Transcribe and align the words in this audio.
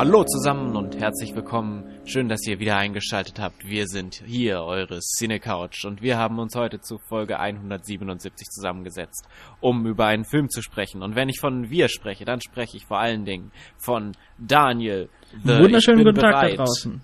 Hallo 0.00 0.24
zusammen 0.24 0.76
und 0.76 0.98
herzlich 0.98 1.34
willkommen. 1.34 1.84
Schön, 2.06 2.30
dass 2.30 2.46
ihr 2.46 2.58
wieder 2.58 2.78
eingeschaltet 2.78 3.38
habt. 3.38 3.66
Wir 3.66 3.86
sind 3.86 4.22
hier, 4.24 4.62
eure 4.62 5.00
Cinecouch, 5.00 5.84
und 5.84 6.00
wir 6.00 6.16
haben 6.16 6.38
uns 6.38 6.54
heute 6.54 6.80
zu 6.80 6.96
Folge 6.96 7.38
177 7.38 8.48
zusammengesetzt, 8.48 9.28
um 9.60 9.84
über 9.86 10.06
einen 10.06 10.24
Film 10.24 10.48
zu 10.48 10.62
sprechen. 10.62 11.02
Und 11.02 11.16
wenn 11.16 11.28
ich 11.28 11.38
von 11.38 11.68
wir 11.68 11.90
spreche, 11.90 12.24
dann 12.24 12.40
spreche 12.40 12.78
ich 12.78 12.86
vor 12.86 12.98
allen 12.98 13.26
Dingen 13.26 13.52
von 13.76 14.12
Daniel. 14.38 15.10
The 15.44 15.58
Wunderschönen 15.58 16.02
guten 16.02 16.18
Tag 16.18 16.48
da 16.48 16.64
draußen. 16.64 17.02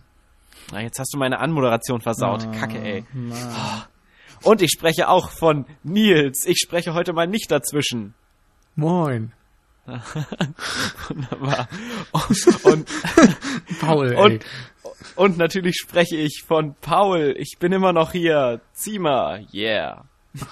Na, 0.72 0.80
jetzt 0.80 0.98
hast 0.98 1.12
du 1.12 1.18
meine 1.18 1.38
Anmoderation 1.38 2.00
versaut. 2.00 2.48
Oh, 2.48 2.58
Kacke, 2.58 2.78
ey. 2.78 3.04
Und 4.42 4.62
ich 4.62 4.70
spreche 4.70 5.10
auch 5.10 5.28
von 5.28 5.66
Nils. 5.82 6.46
Ich 6.46 6.60
spreche 6.60 6.94
heute 6.94 7.12
mal 7.12 7.26
nicht 7.26 7.50
dazwischen. 7.50 8.14
Moin. 8.74 9.32
Wunderbar. 11.08 11.68
Und, 12.12 12.64
und, 12.64 12.88
Paul, 13.80 14.12
ey. 14.12 14.16
und, 14.16 14.44
und 15.14 15.38
natürlich 15.38 15.76
spreche 15.76 16.16
ich 16.16 16.42
von 16.46 16.74
Paul. 16.80 17.34
Ich 17.38 17.56
bin 17.58 17.72
immer 17.72 17.92
noch 17.92 18.12
hier. 18.12 18.60
Zieh 18.72 18.98
mal. 18.98 19.46
Yeah. 19.52 20.04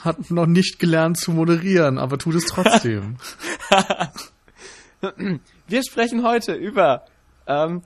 Hat 0.02 0.30
noch 0.30 0.46
nicht 0.46 0.78
gelernt 0.78 1.18
zu 1.18 1.32
moderieren, 1.32 1.98
aber 1.98 2.16
tut 2.18 2.36
es 2.36 2.46
trotzdem. 2.46 3.16
Wir 5.66 5.82
sprechen 5.82 6.24
heute 6.24 6.54
über 6.54 7.04
ähm, 7.46 7.82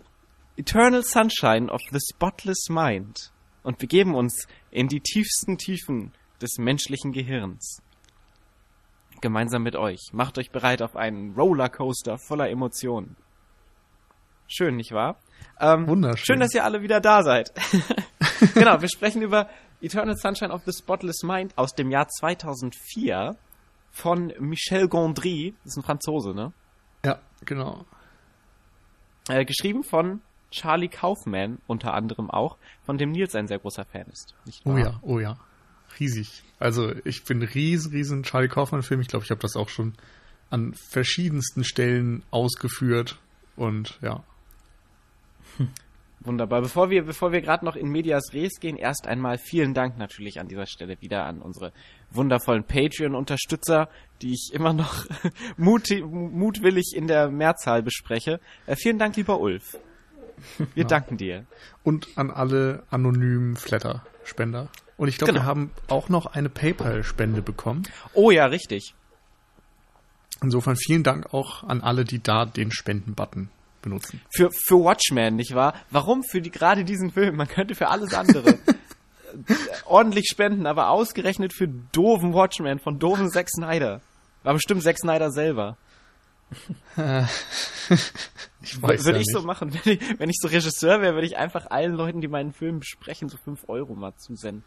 Eternal 0.57 1.03
Sunshine 1.03 1.71
of 1.71 1.81
the 1.91 1.99
Spotless 2.13 2.69
Mind. 2.69 3.33
Und 3.63 3.81
wir 3.81 3.89
geben 3.89 4.15
uns 4.15 4.47
in 4.71 4.89
die 4.89 5.01
tiefsten 5.01 5.59
Tiefen 5.59 6.13
des 6.41 6.59
menschlichen 6.59 7.13
Gehirns. 7.13 7.83
Gemeinsam 9.21 9.63
mit 9.63 9.77
euch. 9.77 10.11
Macht 10.13 10.39
euch 10.39 10.51
bereit 10.51 10.83
auf 10.83 10.97
einen 10.97 11.35
Rollercoaster 11.35 12.19
voller 12.19 12.49
Emotionen. 12.51 13.17
Schön, 14.47 14.77
nicht 14.77 14.93
wahr? 14.93 15.17
Ähm, 15.61 15.87
Wunderschön. 15.87 16.25
Schön, 16.25 16.41
dass 16.41 16.55
ihr 16.55 16.65
alle 16.65 16.83
wieder 16.83 17.01
da 17.01 17.23
seid. 17.23 17.53
genau, 18.55 18.81
wir 18.81 18.89
sprechen 18.89 19.23
über 19.23 19.49
Eternal 19.81 20.17
Sunshine 20.17 20.53
of 20.53 20.63
the 20.65 20.73
Spotless 20.73 21.23
Mind 21.23 21.57
aus 21.57 21.75
dem 21.75 21.91
Jahr 21.91 22.09
2004 22.09 23.37
von 23.91 24.33
Michel 24.39 24.89
Gondry. 24.89 25.55
Das 25.65 25.73
ist 25.73 25.79
ein 25.79 25.83
Franzose, 25.85 26.35
ne? 26.35 26.53
ja, 27.05 27.19
genau. 27.45 27.85
Äh, 29.29 29.45
geschrieben 29.45 29.85
von 29.85 30.23
Charlie 30.51 30.89
Kaufman 30.89 31.59
unter 31.67 31.93
anderem 31.93 32.31
auch, 32.31 32.57
von 32.83 32.97
dem 32.97 33.11
Nils 33.11 33.35
ein 33.35 33.47
sehr 33.47 33.59
großer 33.59 33.85
Fan 33.85 34.07
ist. 34.07 34.35
Nicht 34.47 34.65
Oh 34.65 34.71
wahr? 34.71 34.79
ja, 34.79 34.99
oh 35.03 35.19
ja. 35.19 35.37
Riesig. 35.99 36.43
Also 36.59 36.93
ich 37.05 37.25
bin 37.25 37.43
riesen, 37.43 37.93
riesen 37.93 38.23
Charlie 38.23 38.49
Kaufmann-Film. 38.49 39.01
Ich 39.01 39.09
glaube, 39.09 39.25
ich 39.25 39.31
habe 39.31 39.41
das 39.41 39.57
auch 39.57 39.69
schon 39.69 39.95
an 40.51 40.75
verschiedensten 40.75 41.65
Stellen 41.65 42.23
ausgeführt. 42.31 43.19
Und 43.57 43.99
ja. 44.03 44.23
Wunderbar. 46.21 46.63
Bevor 46.63 46.91
wir, 46.91 47.05
bevor 47.05 47.33
wir 47.33 47.41
gerade 47.41 47.65
noch 47.65 47.77
in 47.77 47.89
Medias 47.89 48.33
Res 48.33 48.59
gehen, 48.61 48.77
erst 48.77 49.07
einmal 49.07 49.39
vielen 49.39 49.73
Dank 49.73 49.99
natürlich 49.99 50.41
an 50.41 50.49
dieser 50.49 50.67
Stelle 50.67 51.01
wieder 51.01 51.25
an 51.25 51.41
unsere 51.41 51.73
wundervollen 52.11 52.65
Patreon-Unterstützer, 52.65 53.89
die 54.21 54.33
ich 54.33 54.51
immer 54.53 54.73
noch 54.73 55.07
muti- 55.57 56.03
mutwillig 56.03 56.93
in 56.95 57.07
der 57.07 57.31
Mehrzahl 57.31 57.83
bespreche. 57.83 58.41
Äh, 58.67 58.75
vielen 58.77 58.99
Dank, 58.99 59.17
lieber 59.17 59.39
Ulf. 59.41 59.77
Wir 60.75 60.85
danken 60.85 61.17
dir. 61.17 61.47
Und 61.83 62.09
an 62.17 62.31
alle 62.31 62.83
anonymen 62.91 63.57
Flatter-Spender. 63.57 64.69
Und 64.97 65.09
ich 65.09 65.19
glaube, 65.19 65.33
Genau. 65.33 65.45
wir 65.45 65.47
haben 65.47 65.71
auch 65.89 66.09
noch 66.09 66.27
eine 66.27 66.49
PayPal-Spende 66.49 67.43
bekommen. 67.43 67.85
Oh 68.15 68.31
ja, 68.31 68.47
richtig. 68.47 68.95
Insofern 70.43 70.77
vielen 70.77 71.03
Dank 71.03 71.33
auch 71.35 71.63
an 71.65 71.81
alle, 71.81 72.05
die 72.05 72.23
da 72.23 72.45
den 72.45 72.71
Spenden-Button 72.73 73.49
benutzen. 73.83 74.21
Für, 74.31 74.51
für 74.51 74.77
Watchmen, 74.85 75.37
nicht 75.37 75.55
wahr? 75.55 75.75
Warum 75.91 76.23
für 76.25 76.41
die, 76.41 76.51
gerade 76.51 76.85
diesen 76.85 77.11
Film? 77.13 77.37
Man 77.37 77.49
könnte 77.49 77.75
für 77.75 77.89
alles 77.89 78.15
andere 78.15 78.59
ordentlich 79.85 80.27
spenden, 80.31 80.67
aber 80.67 80.91
ausgerechnet 80.91 81.53
für 81.53 81.69
doofen 81.93 82.33
Watchmen 82.35 82.79
von 82.79 82.99
doofen 82.99 83.31
Zack 83.31 83.49
Snyder. 83.51 84.01
War 84.43 84.55
bestimmt 84.55 84.83
Zack 84.83 84.99
Snyder 84.99 85.31
selber. 85.31 85.77
Ich 88.61 88.83
weiß 88.83 89.05
Würde 89.05 89.19
ja 89.19 89.21
ich 89.23 89.27
nicht. 89.27 89.33
so 89.33 89.43
machen, 89.43 89.73
wenn 89.85 89.93
ich, 89.95 90.19
wenn 90.19 90.29
ich 90.29 90.37
so 90.41 90.49
Regisseur 90.49 91.01
wäre, 91.01 91.15
würde 91.15 91.27
ich 91.27 91.37
einfach 91.37 91.71
allen 91.71 91.95
Leuten, 91.95 92.21
die 92.21 92.29
meinen 92.29 92.53
Film 92.53 92.81
besprechen, 92.81 93.29
so 93.29 93.37
5 93.39 93.69
Euro 93.69 93.95
mal 93.95 94.15
zusenden. 94.17 94.65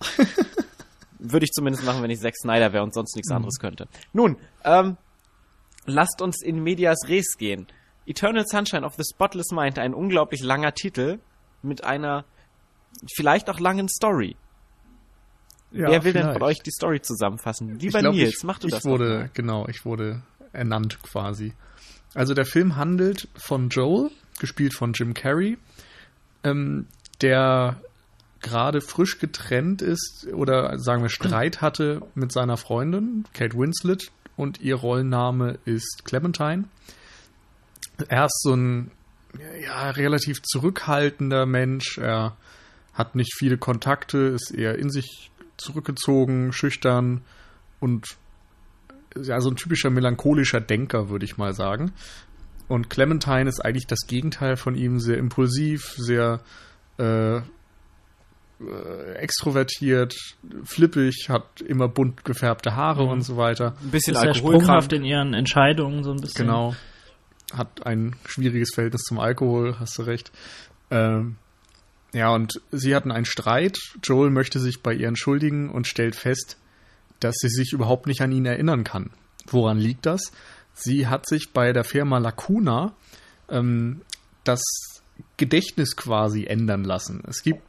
würde 1.18 1.44
ich 1.44 1.52
zumindest 1.52 1.84
machen, 1.84 2.02
wenn 2.02 2.10
ich 2.10 2.20
Zack 2.20 2.34
Snyder 2.36 2.72
wäre 2.72 2.82
und 2.84 2.94
sonst 2.94 3.16
nichts 3.16 3.30
Mhm. 3.30 3.36
anderes 3.36 3.58
könnte. 3.58 3.88
Nun, 4.12 4.36
ähm, 4.64 4.96
lasst 5.86 6.22
uns 6.22 6.42
in 6.42 6.62
Medias 6.62 6.98
Res 7.08 7.36
gehen. 7.36 7.66
Eternal 8.06 8.44
Sunshine 8.46 8.84
of 8.84 8.94
the 8.96 9.02
Spotless 9.04 9.50
Mind, 9.50 9.78
ein 9.78 9.94
unglaublich 9.94 10.42
langer 10.42 10.72
Titel 10.72 11.18
mit 11.62 11.82
einer 11.84 12.24
vielleicht 13.14 13.48
auch 13.50 13.58
langen 13.58 13.88
Story. 13.88 14.36
Ja, 15.72 15.88
Wer 15.90 16.04
will 16.04 16.12
denn 16.12 16.22
vielleicht. 16.22 16.38
von 16.38 16.42
euch 16.48 16.58
die 16.62 16.70
Story 16.70 17.00
zusammenfassen? 17.02 17.78
Lieber 17.80 17.98
ich 17.98 18.02
glaub, 18.04 18.14
Nils, 18.14 18.36
ich, 18.38 18.44
mach 18.44 18.58
du 18.60 18.68
ich 18.68 18.74
das 18.74 18.82
doch 18.84 18.90
wurde, 18.90 19.30
genau, 19.34 19.66
ich 19.68 19.84
wurde 19.84 20.22
ernannt 20.54 21.02
quasi. 21.02 21.52
Also 22.14 22.34
der 22.34 22.46
Film 22.46 22.76
handelt 22.76 23.28
von 23.36 23.68
Joel, 23.68 24.10
gespielt 24.38 24.74
von 24.74 24.92
Jim 24.92 25.14
Carrey, 25.14 25.58
ähm, 26.44 26.86
der 27.20 27.80
gerade 28.40 28.80
frisch 28.80 29.18
getrennt 29.18 29.82
ist 29.82 30.28
oder 30.32 30.78
sagen 30.78 31.02
wir 31.02 31.08
Streit 31.08 31.62
hatte 31.62 32.02
mit 32.14 32.30
seiner 32.30 32.56
Freundin 32.56 33.24
Kate 33.32 33.56
Winslet 33.56 34.12
und 34.36 34.60
ihr 34.60 34.76
Rollenname 34.76 35.58
ist 35.64 36.02
Clementine. 36.04 36.64
Er 38.08 38.26
ist 38.26 38.42
so 38.42 38.54
ein 38.54 38.90
ja, 39.62 39.90
relativ 39.90 40.42
zurückhaltender 40.42 41.46
Mensch. 41.46 41.98
Er 41.98 42.36
hat 42.92 43.14
nicht 43.14 43.34
viele 43.36 43.58
Kontakte, 43.58 44.18
ist 44.18 44.50
eher 44.50 44.78
in 44.78 44.90
sich 44.90 45.30
zurückgezogen, 45.56 46.52
schüchtern 46.52 47.22
und 47.80 48.16
ja, 49.20 49.40
so 49.40 49.50
ein 49.50 49.56
typischer 49.56 49.90
melancholischer 49.90 50.60
Denker, 50.60 51.08
würde 51.08 51.24
ich 51.24 51.36
mal 51.36 51.52
sagen. 51.54 51.92
Und 52.68 52.90
Clementine 52.90 53.48
ist 53.48 53.64
eigentlich 53.64 53.86
das 53.86 54.06
Gegenteil 54.06 54.56
von 54.56 54.74
ihm, 54.74 54.98
sehr 54.98 55.18
impulsiv, 55.18 55.94
sehr 55.98 56.40
äh, 56.98 57.36
äh, 57.36 57.42
extrovertiert, 59.16 60.14
flippig, 60.64 61.28
hat 61.28 61.60
immer 61.60 61.88
bunt 61.88 62.24
gefärbte 62.24 62.74
Haare 62.74 63.04
und 63.04 63.22
so 63.22 63.36
weiter. 63.36 63.74
Ein 63.82 63.90
bisschen 63.90 64.14
Ist 64.14 64.20
sehr 64.20 64.34
sprunghaft 64.34 64.92
in 64.92 65.04
ihren 65.04 65.34
Entscheidungen 65.34 66.04
so 66.04 66.12
ein 66.12 66.20
bisschen. 66.20 66.46
Genau. 66.46 66.74
Hat 67.52 67.86
ein 67.86 68.16
schwieriges 68.24 68.72
Verhältnis 68.74 69.02
zum 69.02 69.18
Alkohol, 69.18 69.76
hast 69.78 69.98
du 69.98 70.02
recht. 70.02 70.32
Ähm, 70.90 71.36
ja, 72.12 72.32
und 72.32 72.60
sie 72.70 72.94
hatten 72.94 73.10
einen 73.10 73.24
Streit. 73.24 73.76
Joel 74.02 74.30
möchte 74.30 74.60
sich 74.60 74.82
bei 74.82 74.94
ihr 74.94 75.08
entschuldigen 75.08 75.68
und 75.68 75.86
stellt 75.86 76.14
fest, 76.14 76.58
dass 77.20 77.36
sie 77.38 77.48
sich 77.48 77.72
überhaupt 77.72 78.06
nicht 78.06 78.20
an 78.20 78.32
ihn 78.32 78.46
erinnern 78.46 78.84
kann. 78.84 79.10
Woran 79.46 79.78
liegt 79.78 80.06
das? 80.06 80.32
Sie 80.74 81.06
hat 81.06 81.28
sich 81.28 81.52
bei 81.52 81.72
der 81.72 81.84
Firma 81.84 82.18
Lacuna 82.18 82.94
ähm, 83.48 84.00
das 84.42 84.62
Gedächtnis 85.36 85.96
quasi 85.96 86.44
ändern 86.46 86.84
lassen. 86.84 87.22
Es 87.28 87.42
gibt 87.42 87.62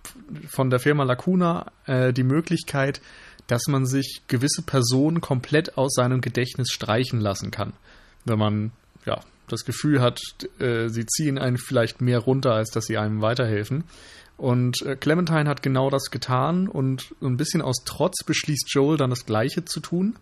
von 0.48 0.70
der 0.70 0.80
Firma 0.80 1.04
Lacuna 1.04 1.72
äh, 1.86 2.12
die 2.12 2.24
Möglichkeit, 2.24 3.02
dass 3.48 3.68
man 3.68 3.86
sich 3.86 4.24
gewisse 4.28 4.64
Personen 4.64 5.22
komplett 5.22 5.78
aus 5.78 5.94
seinem 5.94 6.22
Gedächtnis 6.22 6.70
streichen 6.72 7.20
lassen 7.20 7.52
kann. 7.52 7.74
Wenn 8.26 8.40
man 8.40 8.72
ja 9.06 9.22
das 9.48 9.66
Gefühl 9.66 10.02
hat, 10.02 10.20
äh, 10.60 10.90
sie 10.90 11.06
ziehen 11.06 11.38
einen 11.38 11.58
vielleicht 11.58 12.02
mehr 12.02 12.20
runter, 12.20 12.54
als 12.54 12.72
dass 12.72 12.86
sie 12.86 12.98
einem 12.98 13.22
weiterhelfen. 13.22 13.84
Und 14.38 14.82
äh, 14.82 14.96
Clementine 14.96 15.50
hat 15.50 15.64
genau 15.64 15.90
das 15.90 16.12
getan 16.12 16.68
und 16.68 17.16
ein 17.22 17.38
bisschen 17.38 17.62
aus 17.62 17.84
Trotz 17.86 18.24
beschließt 18.24 18.74
Joel 18.74 18.98
dann 18.98 19.10
das 19.10 19.26
Gleiche 19.26 19.66
zu 19.66 19.80
tun. 19.80 20.16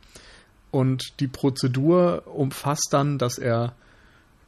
Und 0.71 1.19
die 1.19 1.27
Prozedur 1.27 2.24
umfasst 2.27 2.89
dann, 2.92 3.18
dass 3.18 3.38
er 3.38 3.75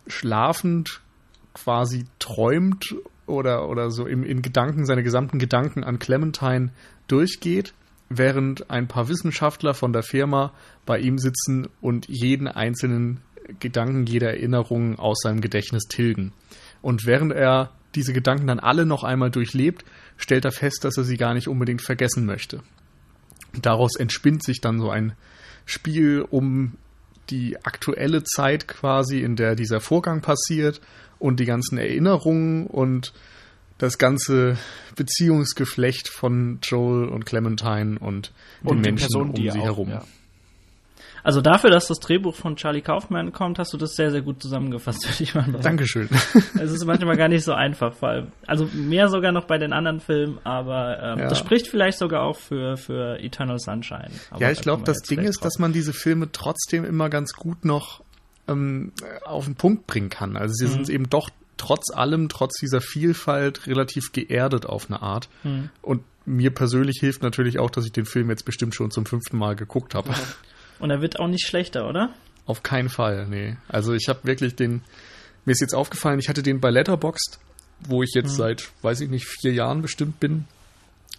schlafend 0.08 1.02
quasi 1.54 2.06
träumt 2.20 2.96
oder, 3.26 3.68
oder 3.70 3.90
so 3.90 4.06
im, 4.06 4.24
in 4.24 4.42
Gedanken, 4.42 4.86
seine 4.86 5.04
gesamten 5.04 5.40
Gedanken 5.40 5.84
an 5.84 6.00
Clementine 6.00 6.72
durchgeht, 7.08 7.74
während 8.10 8.70
ein 8.70 8.88
paar 8.88 9.08
Wissenschaftler 9.08 9.74
von 9.74 9.94
der 9.94 10.04
Firma 10.04 10.54
bei 10.86 11.00
ihm 11.00 11.18
sitzen 11.18 11.68
und 11.82 12.08
jeden 12.08 12.48
einzelnen 12.48 13.22
Gedanken, 13.60 14.06
jede 14.06 14.28
Erinnerung 14.28 15.00
aus 15.00 15.20
seinem 15.22 15.42
Gedächtnis 15.42 15.84
tilgen. 15.84 16.34
Und 16.82 17.06
während 17.06 17.34
er 17.34 17.72
diese 17.96 18.14
Gedanken 18.14 18.48
dann 18.48 18.60
alle 18.60 18.86
noch 18.86 19.04
einmal 19.04 19.32
durchlebt, 19.32 19.86
stellt 20.18 20.46
er 20.46 20.52
fest, 20.52 20.84
dass 20.84 20.98
er 20.98 21.04
sie 21.04 21.18
gar 21.18 21.34
nicht 21.34 21.48
unbedingt 21.48 21.82
vergessen 21.82 22.26
möchte. 22.26 22.62
Daraus 23.62 23.96
entspinnt 23.96 24.44
sich 24.44 24.62
dann 24.62 24.80
so 24.80 24.90
ein 24.90 25.14
Spiel 25.66 26.26
um 26.30 26.74
die 27.30 27.58
aktuelle 27.64 28.24
Zeit 28.24 28.68
quasi, 28.68 29.22
in 29.22 29.36
der 29.36 29.56
dieser 29.56 29.80
Vorgang 29.80 30.22
passiert 30.22 30.82
und 31.20 31.40
die 31.40 31.46
ganzen 31.46 31.78
Erinnerungen 31.78 32.68
und 32.68 33.14
das 33.78 33.98
ganze 33.98 34.58
Beziehungsgeflecht 34.96 36.08
von 36.08 36.60
Joel 36.62 37.10
und 37.10 37.26
Clementine 37.26 37.98
und 38.00 38.32
den 38.62 38.70
Und 38.70 38.78
die 38.78 38.90
Menschen 38.90 39.08
Person, 39.08 39.30
um 39.32 39.36
sie 39.36 39.50
auch, 39.52 39.64
herum. 39.64 39.90
ja. 39.90 40.04
Also 41.26 41.42
dafür, 41.42 41.72
dass 41.72 41.88
das 41.88 42.00
Drehbuch 42.00 42.36
von 42.36 42.56
Charlie 42.56 42.84
Kaufman 42.84 43.34
kommt, 43.34 43.58
hast 43.58 43.74
du 43.74 43.78
das 43.78 43.96
sehr, 43.96 44.12
sehr 44.12 44.22
gut 44.22 44.44
zusammengefasst, 44.44 45.08
würde 45.08 45.24
ich 45.24 45.34
mal 45.34 45.46
sagen. 45.46 45.60
Dankeschön. 45.60 46.08
Es 46.60 46.72
ist 46.72 46.86
manchmal 46.86 47.18
gar 47.18 47.30
nicht 47.30 47.44
so 47.44 47.52
einfach, 47.52 47.96
vor 47.96 48.10
allem. 48.10 48.28
Also 48.46 48.70
mehr 48.74 49.10
sogar 49.10 49.32
noch 49.32 49.46
bei 49.46 49.58
den 49.58 49.74
anderen 49.74 50.02
Filmen, 50.02 50.38
aber 50.44 51.02
ähm, 51.02 51.20
ja. 51.20 51.28
das 51.28 51.40
spricht 51.40 51.68
vielleicht 51.68 51.98
sogar 51.98 52.22
auch 52.22 52.38
für, 52.38 52.78
für 52.78 53.18
Eternal 53.20 53.58
Sunshine. 53.58 54.12
Aber 54.30 54.40
ja, 54.40 54.52
ich 54.52 54.62
glaube, 54.62 54.84
das 54.84 55.00
Ding 55.00 55.22
ist, 55.22 55.38
drauf. 55.38 55.46
dass 55.46 55.58
man 55.58 55.74
diese 55.74 55.94
Filme 55.94 56.32
trotzdem 56.32 56.86
immer 56.86 57.10
ganz 57.10 57.34
gut 57.34 57.66
noch 57.66 58.04
ähm, 58.48 58.92
auf 59.26 59.46
den 59.46 59.56
Punkt 59.56 59.88
bringen 59.88 60.10
kann. 60.10 60.38
Also 60.38 60.54
sie 60.54 60.68
mhm. 60.68 60.72
sind 60.74 60.90
eben 60.92 61.10
doch 61.10 61.32
trotz 61.58 61.90
allem, 61.92 62.30
trotz 62.30 62.60
dieser 62.60 62.82
Vielfalt 62.82 63.66
relativ 63.66 64.12
geerdet 64.12 64.68
auf 64.68 64.92
eine 64.92 65.02
Art. 65.02 65.28
Mhm. 65.44 65.72
Und 65.82 66.04
mir 66.28 66.52
persönlich 66.52 66.98
hilft 67.00 67.24
natürlich 67.24 67.58
auch, 67.58 67.72
dass 67.72 67.86
ich 67.86 67.92
den 67.92 68.06
Film 68.06 68.30
jetzt 68.30 68.46
bestimmt 68.46 68.76
schon 68.76 68.92
zum 68.92 69.08
fünften 69.08 69.40
Mal 69.40 69.56
geguckt 69.56 69.96
habe. 69.96 70.14
Und 70.80 70.92
er 70.92 71.02
wird 71.02 71.20
auch 71.20 71.28
nicht 71.28 71.46
schlechter, 71.48 71.88
oder? 71.88 72.14
Auf 72.46 72.64
keinen 72.64 72.90
Fall, 72.90 73.28
nee. 73.28 73.58
Also 73.68 73.94
ich 73.94 74.08
habe 74.08 74.20
wirklich 74.24 74.56
den, 74.56 74.82
mir 75.46 75.54
ist 75.54 75.62
jetzt 75.62 75.74
aufgefallen, 75.74 76.20
ich 76.20 76.30
hatte 76.30 76.44
den 76.44 76.60
bei 76.60 76.70
Letterboxd, 76.70 77.40
wo 77.88 78.04
ich 78.04 78.12
jetzt 78.14 78.34
mhm. 78.34 78.38
seit, 78.38 78.72
weiß 78.82 79.02
ich 79.02 79.10
nicht, 79.10 79.26
vier 79.26 79.54
Jahren 79.54 79.82
bestimmt 79.82 80.20
bin, 80.20 80.46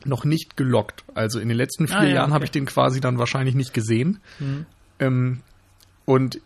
noch 0.05 0.25
nicht 0.25 0.57
gelockt. 0.57 1.05
Also 1.15 1.41
in 1.41 1.49
den 1.49 1.57
letzten 1.57 1.89
vier 1.89 1.99
ah, 1.99 2.05
ja, 2.05 2.15
Jahren 2.15 2.27
okay. 2.27 2.35
habe 2.35 2.45
ich 2.45 2.51
den 2.51 2.67
quasi 2.67 3.01
dann 3.01 3.19
wahrscheinlich 3.19 3.55
nicht 3.55 3.75
gesehen. 3.75 4.21
Mhm. 4.39 4.67
Ähm, 5.01 5.41
und 6.05 6.41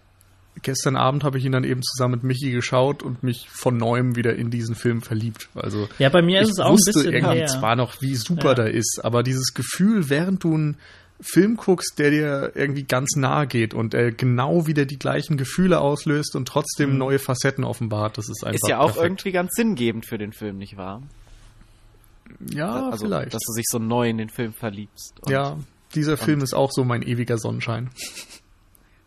gestern 0.62 0.96
Abend 0.96 1.24
habe 1.24 1.38
ich 1.38 1.44
ihn 1.44 1.52
dann 1.52 1.64
eben 1.64 1.82
zusammen 1.82 2.14
mit 2.14 2.24
Michi 2.24 2.50
geschaut 2.50 3.02
und 3.02 3.22
mich 3.22 3.48
von 3.50 3.76
neuem 3.76 4.16
wieder 4.16 4.34
in 4.34 4.50
diesen 4.50 4.74
Film 4.74 5.02
verliebt. 5.02 5.48
Also 5.54 5.88
ja, 5.98 6.08
bei 6.08 6.22
mir 6.22 6.40
ist 6.40 6.50
es 6.50 6.58
auch 6.58 6.70
ein 6.70 6.76
bisschen 6.76 7.12
irgendwie 7.12 7.38
her. 7.38 7.46
zwar 7.46 7.76
noch, 7.76 8.00
wie 8.00 8.14
super 8.14 8.50
ja. 8.50 8.54
der 8.54 8.70
ist, 8.74 9.00
aber 9.02 9.22
dieses 9.22 9.54
Gefühl, 9.54 10.08
während 10.08 10.44
du 10.44 10.54
einen 10.54 10.76
Film 11.20 11.56
guckst, 11.56 11.98
der 11.98 12.10
dir 12.10 12.52
irgendwie 12.54 12.84
ganz 12.84 13.14
nahe 13.16 13.46
geht 13.46 13.74
und 13.74 13.94
äh, 13.94 14.10
genau 14.10 14.66
wieder 14.66 14.86
die 14.86 14.98
gleichen 14.98 15.36
Gefühle 15.36 15.80
auslöst 15.80 16.34
und 16.34 16.48
trotzdem 16.48 16.92
mhm. 16.92 16.98
neue 16.98 17.18
Facetten 17.18 17.64
offenbart, 17.64 18.18
das 18.18 18.28
ist 18.28 18.44
einfach 18.44 18.54
Ist 18.54 18.68
ja 18.68 18.78
auch 18.78 18.86
perfekt. 18.86 19.04
irgendwie 19.04 19.32
ganz 19.32 19.50
sinngebend 19.54 20.06
für 20.06 20.18
den 20.18 20.32
Film, 20.32 20.58
nicht 20.58 20.76
wahr? 20.76 21.02
Ja, 22.52 22.90
also, 22.90 23.06
vielleicht. 23.06 23.34
Dass 23.34 23.42
du 23.46 23.52
sich 23.52 23.66
so 23.68 23.78
neu 23.78 24.08
in 24.08 24.18
den 24.18 24.30
Film 24.30 24.52
verliebst. 24.52 25.14
ja, 25.28 25.58
dieser 25.94 26.16
Film 26.16 26.40
ist 26.40 26.54
auch 26.54 26.70
so 26.72 26.84
mein 26.84 27.02
ewiger 27.02 27.38
Sonnenschein. 27.38 27.90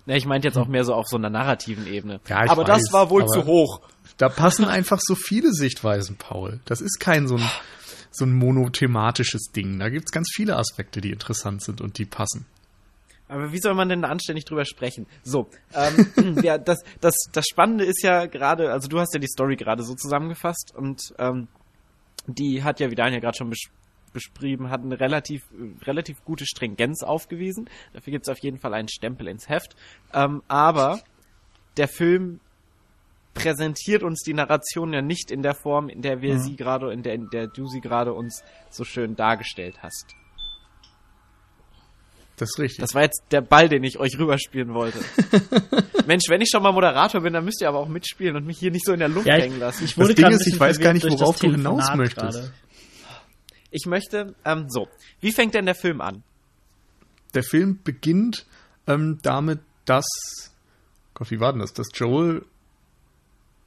Ne, 0.06 0.18
ich 0.18 0.26
meinte 0.26 0.50
jetzt 0.50 0.58
auch 0.58 0.68
mehr 0.68 0.84
so 0.84 0.94
auf 0.94 1.06
so 1.08 1.16
einer 1.16 1.30
narrativen 1.30 1.88
Ebene. 1.88 2.20
Ja, 2.28 2.40
aber 2.50 2.68
weiß, 2.68 2.84
das 2.84 2.92
war 2.94 3.10
wohl 3.10 3.26
zu 3.26 3.46
hoch. 3.46 3.80
Da 4.18 4.28
passen 4.28 4.66
einfach 4.66 5.00
so 5.02 5.16
viele 5.16 5.54
Sichtweisen, 5.54 6.18
Paul. 6.18 6.60
Das 6.66 6.82
ist 6.82 7.00
kein 7.00 7.28
so 7.28 7.38
ein, 7.38 7.50
so 8.16 8.26
ein 8.26 8.34
monothematisches 8.34 9.52
Ding. 9.56 9.80
Da 9.80 9.90
gibt's 9.90 10.12
ganz 10.12 10.32
viele 10.34 10.58
Aspekte, 10.58 11.02
die 11.02 11.12
interessant 11.12 11.64
sind 11.64 11.82
und 11.82 11.98
die 11.98 12.06
passen. 12.06 12.46
Aber 13.28 13.52
wie 13.52 13.60
soll 13.60 13.74
man 13.74 13.90
denn 13.90 14.06
anständig 14.06 14.46
drüber 14.46 14.66
sprechen? 14.66 15.08
So, 15.24 15.50
ähm, 15.74 16.38
ja, 16.44 16.58
das, 16.58 16.84
das, 17.02 17.16
das 17.32 17.46
Spannende 17.50 17.86
ist 17.86 18.04
ja 18.04 18.26
gerade, 18.26 18.72
also 18.72 18.88
du 18.88 19.00
hast 19.00 19.14
ja 19.14 19.20
die 19.20 19.28
Story 19.28 19.56
gerade 19.56 19.84
so 19.84 19.96
zusammengefasst 19.96 20.74
und 20.76 21.14
ähm, 21.18 21.48
die 22.28 22.64
hat 22.64 22.80
ja, 22.80 22.92
wie 22.92 22.96
Daniel 22.96 23.22
gerade 23.22 23.38
schon 23.38 23.50
besch 23.50 23.70
beschrieben, 24.14 24.70
hat 24.70 24.82
eine 24.82 25.00
relativ, 25.00 25.42
relativ 25.82 26.24
gute 26.24 26.46
Stringenz 26.46 27.02
aufgewiesen. 27.02 27.68
Dafür 27.94 28.12
gibt 28.12 28.28
es 28.28 28.32
auf 28.32 28.38
jeden 28.44 28.60
Fall 28.60 28.76
einen 28.76 28.88
Stempel 28.88 29.28
ins 29.28 29.50
Heft. 29.50 29.76
Ähm, 30.14 30.44
aber 30.48 31.02
der 31.78 31.88
Film 31.88 32.40
präsentiert 33.34 34.04
uns 34.04 34.22
die 34.22 34.34
Narration 34.34 34.94
ja 34.94 35.02
nicht 35.02 35.32
in 35.32 35.42
der 35.42 35.56
Form, 35.56 35.90
in 35.90 36.02
der 36.02 36.22
wir 36.22 36.36
mhm. 36.36 36.40
sie 36.40 36.56
gerade, 36.56 36.92
in 36.92 37.04
der, 37.04 37.14
in 37.14 37.30
der 37.32 37.48
du 37.48 37.68
sie 37.68 37.82
gerade 37.82 38.14
uns 38.14 38.44
so 38.70 38.84
schön 38.84 39.16
dargestellt 39.16 39.78
hast. 39.82 40.16
Das 42.38 42.50
ist 42.50 42.60
richtig. 42.60 42.80
Das 42.80 42.96
war 42.96 43.04
jetzt 43.04 43.24
der 43.32 43.42
Ball, 43.42 43.70
den 43.70 43.84
ich 43.84 44.00
euch 44.00 44.18
rüberspielen 44.18 44.74
wollte. 44.74 45.00
Mensch, 46.08 46.26
wenn 46.30 46.42
ich 46.42 46.50
schon 46.52 46.64
mal 46.64 46.72
Moderator 46.72 47.22
bin, 47.22 47.34
dann 47.34 47.46
müsst 47.46 47.62
ihr 47.62 47.70
aber 47.70 47.80
auch 47.80 47.88
mitspielen 47.88 48.36
und 48.36 48.46
mich 48.46 48.58
hier 48.58 48.72
nicht 48.72 48.86
so 48.86 48.94
in 48.94 49.00
der 49.00 49.08
Luft 49.08 49.28
ja, 49.28 49.36
hängen 49.36 49.60
lassen. 49.60 49.86
Ich, 49.86 49.98
wurde 49.98 50.16
das 50.16 50.16
Ding 50.16 50.40
ist, 50.40 50.48
ich 50.48 50.60
weiß 50.60 50.80
gar 50.80 50.94
nicht, 50.94 51.10
worauf 51.10 51.40
du 51.40 51.52
hinaus 51.52 51.94
möchtest. 51.96 52.38
Grade. 52.38 52.54
Ich 53.70 53.86
möchte, 53.86 54.36
ähm, 54.46 54.66
so, 54.70 54.88
wie 55.20 55.32
fängt 55.32 55.54
denn 55.54 55.66
der 55.66 55.76
Film 55.76 56.02
an? 56.02 56.24
Der 57.34 57.44
Film 57.44 57.80
beginnt 57.84 58.46
ähm, 58.88 59.20
damit, 59.22 59.60
dass, 59.86 60.06
Gott, 61.14 61.32
wie 61.32 61.40
war 61.40 61.54
denn 61.54 61.62
das, 61.62 61.74
dass 61.74 61.88
Joel 61.94 62.46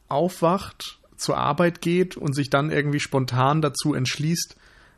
aufwacht, 0.08 0.98
zur 1.16 1.36
Arbeit 1.36 1.80
geht 1.80 2.16
und 2.16 2.34
sich 2.34 2.50
dann 2.50 2.70
irgendwie 2.70 3.00
spontan 3.00 3.62
dazu 3.62 3.94
entschließt, 3.94 4.56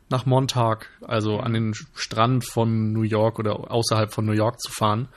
nach 0.09 0.25
Montauk, 0.25 0.87
also 1.01 1.39
an 1.39 1.53
den 1.53 1.73
Strand 1.93 2.43
von 2.45 2.91
New 2.91 3.03
York 3.03 3.39
oder 3.39 3.71
außerhalb 3.71 4.11
von 4.11 4.25
New 4.25 4.33
York 4.33 4.59
zu 4.59 4.71
fahren. 4.71 5.07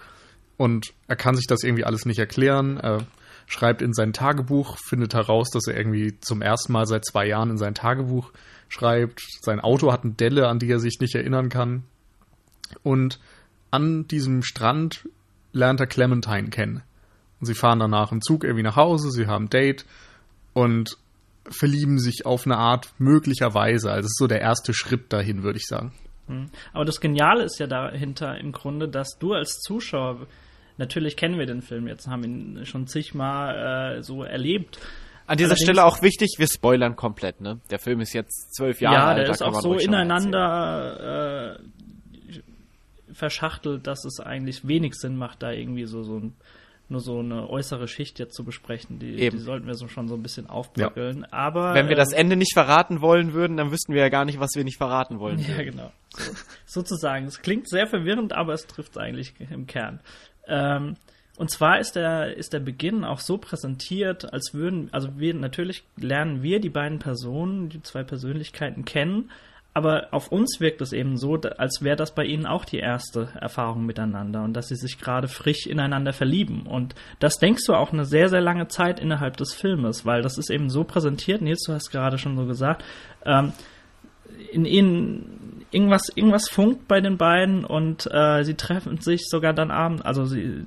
Und 0.58 0.92
er 1.08 1.16
kann 1.16 1.34
sich 1.34 1.46
das 1.46 1.62
irgendwie 1.62 1.84
alles 1.84 2.04
nicht 2.04 2.18
erklären. 2.18 2.76
Er 2.76 3.06
schreibt 3.46 3.82
in 3.82 3.94
sein 3.94 4.12
Tagebuch, 4.12 4.76
findet 4.78 5.14
heraus, 5.14 5.50
dass 5.50 5.66
er 5.66 5.76
irgendwie 5.76 6.18
zum 6.20 6.42
ersten 6.42 6.72
Mal 6.72 6.86
seit 6.86 7.04
zwei 7.04 7.26
Jahren 7.26 7.50
in 7.50 7.58
sein 7.58 7.74
Tagebuch 7.74 8.32
schreibt. 8.68 9.22
Sein 9.40 9.60
Auto 9.60 9.92
hat 9.92 10.04
eine 10.04 10.12
Delle, 10.12 10.48
an 10.48 10.58
die 10.58 10.70
er 10.70 10.78
sich 10.78 10.98
nicht 11.00 11.14
erinnern 11.14 11.48
kann. 11.48 11.84
Und 12.82 13.18
an 13.70 14.06
diesem 14.06 14.42
Strand 14.42 15.08
lernt 15.52 15.80
er 15.80 15.86
Clementine 15.86 16.50
kennen. 16.50 16.82
Und 17.42 17.46
sie 17.46 17.56
fahren 17.56 17.80
danach 17.80 18.12
im 18.12 18.22
Zug 18.22 18.44
irgendwie 18.44 18.62
nach 18.62 18.76
Hause, 18.76 19.10
sie 19.10 19.26
haben 19.26 19.46
ein 19.46 19.50
Date 19.50 19.84
und 20.52 20.96
verlieben 21.50 21.98
sich 21.98 22.24
auf 22.24 22.46
eine 22.46 22.56
Art 22.56 22.92
möglicherweise. 22.98 23.90
Also 23.90 24.06
es 24.06 24.12
ist 24.12 24.18
so 24.18 24.28
der 24.28 24.40
erste 24.40 24.72
Schritt 24.72 25.12
dahin, 25.12 25.42
würde 25.42 25.58
ich 25.58 25.66
sagen. 25.66 25.92
Hm. 26.28 26.50
Aber 26.72 26.84
das 26.84 27.00
Geniale 27.00 27.42
ist 27.42 27.58
ja 27.58 27.66
dahinter 27.66 28.38
im 28.38 28.52
Grunde, 28.52 28.88
dass 28.88 29.18
du 29.18 29.32
als 29.32 29.58
Zuschauer, 29.58 30.28
natürlich 30.78 31.16
kennen 31.16 31.36
wir 31.36 31.46
den 31.46 31.62
Film 31.62 31.88
jetzt, 31.88 32.06
haben 32.06 32.22
ihn 32.22 32.64
schon 32.64 32.86
zigmal 32.86 33.96
äh, 33.96 34.02
so 34.04 34.22
erlebt, 34.22 34.78
an 35.26 35.36
dieser 35.36 35.50
Allerdings, 35.50 35.64
Stelle 35.64 35.84
auch 35.84 36.00
wichtig, 36.00 36.34
wir 36.38 36.46
spoilern 36.46 36.94
komplett, 36.94 37.40
ne? 37.40 37.60
Der 37.70 37.80
Film 37.80 38.00
ist 38.00 38.12
jetzt 38.12 38.54
zwölf 38.54 38.80
Jahre 38.80 39.02
alt. 39.02 39.18
Ja, 39.18 39.24
der 39.24 39.32
ist 39.32 39.42
auch 39.42 39.60
so 39.60 39.74
ineinander 39.74 41.58
äh, 41.58 43.14
verschachtelt, 43.14 43.86
dass 43.86 44.04
es 44.04 44.20
eigentlich 44.20 44.66
wenig 44.66 44.94
Sinn 44.94 45.16
macht, 45.16 45.42
da 45.42 45.50
irgendwie 45.50 45.86
so, 45.86 46.02
so 46.02 46.18
ein, 46.18 46.34
nur 46.88 47.00
so 47.00 47.18
eine 47.18 47.48
äußere 47.48 47.88
Schicht 47.88 48.18
jetzt 48.18 48.34
zu 48.34 48.44
besprechen. 48.44 48.98
Die, 48.98 49.30
die 49.30 49.38
sollten 49.38 49.66
wir 49.66 49.74
so 49.74 49.88
schon 49.88 50.08
so 50.08 50.14
ein 50.14 50.22
bisschen 50.22 50.46
aufbröckeln. 50.48 51.22
Ja. 51.22 51.28
Aber 51.32 51.74
wenn 51.74 51.88
wir 51.88 51.96
das 51.96 52.12
ähm, 52.12 52.18
Ende 52.18 52.36
nicht 52.36 52.52
verraten 52.52 53.00
wollen 53.00 53.32
würden, 53.32 53.56
dann 53.56 53.70
wüssten 53.70 53.94
wir 53.94 54.02
ja 54.02 54.08
gar 54.08 54.24
nicht, 54.24 54.40
was 54.40 54.50
wir 54.54 54.64
nicht 54.64 54.78
verraten 54.78 55.18
wollen. 55.18 55.38
Ja, 55.42 55.56
würden. 55.56 55.72
genau. 55.72 55.92
So, 56.10 56.32
sozusagen. 56.66 57.26
Es 57.26 57.40
klingt 57.40 57.68
sehr 57.68 57.86
verwirrend, 57.86 58.32
aber 58.32 58.52
es 58.52 58.66
trifft 58.66 58.98
eigentlich 58.98 59.34
im 59.50 59.66
Kern. 59.66 60.00
Ähm, 60.46 60.96
und 61.36 61.50
zwar 61.50 61.80
ist 61.80 61.96
der, 61.96 62.36
ist 62.36 62.52
der 62.52 62.60
Beginn 62.60 63.04
auch 63.04 63.18
so 63.18 63.38
präsentiert, 63.38 64.32
als 64.32 64.52
würden, 64.52 64.88
also 64.92 65.18
wir, 65.18 65.34
natürlich 65.34 65.82
lernen 65.96 66.42
wir 66.42 66.60
die 66.60 66.68
beiden 66.68 66.98
Personen, 66.98 67.68
die 67.70 67.82
zwei 67.82 68.04
Persönlichkeiten 68.04 68.84
kennen, 68.84 69.30
aber 69.74 70.08
auf 70.10 70.30
uns 70.30 70.60
wirkt 70.60 70.82
es 70.82 70.92
eben 70.92 71.16
so, 71.16 71.40
als 71.56 71.82
wäre 71.82 71.96
das 71.96 72.14
bei 72.14 72.24
ihnen 72.24 72.44
auch 72.44 72.64
die 72.64 72.78
erste 72.78 73.28
Erfahrung 73.40 73.86
miteinander 73.86 74.42
und 74.42 74.52
dass 74.52 74.68
sie 74.68 74.76
sich 74.76 74.98
gerade 74.98 75.28
frisch 75.28 75.66
ineinander 75.66 76.12
verlieben. 76.12 76.66
Und 76.66 76.94
das 77.20 77.38
denkst 77.38 77.64
du 77.66 77.74
auch 77.74 77.92
eine 77.92 78.04
sehr, 78.04 78.28
sehr 78.28 78.42
lange 78.42 78.68
Zeit 78.68 79.00
innerhalb 79.00 79.38
des 79.38 79.54
Filmes, 79.54 80.04
weil 80.04 80.20
das 80.20 80.36
ist 80.36 80.50
eben 80.50 80.68
so 80.68 80.84
präsentiert. 80.84 81.40
Nils, 81.40 81.64
du 81.66 81.72
hast 81.72 81.90
gerade 81.90 82.18
schon 82.18 82.36
so 82.36 82.44
gesagt, 82.44 82.84
ähm, 83.24 83.52
in 84.50 84.66
ihnen 84.66 85.64
irgendwas, 85.70 86.10
irgendwas 86.14 86.50
funkt 86.50 86.86
bei 86.86 87.00
den 87.00 87.16
beiden 87.16 87.64
und 87.64 88.06
äh, 88.12 88.44
sie 88.44 88.54
treffen 88.54 88.98
sich 88.98 89.22
sogar 89.26 89.54
dann 89.54 89.70
abends, 89.70 90.02
also 90.02 90.26
sie 90.26 90.64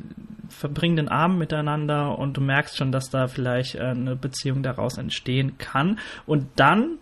verbringen 0.50 0.96
den 0.96 1.10
Abend 1.10 1.38
miteinander 1.38 2.18
und 2.18 2.38
du 2.38 2.42
merkst 2.42 2.78
schon, 2.78 2.92
dass 2.92 3.10
da 3.10 3.28
vielleicht 3.28 3.76
äh, 3.76 3.82
eine 3.84 4.16
Beziehung 4.16 4.64
daraus 4.64 4.98
entstehen 4.98 5.58
kann. 5.58 6.00
Und 6.26 6.48
dann 6.56 6.98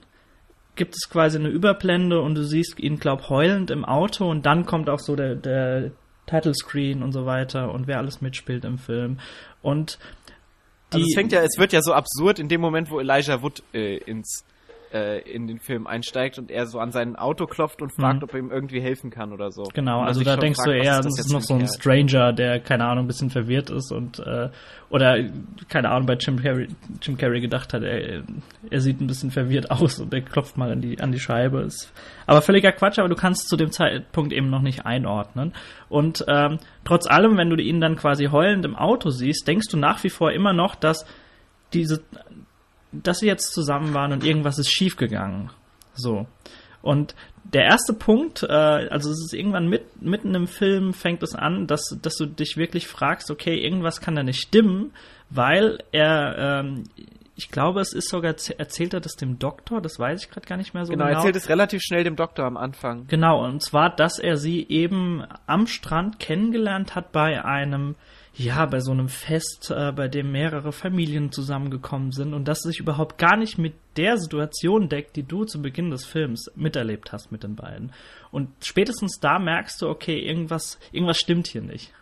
gibt 0.75 0.95
es 0.95 1.09
quasi 1.09 1.37
eine 1.37 1.49
Überblende 1.49 2.21
und 2.21 2.35
du 2.35 2.43
siehst 2.43 2.79
ihn, 2.79 2.97
glaub, 2.97 3.29
heulend 3.29 3.71
im 3.71 3.85
Auto 3.85 4.29
und 4.29 4.45
dann 4.45 4.65
kommt 4.65 4.89
auch 4.89 4.99
so 4.99 5.15
der, 5.15 5.35
der 5.35 5.91
Title 6.25 6.53
Screen 6.53 7.03
und 7.03 7.11
so 7.11 7.25
weiter 7.25 7.71
und 7.73 7.87
wer 7.87 7.97
alles 7.97 8.21
mitspielt 8.21 8.65
im 8.65 8.77
Film. 8.77 9.19
Und 9.61 9.99
die, 10.93 10.97
also 10.97 11.07
es 11.07 11.15
fängt 11.15 11.31
ja, 11.31 11.41
es 11.41 11.57
wird 11.57 11.73
ja 11.73 11.81
so 11.81 11.93
absurd 11.93 12.39
in 12.39 12.47
dem 12.47 12.61
Moment, 12.61 12.89
wo 12.89 12.99
Elijah 12.99 13.41
Wood 13.41 13.63
äh, 13.73 13.97
ins 13.97 14.45
äh, 14.93 15.19
in 15.21 15.47
den 15.47 15.59
Film 15.59 15.87
einsteigt 15.87 16.37
und 16.37 16.51
er 16.51 16.67
so 16.67 16.79
an 16.79 16.91
sein 16.91 17.15
Auto 17.15 17.45
klopft 17.45 17.81
und 17.81 17.91
fragt, 17.91 18.17
mhm. 18.17 18.23
ob 18.23 18.33
er 18.33 18.39
ihm 18.39 18.51
irgendwie 18.51 18.79
helfen 18.79 19.09
kann 19.09 19.33
oder 19.33 19.51
so. 19.51 19.63
Genau, 19.73 20.01
also 20.01 20.23
da 20.23 20.37
denkst 20.37 20.59
fragt, 20.63 20.67
du 20.67 20.83
eher, 20.83 21.01
das 21.01 21.19
ist 21.19 21.31
noch 21.31 21.41
so 21.41 21.55
ein 21.55 21.67
Stranger, 21.67 22.31
der, 22.31 22.59
keine 22.59 22.85
Ahnung, 22.85 23.05
ein 23.05 23.07
bisschen 23.07 23.29
verwirrt 23.31 23.69
ist 23.71 23.91
und 23.91 24.19
äh, 24.19 24.49
oder, 24.93 25.17
keine 25.69 25.89
Ahnung, 25.89 26.05
bei 26.05 26.13
Jim 26.13 26.39
Carrey, 26.39 26.67
Jim 27.01 27.17
Carrey 27.17 27.41
gedacht 27.41 27.73
hat, 27.73 27.81
er, 27.81 28.21
er 28.69 28.79
sieht 28.79 29.01
ein 29.01 29.07
bisschen 29.07 29.31
verwirrt 29.31 29.71
aus 29.71 29.99
und 29.99 30.13
er 30.13 30.21
klopft 30.21 30.55
mal 30.55 30.71
an 30.71 30.81
die, 30.81 30.99
an 30.99 31.11
die 31.11 31.19
Scheibe. 31.19 31.61
Ist 31.61 31.91
aber 32.27 32.43
völliger 32.43 32.71
Quatsch, 32.71 32.99
aber 32.99 33.09
du 33.09 33.15
kannst 33.15 33.49
zu 33.49 33.57
dem 33.57 33.71
Zeitpunkt 33.71 34.31
eben 34.31 34.51
noch 34.51 34.61
nicht 34.61 34.85
einordnen. 34.85 35.53
Und 35.89 36.23
ähm, 36.27 36.59
trotz 36.85 37.07
allem, 37.07 37.37
wenn 37.37 37.49
du 37.49 37.55
ihn 37.55 37.81
dann 37.81 37.95
quasi 37.95 38.25
heulend 38.25 38.65
im 38.65 38.75
Auto 38.75 39.09
siehst, 39.09 39.47
denkst 39.47 39.67
du 39.71 39.77
nach 39.77 40.03
wie 40.03 40.11
vor 40.11 40.31
immer 40.31 40.53
noch, 40.53 40.75
dass 40.75 41.07
diese 41.73 42.03
dass 42.93 43.19
sie 43.19 43.27
jetzt 43.27 43.53
zusammen 43.53 43.93
waren 43.93 44.13
und 44.13 44.23
irgendwas 44.23 44.59
ist 44.59 44.71
schiefgegangen. 44.71 45.49
So. 45.95 46.27
Und 46.81 47.15
der 47.43 47.63
erste 47.63 47.93
Punkt, 47.93 48.43
äh, 48.43 48.47
also 48.53 49.09
es 49.09 49.25
ist 49.25 49.33
irgendwann 49.33 49.67
mit, 49.67 50.01
mitten 50.01 50.35
im 50.35 50.47
Film 50.47 50.93
fängt 50.93 51.23
es 51.23 51.35
an, 51.35 51.67
dass, 51.67 51.97
dass 52.01 52.15
du 52.15 52.25
dich 52.25 52.57
wirklich 52.57 52.87
fragst, 52.87 53.31
okay, 53.31 53.57
irgendwas 53.57 54.01
kann 54.01 54.15
da 54.15 54.23
nicht 54.23 54.41
stimmen, 54.41 54.91
weil 55.29 55.79
er, 55.91 56.37
ähm, 56.37 56.83
ich 57.35 57.49
glaube, 57.49 57.81
es 57.81 57.93
ist 57.93 58.09
sogar, 58.09 58.35
erzählt 58.57 58.93
er 58.93 58.99
das 58.99 59.15
dem 59.15 59.39
Doktor, 59.39 59.81
das 59.81 59.97
weiß 59.97 60.23
ich 60.23 60.29
gerade 60.29 60.47
gar 60.47 60.57
nicht 60.57 60.73
mehr 60.73 60.85
so 60.85 60.93
genau. 60.93 61.05
Genau, 61.05 61.17
erzählt 61.17 61.35
es 61.35 61.49
relativ 61.49 61.81
schnell 61.81 62.03
dem 62.03 62.15
Doktor 62.15 62.45
am 62.45 62.57
Anfang. 62.57 63.07
Genau, 63.07 63.43
und 63.43 63.61
zwar, 63.61 63.95
dass 63.95 64.19
er 64.19 64.37
sie 64.37 64.67
eben 64.69 65.23
am 65.47 65.67
Strand 65.67 66.19
kennengelernt 66.19 66.95
hat 66.95 67.11
bei 67.11 67.43
einem 67.43 67.95
ja, 68.35 68.65
bei 68.65 68.79
so 68.79 68.91
einem 68.91 69.09
Fest, 69.09 69.69
äh, 69.69 69.91
bei 69.91 70.07
dem 70.07 70.31
mehrere 70.31 70.71
Familien 70.71 71.31
zusammengekommen 71.31 72.11
sind 72.11 72.33
und 72.33 72.47
das 72.47 72.61
sich 72.61 72.79
überhaupt 72.79 73.19
gar 73.19 73.37
nicht 73.37 73.59
mit 73.59 73.75
der 73.95 74.17
Situation 74.17 74.89
deckt, 74.89 75.15
die 75.15 75.23
du 75.23 75.45
zu 75.45 75.61
Beginn 75.61 75.91
des 75.91 76.03
Films 76.03 76.51
miterlebt 76.55 77.11
hast 77.11 77.31
mit 77.31 77.43
den 77.43 77.55
beiden. 77.55 77.91
Und 78.31 78.49
spätestens 78.61 79.19
da 79.19 79.37
merkst 79.37 79.79
du, 79.81 79.87
okay, 79.87 80.19
irgendwas, 80.19 80.79
irgendwas 80.91 81.17
stimmt 81.17 81.45
hier 81.45 81.61
nicht. 81.61 81.93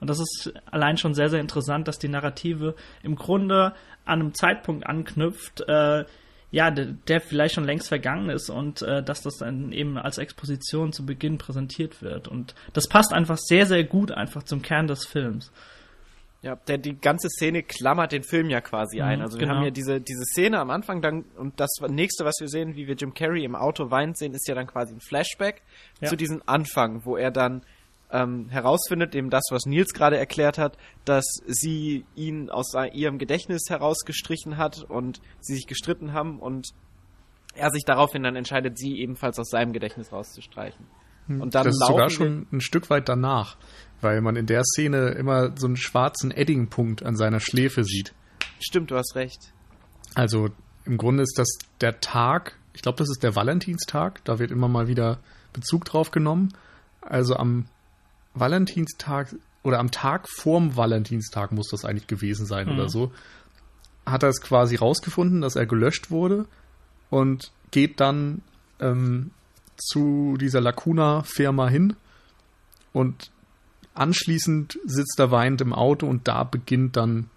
Und 0.00 0.10
das 0.10 0.18
ist 0.20 0.52
allein 0.70 0.96
schon 0.96 1.14
sehr, 1.14 1.28
sehr 1.28 1.40
interessant, 1.40 1.88
dass 1.88 1.98
die 1.98 2.08
Narrative 2.08 2.74
im 3.02 3.16
Grunde 3.16 3.74
an 4.04 4.20
einem 4.20 4.34
Zeitpunkt 4.34 4.86
anknüpft, 4.86 5.62
äh, 5.68 6.04
ja, 6.52 6.70
der, 6.70 6.86
der, 6.86 7.20
vielleicht 7.20 7.56
schon 7.56 7.64
längst 7.64 7.88
vergangen 7.88 8.30
ist 8.30 8.50
und 8.50 8.80
äh, 8.82 9.02
dass 9.02 9.22
das 9.22 9.38
dann 9.38 9.72
eben 9.72 9.98
als 9.98 10.18
Exposition 10.18 10.92
zu 10.92 11.04
Beginn 11.04 11.38
präsentiert 11.38 12.02
wird. 12.02 12.28
Und 12.28 12.54
das 12.72 12.88
passt 12.88 13.12
einfach 13.12 13.36
sehr, 13.36 13.66
sehr 13.66 13.84
gut 13.84 14.12
einfach 14.12 14.44
zum 14.44 14.62
Kern 14.62 14.86
des 14.86 15.04
Films. 15.04 15.50
Ja, 16.42 16.54
denn 16.54 16.80
die 16.80 16.94
ganze 16.94 17.28
Szene 17.28 17.64
klammert 17.64 18.12
den 18.12 18.22
Film 18.22 18.50
ja 18.50 18.60
quasi 18.60 19.00
ein. 19.00 19.18
Mhm, 19.18 19.24
also 19.24 19.38
wir 19.38 19.46
genau. 19.46 19.56
haben 19.56 19.64
ja 19.64 19.70
diese, 19.70 20.00
diese 20.00 20.22
Szene 20.22 20.60
am 20.60 20.70
Anfang 20.70 21.02
dann 21.02 21.24
und 21.36 21.58
das 21.58 21.70
nächste, 21.88 22.24
was 22.24 22.36
wir 22.38 22.48
sehen, 22.48 22.76
wie 22.76 22.86
wir 22.86 22.94
Jim 22.94 23.14
Carrey 23.14 23.44
im 23.44 23.56
Auto 23.56 23.90
weint 23.90 24.16
sehen, 24.16 24.32
ist 24.32 24.46
ja 24.46 24.54
dann 24.54 24.68
quasi 24.68 24.94
ein 24.94 25.00
Flashback 25.00 25.62
ja. 26.00 26.08
zu 26.08 26.16
diesem 26.16 26.42
Anfang, 26.46 27.04
wo 27.04 27.16
er 27.16 27.32
dann 27.32 27.62
ähm, 28.16 28.48
herausfindet, 28.48 29.14
eben 29.14 29.30
das, 29.30 29.44
was 29.50 29.66
Nils 29.66 29.92
gerade 29.92 30.16
erklärt 30.16 30.56
hat, 30.58 30.78
dass 31.04 31.24
sie 31.46 32.06
ihn 32.14 32.48
aus 32.50 32.72
ihrem 32.92 33.18
Gedächtnis 33.18 33.64
herausgestrichen 33.68 34.56
hat 34.56 34.84
und 34.88 35.20
sie 35.40 35.54
sich 35.54 35.66
gestritten 35.66 36.12
haben 36.12 36.38
und 36.38 36.68
er 37.54 37.70
sich 37.70 37.84
daraufhin 37.84 38.22
dann 38.22 38.36
entscheidet, 38.36 38.78
sie 38.78 38.98
ebenfalls 39.00 39.38
aus 39.38 39.50
seinem 39.50 39.72
Gedächtnis 39.72 40.12
rauszustreichen. 40.12 40.86
Hm. 41.26 41.40
Und 41.40 41.54
dann 41.54 41.64
das 41.64 41.74
ist 41.74 41.86
sogar 41.86 42.10
schon 42.10 42.46
ein 42.52 42.60
Stück 42.60 42.88
weit 42.88 43.08
danach, 43.08 43.56
weil 44.00 44.20
man 44.20 44.36
in 44.36 44.46
der 44.46 44.62
Szene 44.64 45.10
immer 45.10 45.56
so 45.56 45.66
einen 45.66 45.76
schwarzen 45.76 46.30
Eddingpunkt 46.30 47.02
an 47.02 47.16
seiner 47.16 47.40
Schläfe 47.40 47.84
sieht. 47.84 48.14
Stimmt, 48.60 48.90
du 48.90 48.96
hast 48.96 49.14
recht. 49.14 49.52
Also 50.14 50.48
im 50.84 50.96
Grunde 50.96 51.22
ist 51.22 51.38
das 51.38 51.48
der 51.80 52.00
Tag, 52.00 52.58
ich 52.72 52.82
glaube, 52.82 52.98
das 52.98 53.10
ist 53.10 53.22
der 53.22 53.34
Valentinstag, 53.34 54.24
da 54.24 54.38
wird 54.38 54.50
immer 54.50 54.68
mal 54.68 54.88
wieder 54.88 55.18
Bezug 55.52 55.84
drauf 55.84 56.10
genommen. 56.10 56.54
Also 57.00 57.36
am 57.36 57.66
Valentinstag 58.38 59.34
oder 59.62 59.78
am 59.80 59.90
Tag 59.90 60.28
vorm 60.28 60.76
Valentinstag 60.76 61.50
muss 61.50 61.68
das 61.70 61.84
eigentlich 61.84 62.06
gewesen 62.06 62.46
sein 62.46 62.68
mhm. 62.68 62.74
oder 62.74 62.88
so, 62.88 63.12
hat 64.04 64.22
er 64.22 64.28
es 64.28 64.40
quasi 64.40 64.76
rausgefunden, 64.76 65.40
dass 65.40 65.56
er 65.56 65.66
gelöscht 65.66 66.10
wurde 66.10 66.46
und 67.10 67.50
geht 67.72 67.98
dann 68.00 68.42
ähm, 68.78 69.32
zu 69.76 70.36
dieser 70.38 70.60
Lacuna-Firma 70.60 71.68
hin 71.68 71.96
und 72.92 73.30
anschließend 73.94 74.78
sitzt 74.84 75.18
er 75.18 75.30
weinend 75.30 75.60
im 75.60 75.72
Auto 75.72 76.06
und 76.06 76.28
da 76.28 76.44
beginnt 76.44 76.96
dann 76.96 77.28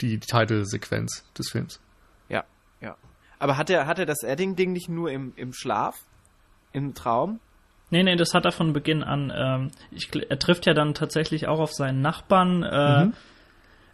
die 0.00 0.18
Titelsequenz 0.18 1.24
des 1.38 1.50
Films. 1.50 1.80
Ja, 2.28 2.44
ja. 2.80 2.96
Aber 3.38 3.56
hat 3.56 3.70
er, 3.70 3.86
hat 3.86 3.98
er 3.98 4.06
das 4.06 4.22
Edding-Ding 4.22 4.72
nicht 4.72 4.88
nur 4.88 5.10
im, 5.10 5.32
im 5.36 5.52
Schlaf? 5.52 6.04
Im 6.72 6.94
Traum? 6.94 7.40
Nee, 7.90 8.02
nee, 8.02 8.16
das 8.16 8.34
hat 8.34 8.44
er 8.44 8.52
von 8.52 8.72
Beginn 8.72 9.04
an. 9.04 9.32
Ähm, 9.34 9.70
ich, 9.92 10.10
er 10.28 10.38
trifft 10.38 10.66
ja 10.66 10.74
dann 10.74 10.94
tatsächlich 10.94 11.46
auch 11.46 11.60
auf 11.60 11.72
seinen 11.72 12.00
Nachbarn, 12.00 12.64
äh, 12.64 13.04
mhm. 13.04 13.12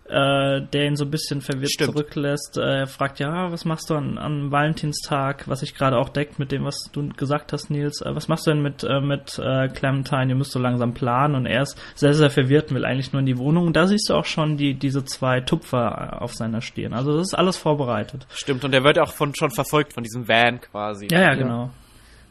äh, 0.07 0.63
der 0.63 0.87
ihn 0.87 0.97
so 0.97 1.05
ein 1.05 1.11
bisschen 1.11 1.43
verwirrt 1.43 1.73
Stimmt. 1.73 1.93
zurücklässt. 1.93 2.57
Äh, 2.57 2.79
er 2.81 2.87
fragt, 2.87 3.21
ja, 3.21 3.53
was 3.53 3.67
machst 3.67 3.91
du 3.91 3.95
an, 3.95 4.17
an 4.17 4.51
Valentinstag, 4.51 5.47
was 5.47 5.61
sich 5.61 5.75
gerade 5.75 5.99
auch 5.99 6.09
deckt 6.09 6.39
mit 6.39 6.53
dem, 6.53 6.65
was 6.65 6.89
du 6.91 7.07
gesagt 7.11 7.53
hast, 7.53 7.69
Nils. 7.69 8.01
Äh, 8.01 8.15
was 8.15 8.29
machst 8.29 8.47
du 8.47 8.53
denn 8.53 8.63
mit, 8.63 8.83
äh, 8.83 9.03
mit 9.03 9.39
äh, 9.39 9.69
Clementine? 9.69 10.31
Ihr 10.31 10.37
müsst 10.37 10.53
so 10.53 10.59
langsam 10.59 10.95
planen. 10.95 11.35
Und 11.35 11.45
er 11.45 11.61
ist 11.61 11.79
sehr, 11.95 12.15
sehr 12.15 12.31
verwirrt 12.31 12.71
und 12.71 12.77
will 12.77 12.87
eigentlich 12.87 13.13
nur 13.13 13.21
in 13.21 13.27
die 13.27 13.37
Wohnung. 13.37 13.67
Und 13.67 13.77
da 13.77 13.87
siehst 13.87 14.09
du 14.09 14.15
auch 14.15 14.25
schon 14.25 14.57
die, 14.57 14.73
diese 14.73 15.05
zwei 15.05 15.43
Tupfer 15.43 16.23
auf 16.23 16.33
seiner 16.33 16.63
Stirn. 16.63 16.95
Also 16.95 17.13
das 17.13 17.27
ist 17.27 17.35
alles 17.35 17.59
vorbereitet. 17.59 18.27
Stimmt, 18.33 18.65
und 18.65 18.73
er 18.73 18.85
wird 18.85 18.99
auch 18.99 19.13
von, 19.13 19.35
schon 19.35 19.51
verfolgt 19.51 19.93
von 19.93 20.03
diesem 20.03 20.27
Van 20.27 20.63
quasi. 20.63 21.09
Ja, 21.11 21.21
ja, 21.21 21.35
genau. 21.35 21.71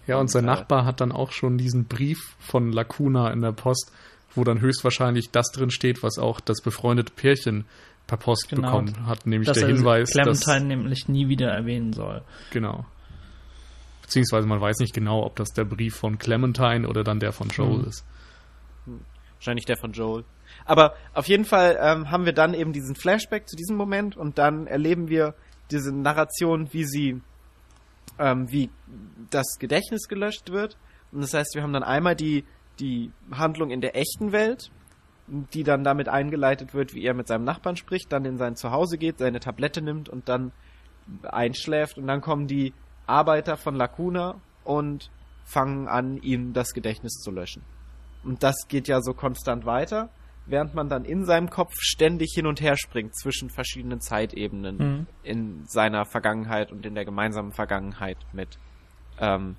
Ja, 0.08 0.18
und 0.18 0.30
sein 0.30 0.46
Nachbar 0.46 0.86
hat 0.86 1.02
dann 1.02 1.12
auch 1.12 1.32
schon 1.32 1.58
diesen 1.58 1.86
Brief 1.86 2.36
von 2.40 2.72
Lacuna 2.72 3.32
in 3.32 3.42
der 3.42 3.52
Post, 3.52 3.92
wo 4.36 4.44
dann 4.44 4.62
höchstwahrscheinlich 4.62 5.32
das 5.32 5.52
drin 5.52 5.70
steht, 5.70 6.04
was 6.04 6.18
auch 6.18 6.40
das 6.40 6.62
befreundete 6.62 7.14
Pärchen 7.14 7.66
per 8.08 8.18
Post 8.18 8.50
genau, 8.50 8.64
bekommen 8.64 9.06
hat, 9.06 9.26
nämlich 9.26 9.52
der 9.52 9.68
Hinweis, 9.68 10.12
Clementine 10.12 10.56
dass 10.56 10.64
nämlich 10.64 11.08
nie 11.08 11.28
wieder 11.30 11.50
erwähnen 11.50 11.94
soll. 11.94 12.22
Genau. 12.52 12.86
Beziehungsweise 14.02 14.48
man 14.48 14.60
weiß 14.60 14.80
nicht 14.80 14.94
genau, 14.94 15.24
ob 15.24 15.36
das 15.36 15.54
der 15.54 15.64
Brief 15.64 15.96
von 15.96 16.18
Clementine 16.18 16.88
oder 16.88 17.04
dann 17.04 17.20
der 17.20 17.32
von 17.32 17.48
Joel 17.50 17.80
mhm. 17.80 17.86
ist. 17.86 18.06
Wahrscheinlich 19.36 19.66
der 19.66 19.78
von 19.78 19.94
Joel. 19.94 20.26
Aber 20.66 20.96
auf 21.14 21.28
jeden 21.28 21.46
Fall 21.46 21.78
ähm, 21.82 22.12
haben 22.12 22.26
wir 22.26 22.34
dann 22.34 22.54
eben 22.54 22.74
diesen 22.74 22.96
Flashback 22.96 23.48
zu 23.48 23.56
diesem 23.56 23.78
Moment 23.78 24.18
und 24.18 24.38
dann 24.38 24.68
erleben 24.68 25.08
wir 25.08 25.34
diese 25.72 25.96
Narration, 25.96 26.74
wie 26.74 26.84
sie 26.84 27.22
ähm, 28.22 28.52
wie 28.52 28.70
das 29.32 29.58
Gedächtnis 29.60 30.08
gelöscht 30.08 30.52
wird. 30.52 30.78
Und 31.12 31.22
das 31.22 31.34
heißt, 31.34 31.56
wir 31.56 31.64
haben 31.64 31.74
dann 31.74 31.84
einmal 31.84 32.16
die, 32.16 32.46
die 32.80 33.12
Handlung 33.32 33.72
in 33.72 33.82
der 33.82 33.98
echten 33.98 34.32
Welt, 34.32 34.72
die 35.28 35.64
dann 35.64 35.84
damit 35.84 36.08
eingeleitet 36.08 36.74
wird, 36.74 36.94
wie 36.94 37.04
er 37.04 37.14
mit 37.14 37.28
seinem 37.28 37.44
Nachbarn 37.44 37.76
spricht, 37.76 38.12
dann 38.12 38.26
in 38.26 38.38
sein 38.38 38.56
Zuhause 38.56 38.98
geht, 38.98 39.18
seine 39.18 39.40
Tablette 39.40 39.82
nimmt 39.82 40.08
und 40.08 40.30
dann 40.30 40.52
einschläft. 41.24 41.98
Und 41.98 42.08
dann 42.08 42.22
kommen 42.22 42.48
die 42.48 42.74
Arbeiter 43.08 43.58
von 43.58 43.76
Lacuna 43.76 44.40
und 44.64 45.10
fangen 45.44 45.88
an, 45.88 46.18
ihm 46.18 46.54
das 46.54 46.74
Gedächtnis 46.74 47.14
zu 47.14 47.32
löschen. 47.32 47.64
Und 48.24 48.44
das 48.44 48.68
geht 48.68 48.88
ja 48.88 49.02
so 49.02 49.14
konstant 49.14 49.66
weiter 49.66 50.10
während 50.46 50.74
man 50.74 50.90
dann 50.90 51.06
in 51.06 51.26
seinem 51.26 51.50
Kopf 51.50 51.74
ständig 51.80 52.34
hin 52.34 52.48
und 52.48 52.62
her 52.62 52.76
springt 52.78 53.16
zwischen 53.16 53.50
verschiedenen 53.50 54.02
Zeitebenen 54.02 54.78
mhm. 54.78 55.08
in 55.24 55.66
seiner 55.66 56.06
Vergangenheit 56.06 56.72
und 56.72 56.86
in 56.86 56.96
der 56.96 57.06
gemeinsamen 57.06 57.52
Vergangenheit 57.52 58.18
mit 58.34 58.58
ähm, 59.20 59.56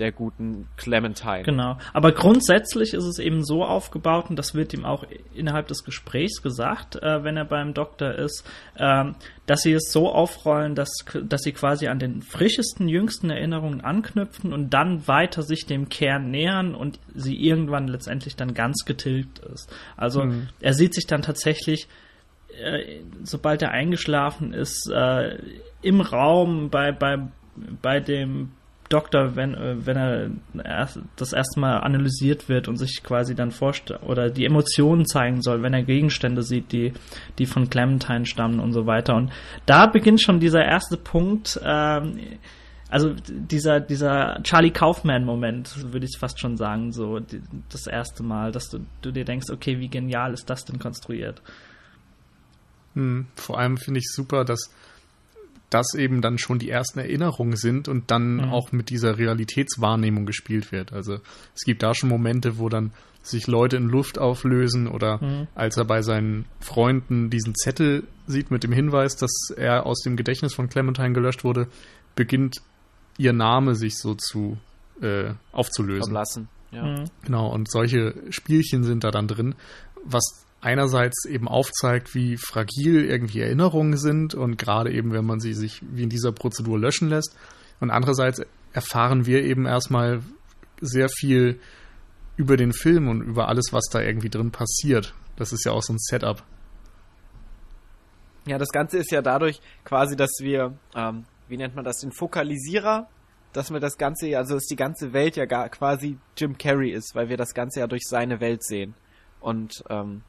der 0.00 0.12
guten 0.12 0.66
Clementine. 0.76 1.42
Genau. 1.42 1.78
Aber 1.92 2.12
grundsätzlich 2.12 2.94
ist 2.94 3.04
es 3.04 3.18
eben 3.18 3.44
so 3.44 3.64
aufgebaut, 3.64 4.30
und 4.30 4.36
das 4.36 4.54
wird 4.54 4.72
ihm 4.74 4.84
auch 4.84 5.04
innerhalb 5.34 5.68
des 5.68 5.84
Gesprächs 5.84 6.42
gesagt, 6.42 6.96
äh, 6.96 7.22
wenn 7.22 7.36
er 7.36 7.44
beim 7.44 7.74
Doktor 7.74 8.14
ist, 8.14 8.44
äh, 8.76 9.04
dass 9.46 9.62
sie 9.62 9.72
es 9.72 9.92
so 9.92 10.10
aufrollen, 10.10 10.74
dass, 10.74 10.92
dass 11.22 11.42
sie 11.42 11.52
quasi 11.52 11.88
an 11.88 11.98
den 11.98 12.22
frischesten, 12.22 12.88
jüngsten 12.88 13.30
Erinnerungen 13.30 13.82
anknüpfen 13.82 14.52
und 14.52 14.70
dann 14.70 15.06
weiter 15.06 15.42
sich 15.42 15.66
dem 15.66 15.88
Kern 15.88 16.30
nähern 16.30 16.74
und 16.74 16.98
sie 17.14 17.36
irgendwann 17.36 17.88
letztendlich 17.88 18.36
dann 18.36 18.54
ganz 18.54 18.84
getilgt 18.84 19.40
ist. 19.40 19.72
Also 19.96 20.24
mhm. 20.24 20.48
er 20.60 20.72
sieht 20.72 20.94
sich 20.94 21.06
dann 21.06 21.22
tatsächlich 21.22 21.88
äh, 22.58 23.00
sobald 23.22 23.62
er 23.62 23.70
eingeschlafen 23.70 24.52
ist, 24.52 24.90
äh, 24.90 25.38
im 25.82 26.00
Raum 26.00 26.70
bei, 26.70 26.92
bei, 26.92 27.18
bei 27.80 28.00
dem 28.00 28.52
Doktor, 28.90 29.36
wenn, 29.36 29.54
äh, 29.54 29.86
wenn 29.86 29.96
er 29.96 30.30
erst, 30.64 30.98
das 31.16 31.32
erste 31.32 31.60
Mal 31.60 31.78
analysiert 31.78 32.48
wird 32.48 32.68
und 32.68 32.76
sich 32.76 33.02
quasi 33.02 33.34
dann 33.34 33.52
vorstellt 33.52 34.02
oder 34.02 34.30
die 34.30 34.44
Emotionen 34.44 35.06
zeigen 35.06 35.40
soll, 35.42 35.62
wenn 35.62 35.72
er 35.72 35.84
Gegenstände 35.84 36.42
sieht, 36.42 36.72
die, 36.72 36.92
die 37.38 37.46
von 37.46 37.70
Clementine 37.70 38.26
stammen 38.26 38.58
und 38.58 38.72
so 38.72 38.86
weiter. 38.86 39.14
Und 39.14 39.30
da 39.64 39.86
beginnt 39.86 40.20
schon 40.20 40.40
dieser 40.40 40.64
erste 40.64 40.96
Punkt, 40.96 41.58
ähm, 41.64 42.18
also 42.90 43.14
dieser, 43.28 43.78
dieser 43.78 44.40
Charlie 44.42 44.72
Kaufman-Moment, 44.72 45.92
würde 45.92 46.06
ich 46.06 46.18
fast 46.18 46.40
schon 46.40 46.56
sagen, 46.56 46.90
so 46.92 47.20
die, 47.20 47.40
das 47.68 47.86
erste 47.86 48.24
Mal, 48.24 48.50
dass 48.50 48.68
du, 48.68 48.80
du 49.02 49.12
dir 49.12 49.24
denkst, 49.24 49.50
okay, 49.52 49.78
wie 49.78 49.88
genial 49.88 50.34
ist 50.34 50.50
das 50.50 50.64
denn 50.64 50.80
konstruiert? 50.80 51.40
Hm, 52.94 53.28
vor 53.36 53.60
allem 53.60 53.76
finde 53.76 54.00
ich 54.00 54.10
super, 54.10 54.44
dass 54.44 54.74
das 55.70 55.94
eben 55.94 56.20
dann 56.20 56.38
schon 56.38 56.58
die 56.58 56.68
ersten 56.68 56.98
Erinnerungen 56.98 57.56
sind 57.56 57.88
und 57.88 58.10
dann 58.10 58.36
mhm. 58.36 58.50
auch 58.50 58.72
mit 58.72 58.90
dieser 58.90 59.18
Realitätswahrnehmung 59.18 60.26
gespielt 60.26 60.72
wird. 60.72 60.92
Also 60.92 61.18
es 61.54 61.62
gibt 61.64 61.82
da 61.82 61.94
schon 61.94 62.08
Momente, 62.08 62.58
wo 62.58 62.68
dann 62.68 62.92
sich 63.22 63.46
Leute 63.46 63.76
in 63.76 63.88
Luft 63.88 64.18
auflösen 64.18 64.88
oder 64.88 65.22
mhm. 65.22 65.46
als 65.54 65.76
er 65.76 65.84
bei 65.84 66.02
seinen 66.02 66.46
Freunden 66.58 67.30
diesen 67.30 67.54
Zettel 67.54 68.04
sieht 68.26 68.50
mit 68.50 68.64
dem 68.64 68.72
Hinweis, 68.72 69.16
dass 69.16 69.30
er 69.56 69.86
aus 69.86 70.00
dem 70.02 70.16
Gedächtnis 70.16 70.54
von 70.54 70.68
Clementine 70.68 71.12
gelöscht 71.12 71.44
wurde, 71.44 71.68
beginnt 72.16 72.62
ihr 73.18 73.32
Name 73.32 73.74
sich 73.74 73.98
so 73.98 74.14
zu 74.14 74.58
äh, 75.02 75.34
aufzulösen. 75.52 76.12
Lassen. 76.12 76.48
Ja. 76.72 76.84
Mhm. 76.84 77.04
Genau, 77.24 77.52
und 77.52 77.70
solche 77.70 78.14
Spielchen 78.30 78.84
sind 78.84 79.04
da 79.04 79.10
dann 79.10 79.28
drin, 79.28 79.54
was 80.04 80.46
einerseits 80.60 81.24
eben 81.24 81.48
aufzeigt, 81.48 82.14
wie 82.14 82.36
fragil 82.36 83.04
irgendwie 83.04 83.40
Erinnerungen 83.40 83.96
sind 83.96 84.34
und 84.34 84.58
gerade 84.58 84.92
eben, 84.92 85.12
wenn 85.12 85.24
man 85.24 85.40
sie 85.40 85.54
sich 85.54 85.82
wie 85.82 86.02
in 86.02 86.10
dieser 86.10 86.32
Prozedur 86.32 86.78
löschen 86.78 87.08
lässt. 87.08 87.36
Und 87.80 87.90
andererseits 87.90 88.42
erfahren 88.72 89.26
wir 89.26 89.42
eben 89.42 89.66
erstmal 89.66 90.20
sehr 90.80 91.08
viel 91.08 91.60
über 92.36 92.56
den 92.56 92.72
Film 92.72 93.08
und 93.08 93.22
über 93.22 93.48
alles, 93.48 93.72
was 93.72 93.86
da 93.90 94.00
irgendwie 94.00 94.30
drin 94.30 94.50
passiert. 94.50 95.14
Das 95.36 95.52
ist 95.52 95.64
ja 95.64 95.72
auch 95.72 95.82
so 95.82 95.94
ein 95.94 95.98
Setup. 95.98 96.42
Ja, 98.46 98.58
das 98.58 98.70
Ganze 98.70 98.98
ist 98.98 99.10
ja 99.10 99.22
dadurch 99.22 99.60
quasi, 99.84 100.16
dass 100.16 100.30
wir, 100.40 100.78
ähm, 100.94 101.24
wie 101.48 101.56
nennt 101.56 101.74
man 101.74 101.84
das, 101.84 101.98
den 101.98 102.12
Fokalisierer, 102.12 103.08
dass 103.52 103.70
wir 103.70 103.80
das 103.80 103.98
Ganze, 103.98 104.36
also 104.36 104.54
dass 104.54 104.64
die 104.64 104.76
ganze 104.76 105.12
Welt 105.12 105.36
ja 105.36 105.44
gar 105.44 105.68
quasi 105.68 106.18
Jim 106.36 106.56
Carrey 106.56 106.92
ist, 106.92 107.14
weil 107.14 107.28
wir 107.28 107.36
das 107.36 107.52
Ganze 107.54 107.80
ja 107.80 107.86
durch 107.86 108.04
seine 108.06 108.40
Welt 108.40 108.64
sehen. 108.64 108.94
Und 109.40 109.82
ähm, 109.88 110.22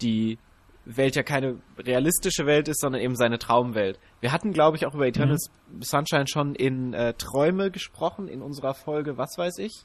die 0.00 0.38
Welt 0.84 1.16
ja 1.16 1.22
keine 1.22 1.56
realistische 1.78 2.46
Welt 2.46 2.68
ist, 2.68 2.80
sondern 2.80 3.02
eben 3.02 3.16
seine 3.16 3.38
Traumwelt. 3.38 3.98
Wir 4.20 4.32
hatten, 4.32 4.52
glaube 4.52 4.76
ich, 4.76 4.86
auch 4.86 4.94
über 4.94 5.06
Eternal 5.06 5.36
mhm. 5.36 5.82
Sunshine 5.82 6.26
schon 6.28 6.54
in 6.54 6.94
äh, 6.94 7.14
Träume 7.14 7.70
gesprochen, 7.70 8.28
in 8.28 8.40
unserer 8.40 8.74
Folge, 8.74 9.18
was 9.18 9.36
weiß 9.36 9.58
ich? 9.58 9.84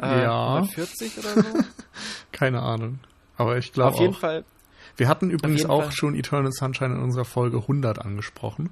Äh, 0.00 0.22
ja. 0.22 0.62
40 0.62 1.18
oder 1.18 1.28
so? 1.28 1.58
keine 2.32 2.62
Ahnung. 2.62 3.00
Aber 3.36 3.58
ich 3.58 3.72
glaube 3.72 3.94
Auf 3.94 4.00
jeden 4.00 4.14
auch. 4.14 4.20
Fall. 4.20 4.44
Wir 4.96 5.08
hatten 5.08 5.30
übrigens 5.30 5.66
auch 5.66 5.84
Fall. 5.84 5.92
schon 5.92 6.14
Eternal 6.14 6.52
Sunshine 6.52 6.94
in 6.94 7.02
unserer 7.02 7.24
Folge 7.24 7.58
100 7.58 7.98
angesprochen. 8.00 8.70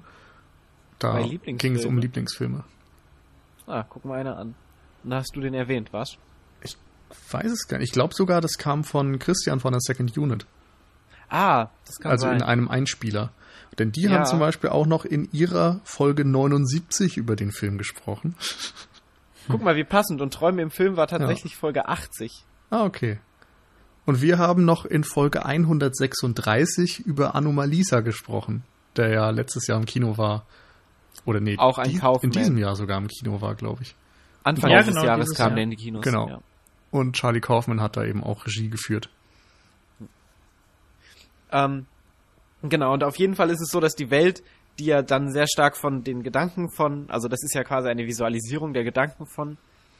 Da 0.99 1.21
ging 1.21 1.75
es 1.75 1.85
um 1.85 1.97
Lieblingsfilme. 1.97 2.63
Ah, 3.67 3.83
guck 3.87 4.05
mal 4.05 4.19
einer 4.19 4.37
an. 4.37 4.55
Da 5.03 5.17
hast 5.17 5.35
du 5.35 5.41
den 5.41 5.53
erwähnt, 5.53 5.93
was? 5.93 6.17
Ich 7.11 7.33
weiß 7.33 7.51
es 7.51 7.67
gar 7.67 7.77
nicht. 7.77 7.89
Ich 7.89 7.93
glaube 7.93 8.13
sogar, 8.13 8.41
das 8.41 8.57
kam 8.57 8.83
von 8.83 9.19
Christian 9.19 9.59
von 9.59 9.71
der 9.71 9.81
Second 9.81 10.17
Unit. 10.17 10.45
Ah, 11.29 11.69
das 11.85 11.97
kann 11.99 12.11
also 12.11 12.23
sein. 12.23 12.33
Also 12.33 12.43
in 12.43 12.49
einem 12.49 12.67
Einspieler. 12.69 13.31
Denn 13.77 13.91
die 13.91 14.03
ja. 14.03 14.11
haben 14.11 14.25
zum 14.25 14.39
Beispiel 14.39 14.69
auch 14.69 14.87
noch 14.87 15.05
in 15.05 15.29
ihrer 15.31 15.81
Folge 15.83 16.25
79 16.25 17.17
über 17.17 17.35
den 17.35 17.51
Film 17.51 17.77
gesprochen. 17.77 18.35
Guck 19.47 19.61
mal, 19.61 19.75
wie 19.75 19.83
passend. 19.83 20.21
Und 20.21 20.33
Träume 20.33 20.61
im 20.61 20.71
Film 20.71 20.97
war 20.97 21.07
tatsächlich 21.07 21.53
ja. 21.53 21.59
Folge 21.59 21.87
80. 21.87 22.43
Ah, 22.69 22.83
okay. 22.83 23.19
Und 24.05 24.21
wir 24.21 24.37
haben 24.37 24.65
noch 24.65 24.85
in 24.85 25.03
Folge 25.03 25.45
136 25.45 27.01
über 27.01 27.35
Anomalisa 27.35 27.99
gesprochen, 27.99 28.63
der 28.95 29.09
ja 29.09 29.29
letztes 29.29 29.67
Jahr 29.67 29.77
im 29.77 29.85
Kino 29.85 30.17
war. 30.17 30.45
Oder 31.25 31.39
nee, 31.39 31.57
auch 31.57 31.77
ein 31.77 31.89
die, 31.89 31.99
in 32.23 32.31
diesem 32.31 32.57
Jahr 32.57 32.75
sogar 32.75 32.97
im 32.97 33.07
Kino 33.07 33.41
war, 33.41 33.55
glaube 33.55 33.83
ich. 33.83 33.95
Anfang 34.43 34.71
ja, 34.71 34.77
des 34.77 34.87
genau, 34.87 35.03
Jahres 35.03 35.33
kam 35.33 35.49
Jahr. 35.49 35.55
der 35.55 35.63
in 35.65 35.69
die 35.71 35.75
Kinos. 35.75 36.03
Genau. 36.03 36.29
Ja. 36.29 36.39
Und 36.91 37.15
Charlie 37.15 37.41
Kaufman 37.41 37.81
hat 37.81 37.97
da 37.97 38.05
eben 38.05 38.23
auch 38.23 38.45
Regie 38.45 38.69
geführt. 38.69 39.09
Ähm, 41.51 41.85
genau, 42.61 42.93
und 42.93 43.03
auf 43.03 43.17
jeden 43.17 43.35
Fall 43.35 43.49
ist 43.49 43.61
es 43.61 43.69
so, 43.69 43.79
dass 43.79 43.95
die 43.95 44.09
Welt, 44.09 44.43
die 44.79 44.85
ja 44.85 45.01
dann 45.01 45.31
sehr 45.31 45.47
stark 45.47 45.75
von 45.75 46.03
den 46.03 46.23
Gedanken 46.23 46.69
von, 46.69 47.09
also 47.09 47.27
das 47.27 47.43
ist 47.43 47.55
ja 47.55 47.63
quasi 47.63 47.89
eine 47.89 48.05
Visualisierung 48.05 48.73
der 48.73 48.83
Gedanken 48.83 49.25
von, 49.25 49.57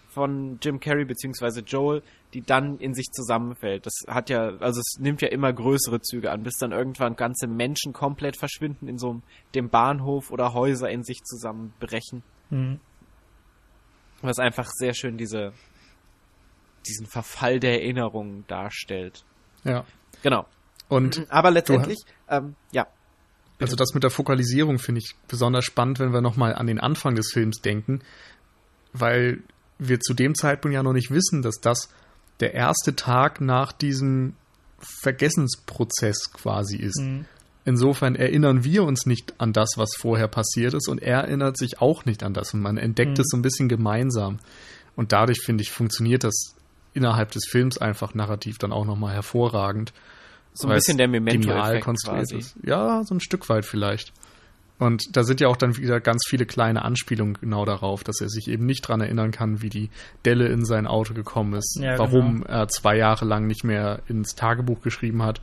von 0.09 0.57
Jim 0.61 0.79
Carrey 0.79 1.05
beziehungsweise 1.05 1.61
Joel, 1.61 2.01
die 2.33 2.41
dann 2.41 2.79
in 2.79 2.93
sich 2.93 3.11
zusammenfällt. 3.11 3.85
Das 3.85 3.93
hat 4.07 4.29
ja, 4.29 4.57
also 4.59 4.79
es 4.79 4.97
nimmt 4.99 5.21
ja 5.21 5.27
immer 5.27 5.53
größere 5.53 6.01
Züge 6.01 6.31
an, 6.31 6.43
bis 6.43 6.57
dann 6.57 6.71
irgendwann 6.71 7.15
ganze 7.15 7.47
Menschen 7.47 7.93
komplett 7.93 8.37
verschwinden 8.37 8.87
in 8.87 8.97
so 8.97 9.09
einem, 9.11 9.23
dem 9.53 9.69
Bahnhof 9.69 10.31
oder 10.31 10.53
Häuser 10.53 10.89
in 10.89 11.03
sich 11.03 11.23
zusammenbrechen. 11.23 12.23
Mhm. 12.49 12.79
Was 14.21 14.39
einfach 14.39 14.67
sehr 14.73 14.95
schön 14.95 15.17
diese, 15.17 15.53
diesen 16.87 17.05
Verfall 17.05 17.59
der 17.59 17.81
Erinnerungen 17.81 18.45
darstellt. 18.47 19.23
Ja. 19.63 19.85
Genau. 20.23 20.45
Und 20.89 21.25
aber 21.29 21.51
letztendlich, 21.51 21.99
ähm, 22.29 22.55
ja. 22.71 22.87
Also 23.59 23.75
das 23.75 23.93
mit 23.93 24.03
der 24.03 24.11
Fokalisierung 24.11 24.79
finde 24.79 24.99
ich 24.99 25.15
besonders 25.27 25.65
spannend, 25.65 25.99
wenn 25.99 26.13
wir 26.13 26.21
nochmal 26.21 26.55
an 26.55 26.67
den 26.67 26.79
Anfang 26.79 27.15
des 27.15 27.31
Films 27.31 27.61
denken, 27.61 28.01
weil 28.93 29.41
wir 29.79 29.99
zu 29.99 30.13
dem 30.13 30.35
Zeitpunkt 30.35 30.73
ja 30.73 30.83
noch 30.83 30.93
nicht 30.93 31.11
wissen, 31.11 31.41
dass 31.41 31.59
das 31.59 31.89
der 32.39 32.53
erste 32.53 32.95
Tag 32.95 33.41
nach 33.41 33.71
diesem 33.71 34.35
Vergessensprozess 34.79 36.31
quasi 36.33 36.77
ist. 36.77 37.01
Mhm. 37.01 37.25
Insofern 37.65 38.15
erinnern 38.15 38.63
wir 38.63 38.83
uns 38.83 39.05
nicht 39.05 39.33
an 39.39 39.51
das, 39.51 39.71
was 39.75 39.89
vorher 39.97 40.27
passiert 40.27 40.73
ist, 40.73 40.87
und 40.87 41.01
er 41.01 41.21
erinnert 41.21 41.57
sich 41.57 41.81
auch 41.81 42.05
nicht 42.05 42.23
an 42.23 42.33
das. 42.33 42.53
Und 42.53 42.61
man 42.61 42.77
entdeckt 42.77 43.17
mhm. 43.17 43.21
es 43.21 43.27
so 43.29 43.37
ein 43.37 43.41
bisschen 43.41 43.67
gemeinsam. 43.67 44.39
Und 44.95 45.11
dadurch, 45.11 45.41
finde 45.41 45.63
ich, 45.63 45.71
funktioniert 45.71 46.23
das 46.23 46.55
innerhalb 46.97 47.31
des 47.31 47.45
Films 47.47 47.77
einfach 47.77 48.13
narrativ 48.13 48.57
dann 48.57 48.73
auch 48.73 48.85
nochmal 48.85 49.13
hervorragend. 49.13 49.93
So 50.53 50.67
ein 50.67 50.73
bisschen 50.73 50.97
der 50.97 51.07
Memento-Effekt 51.07 51.83
konstruiert 51.83 52.33
ist. 52.33 52.57
Ja, 52.63 53.03
so 53.03 53.13
ein 53.13 53.19
Stück 53.19 53.47
weit 53.47 53.65
vielleicht. 53.65 54.11
Und 54.79 55.15
da 55.15 55.23
sind 55.23 55.39
ja 55.39 55.47
auch 55.47 55.57
dann 55.57 55.75
wieder 55.77 55.99
ganz 55.99 56.23
viele 56.27 56.45
kleine 56.45 56.83
Anspielungen 56.83 57.37
genau 57.39 57.65
darauf, 57.65 58.03
dass 58.03 58.21
er 58.21 58.29
sich 58.29 58.47
eben 58.47 58.65
nicht 58.65 58.81
dran 58.81 59.01
erinnern 59.01 59.31
kann, 59.31 59.61
wie 59.61 59.69
die 59.69 59.89
Delle 60.25 60.47
in 60.47 60.65
sein 60.65 60.85
Auto 60.85 61.13
gekommen 61.13 61.53
ist, 61.53 61.79
ja, 61.81 61.97
warum 61.97 62.41
genau. 62.41 62.47
er 62.47 62.67
zwei 62.67 62.95
Jahre 62.95 63.25
lang 63.25 63.47
nicht 63.47 63.63
mehr 63.63 64.01
ins 64.07 64.35
Tagebuch 64.35 64.81
geschrieben 64.81 65.23
hat 65.23 65.41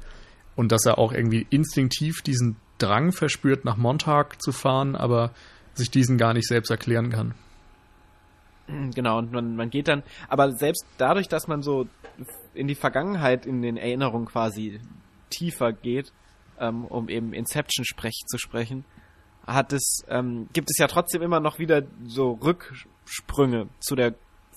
und 0.55 0.71
dass 0.71 0.87
er 0.87 0.99
auch 0.99 1.13
irgendwie 1.13 1.47
instinktiv 1.51 2.23
diesen 2.23 2.57
Drang 2.79 3.13
verspürt, 3.13 3.65
nach 3.65 3.77
Montag 3.77 4.41
zu 4.41 4.53
fahren, 4.53 4.95
aber 4.95 5.33
sich 5.75 5.91
diesen 5.91 6.17
gar 6.17 6.33
nicht 6.33 6.47
selbst 6.47 6.71
erklären 6.71 7.11
kann. 7.11 7.35
Genau, 8.67 9.19
und 9.19 9.33
man, 9.33 9.57
man 9.57 9.71
geht 9.71 9.89
dann, 9.89 10.03
aber 10.29 10.53
selbst 10.53 10.87
dadurch, 10.97 11.29
dass 11.29 11.49
man 11.49 11.63
so 11.63 11.87
in 12.55 12.67
die 12.67 12.75
Vergangenheit, 12.75 13.45
in 13.45 13.61
den 13.61 13.77
Erinnerungen 13.77 14.27
quasi 14.27 14.81
tiefer 15.31 15.73
geht, 15.73 16.13
ähm, 16.59 16.85
um 16.87 17.09
eben 17.09 17.33
Inception-Sprech 17.33 18.25
zu 18.27 18.39
sprechen, 18.39 18.85
hat 19.47 19.73
es, 19.73 20.05
ähm, 20.09 20.49
gibt 20.53 20.71
es 20.71 20.79
ja 20.79 20.87
trotzdem 20.87 21.21
immer 21.21 21.41
noch 21.41 21.59
wieder 21.59 21.83
so 22.07 22.33
Rücksprünge 22.33 23.69
zu 23.81 23.95
der 23.95 24.15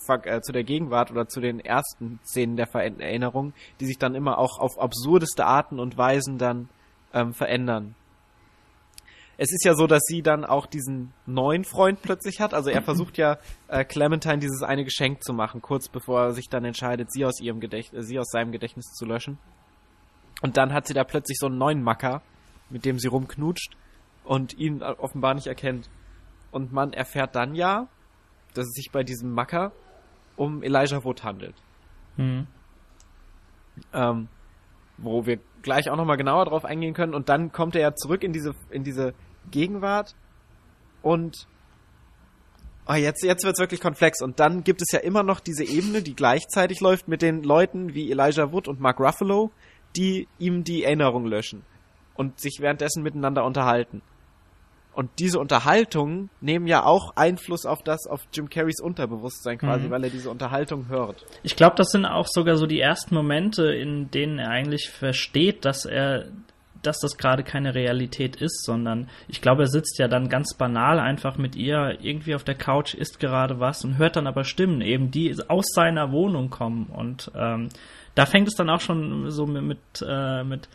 äh, 0.08 0.42
zu 0.42 0.54
der 0.54 0.64
Gegenwart 0.64 1.12
oder 1.12 1.28
zu 1.28 1.42
den 1.42 1.60
ersten 1.60 2.20
Szenen 2.24 2.56
der 2.56 2.74
Erinnerung, 2.74 3.54
die 3.80 3.86
sich 3.86 3.98
dann 3.98 4.16
immer 4.16 4.38
auch 4.38 4.60
auf 4.60 4.80
absurdeste 4.80 5.46
Arten 5.46 5.80
und 5.80 5.98
Weisen 5.98 6.38
dann 6.38 6.70
ähm, 7.14 7.34
verändern. 7.34 7.96
Es 9.38 9.52
ist 9.52 9.64
ja 9.64 9.76
so, 9.76 9.86
dass 9.86 10.02
sie 10.04 10.24
dann 10.24 10.46
auch 10.46 10.66
diesen 10.66 11.14
neuen 11.28 11.64
Freund 11.64 12.02
plötzlich 12.02 12.42
hat. 12.42 12.54
Also 12.54 12.70
er 12.70 12.82
versucht 12.84 13.18
ja 13.18 13.38
äh, 13.68 13.86
Clementine 13.86 14.40
dieses 14.40 14.64
eine 14.64 14.84
Geschenk 14.84 15.24
zu 15.24 15.34
machen, 15.34 15.62
kurz 15.62 15.90
bevor 15.90 16.22
er 16.22 16.34
sich 16.34 16.50
dann 16.50 16.66
entscheidet, 16.66 17.12
sie 17.12 17.26
aus 17.26 17.40
ihrem 17.40 17.60
Gedächtnis, 17.60 18.06
äh, 18.06 18.08
sie 18.08 18.20
aus 18.20 18.30
seinem 18.30 18.52
Gedächtnis 18.52 18.86
zu 18.94 19.06
löschen. 19.06 19.38
Und 20.42 20.58
dann 20.58 20.74
hat 20.74 20.88
sie 20.88 20.94
da 20.94 21.04
plötzlich 21.04 21.38
so 21.40 21.48
einen 21.48 21.58
neuen 21.58 21.82
Macker, 21.82 22.22
mit 22.70 22.86
dem 22.86 23.00
sie 23.00 23.08
rumknutscht 23.08 23.76
und 24.24 24.58
ihn 24.58 24.84
offenbar 24.84 25.34
nicht 25.34 25.48
erkennt. 25.48 25.90
Und 26.52 26.72
man 26.72 26.94
erfährt 26.94 27.36
dann 27.36 27.56
ja, 27.56 27.88
dass 28.54 28.66
es 28.66 28.74
sich 28.74 28.92
bei 28.92 29.04
diesem 29.04 29.32
Macker 29.32 29.72
um 30.36 30.64
Elijah 30.64 31.04
Wood 31.04 31.24
handelt. 31.24 31.56
Mhm. 32.18 32.48
Ähm, 33.94 34.28
wo 34.98 35.26
wir 35.26 35.40
gleich 35.62 35.90
auch 35.90 35.96
nochmal 35.96 36.18
genauer 36.18 36.46
drauf 36.46 36.66
eingehen 36.66 36.94
können. 36.94 37.14
Und 37.14 37.30
dann 37.30 37.52
kommt 37.52 37.76
er 37.76 37.82
ja 37.82 37.96
zurück 37.96 38.24
in 38.24 38.34
diese, 38.34 38.56
in 38.70 38.84
diese 38.84 39.14
Gegenwart 39.52 40.16
und 41.02 41.48
oh, 42.88 42.94
jetzt, 42.94 43.24
jetzt 43.24 43.44
wird's 43.44 43.60
wirklich 43.60 43.82
komplex. 43.82 44.22
Und 44.22 44.40
dann 44.40 44.64
gibt 44.64 44.82
es 44.82 44.92
ja 44.92 45.00
immer 45.00 45.24
noch 45.24 45.40
diese 45.40 45.64
Ebene, 45.64 46.02
die 46.02 46.16
gleichzeitig 46.16 46.80
läuft 46.80 47.08
mit 47.08 47.22
den 47.22 47.44
Leuten 47.44 47.94
wie 47.94 48.12
Elijah 48.12 48.52
Wood 48.52 48.68
und 48.68 48.80
Mark 48.80 49.00
Ruffalo, 49.00 49.52
die 49.96 50.28
ihm 50.40 50.64
die 50.64 50.84
Erinnerung 50.84 51.26
löschen 51.26 51.64
und 52.16 52.40
sich 52.40 52.58
währenddessen 52.60 53.04
miteinander 53.04 53.46
unterhalten. 53.46 54.02
Und 54.94 55.12
diese 55.20 55.40
Unterhaltungen 55.40 56.32
nehmen 56.42 56.66
ja 56.66 56.84
auch 56.84 57.16
Einfluss 57.16 57.68
auf 57.68 57.84
das, 57.84 58.08
auf 58.08 58.28
Jim 58.34 58.50
Carreys 58.50 58.82
Unterbewusstsein 58.82 59.60
quasi, 59.60 59.86
mhm. 59.86 59.92
weil 59.92 60.04
er 60.06 60.10
diese 60.10 60.32
Unterhaltung 60.32 60.88
hört. 60.88 61.24
Ich 61.44 61.56
glaube, 61.56 61.76
das 61.76 61.90
sind 61.90 62.08
auch 62.08 62.26
sogar 62.28 62.58
so 62.58 62.66
die 62.66 62.80
ersten 62.80 63.14
Momente, 63.14 63.72
in 63.76 64.10
denen 64.10 64.40
er 64.40 64.50
eigentlich 64.50 64.90
versteht, 64.90 65.66
dass 65.66 65.86
er 65.86 66.30
dass 66.82 67.00
das 67.00 67.18
gerade 67.18 67.44
keine 67.44 67.76
Realität 67.76 68.36
ist, 68.36 68.64
sondern 68.64 69.10
ich 69.28 69.42
glaube, 69.42 69.64
er 69.64 69.68
sitzt 69.68 69.98
ja 70.00 70.08
dann 70.08 70.30
ganz 70.30 70.56
banal 70.56 71.00
einfach 71.00 71.38
mit 71.38 71.56
ihr 71.56 71.98
irgendwie 72.02 72.36
auf 72.36 72.44
der 72.44 72.56
Couch, 72.56 72.94
isst 72.94 73.20
gerade 73.20 73.60
was 73.60 73.84
und 73.84 73.98
hört 73.98 74.16
dann 74.16 74.28
aber 74.28 74.44
Stimmen, 74.44 74.82
eben 74.82 75.12
die 75.12 75.36
aus 75.48 75.66
seiner 75.74 76.12
Wohnung 76.12 76.50
kommen. 76.50 76.88
Und 76.88 77.32
ähm, 77.36 77.70
da 78.16 78.26
fängt 78.26 78.48
es 78.48 78.56
dann 78.56 78.70
auch 78.70 78.82
schon 78.82 79.30
so 79.32 79.46
mit, 79.46 79.64
mit, 79.64 80.06
äh, 80.08 80.44
mit 80.44 80.70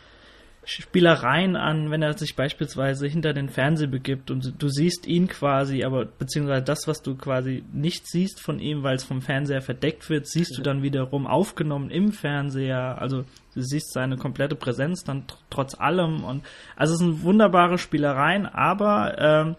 Spielereien 0.64 1.56
an, 1.56 1.90
wenn 1.90 2.02
er 2.02 2.16
sich 2.16 2.36
beispielsweise 2.36 3.08
hinter 3.08 3.32
den 3.32 3.48
Fernseher 3.48 3.88
begibt 3.88 4.30
und 4.30 4.54
du 4.62 4.68
siehst 4.68 5.08
ihn 5.08 5.26
quasi, 5.26 5.82
aber 5.82 6.04
beziehungsweise 6.04 6.62
das, 6.62 6.86
was 6.86 7.02
du 7.02 7.16
quasi 7.16 7.64
nicht 7.72 8.06
siehst 8.06 8.40
von 8.40 8.60
ihm, 8.60 8.84
weil 8.84 8.94
es 8.94 9.02
vom 9.02 9.22
Fernseher 9.22 9.60
verdeckt 9.60 10.08
wird, 10.08 10.28
siehst 10.28 10.56
du 10.56 10.62
dann 10.62 10.84
wiederum 10.84 11.26
aufgenommen 11.26 11.90
im 11.90 12.12
Fernseher. 12.12 13.00
Also 13.00 13.24
du 13.54 13.60
siehst 13.60 13.92
seine 13.92 14.16
komplette 14.16 14.54
Präsenz 14.54 15.02
dann 15.02 15.26
tr 15.26 15.36
trotz 15.50 15.74
allem 15.74 16.24
und 16.24 16.44
also 16.76 16.94
es 16.94 17.00
sind 17.00 17.24
wunderbare 17.24 17.76
Spielereien, 17.76 18.46
aber 18.46 19.18
ähm, 19.18 19.56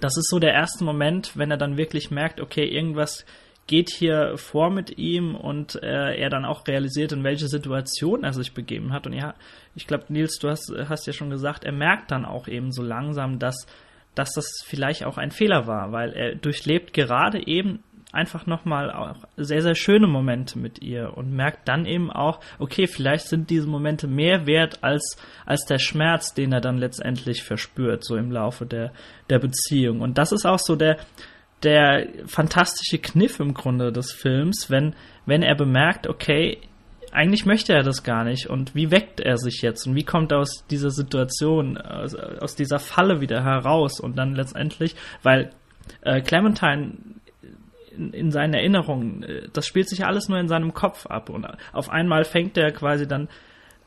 das 0.00 0.16
ist 0.16 0.28
so 0.28 0.38
der 0.38 0.54
erste 0.54 0.84
Moment, 0.84 1.36
wenn 1.36 1.50
er 1.50 1.56
dann 1.56 1.76
wirklich 1.76 2.10
merkt, 2.10 2.40
okay, 2.40 2.66
irgendwas 2.66 3.24
geht 3.68 3.90
hier 3.90 4.36
vor 4.36 4.70
mit 4.70 4.98
ihm 4.98 5.36
und 5.36 5.80
äh, 5.82 6.16
er 6.16 6.30
dann 6.30 6.44
auch 6.44 6.66
realisiert, 6.66 7.12
in 7.12 7.22
welche 7.22 7.46
Situation 7.46 8.24
er 8.24 8.32
sich 8.32 8.52
begeben 8.52 8.92
hat. 8.92 9.06
Und 9.06 9.12
ja, 9.12 9.34
ich 9.76 9.86
glaube, 9.86 10.06
Nils, 10.08 10.38
du 10.40 10.48
hast, 10.48 10.72
hast 10.88 11.06
ja 11.06 11.12
schon 11.12 11.30
gesagt, 11.30 11.64
er 11.64 11.72
merkt 11.72 12.10
dann 12.10 12.24
auch 12.24 12.48
eben 12.48 12.72
so 12.72 12.82
langsam, 12.82 13.38
dass, 13.38 13.66
dass 14.14 14.32
das 14.32 14.64
vielleicht 14.64 15.04
auch 15.04 15.18
ein 15.18 15.30
Fehler 15.30 15.66
war, 15.66 15.92
weil 15.92 16.12
er 16.14 16.34
durchlebt 16.34 16.92
gerade 16.94 17.46
eben 17.46 17.84
einfach 18.10 18.46
nochmal 18.46 18.90
auch 18.90 19.16
sehr, 19.36 19.60
sehr 19.60 19.74
schöne 19.74 20.06
Momente 20.06 20.58
mit 20.58 20.80
ihr 20.80 21.16
und 21.16 21.30
merkt 21.30 21.68
dann 21.68 21.84
eben 21.84 22.10
auch, 22.10 22.40
okay, 22.58 22.86
vielleicht 22.86 23.26
sind 23.26 23.50
diese 23.50 23.66
Momente 23.66 24.08
mehr 24.08 24.46
wert 24.46 24.82
als, 24.82 25.18
als 25.44 25.66
der 25.66 25.78
Schmerz, 25.78 26.32
den 26.32 26.52
er 26.52 26.62
dann 26.62 26.78
letztendlich 26.78 27.42
verspürt, 27.42 28.04
so 28.04 28.16
im 28.16 28.32
Laufe 28.32 28.64
der, 28.64 28.92
der 29.28 29.38
Beziehung. 29.38 30.00
Und 30.00 30.16
das 30.16 30.32
ist 30.32 30.46
auch 30.46 30.58
so 30.58 30.74
der, 30.74 30.96
der 31.62 32.08
fantastische 32.26 32.98
Kniff 32.98 33.40
im 33.40 33.54
Grunde 33.54 33.92
des 33.92 34.12
Films, 34.12 34.70
wenn, 34.70 34.94
wenn 35.26 35.42
er 35.42 35.56
bemerkt, 35.56 36.06
okay, 36.06 36.58
eigentlich 37.10 37.46
möchte 37.46 37.72
er 37.72 37.82
das 37.82 38.02
gar 38.02 38.24
nicht 38.24 38.48
und 38.48 38.74
wie 38.74 38.90
weckt 38.90 39.20
er 39.20 39.38
sich 39.38 39.62
jetzt 39.62 39.86
und 39.86 39.94
wie 39.94 40.04
kommt 40.04 40.32
er 40.32 40.38
aus 40.38 40.64
dieser 40.70 40.90
Situation, 40.90 41.78
aus, 41.78 42.14
aus 42.14 42.54
dieser 42.54 42.78
Falle 42.78 43.20
wieder 43.20 43.42
heraus 43.42 43.98
und 43.98 44.16
dann 44.16 44.34
letztendlich, 44.34 44.94
weil 45.22 45.50
äh, 46.02 46.20
Clementine 46.20 46.92
in, 47.96 48.12
in 48.12 48.30
seinen 48.30 48.54
Erinnerungen, 48.54 49.22
äh, 49.22 49.48
das 49.52 49.66
spielt 49.66 49.88
sich 49.88 50.04
alles 50.04 50.28
nur 50.28 50.38
in 50.38 50.48
seinem 50.48 50.74
Kopf 50.74 51.06
ab 51.06 51.30
und 51.30 51.46
auf 51.72 51.90
einmal 51.90 52.24
fängt 52.24 52.56
er 52.58 52.72
quasi 52.72 53.08
dann 53.08 53.28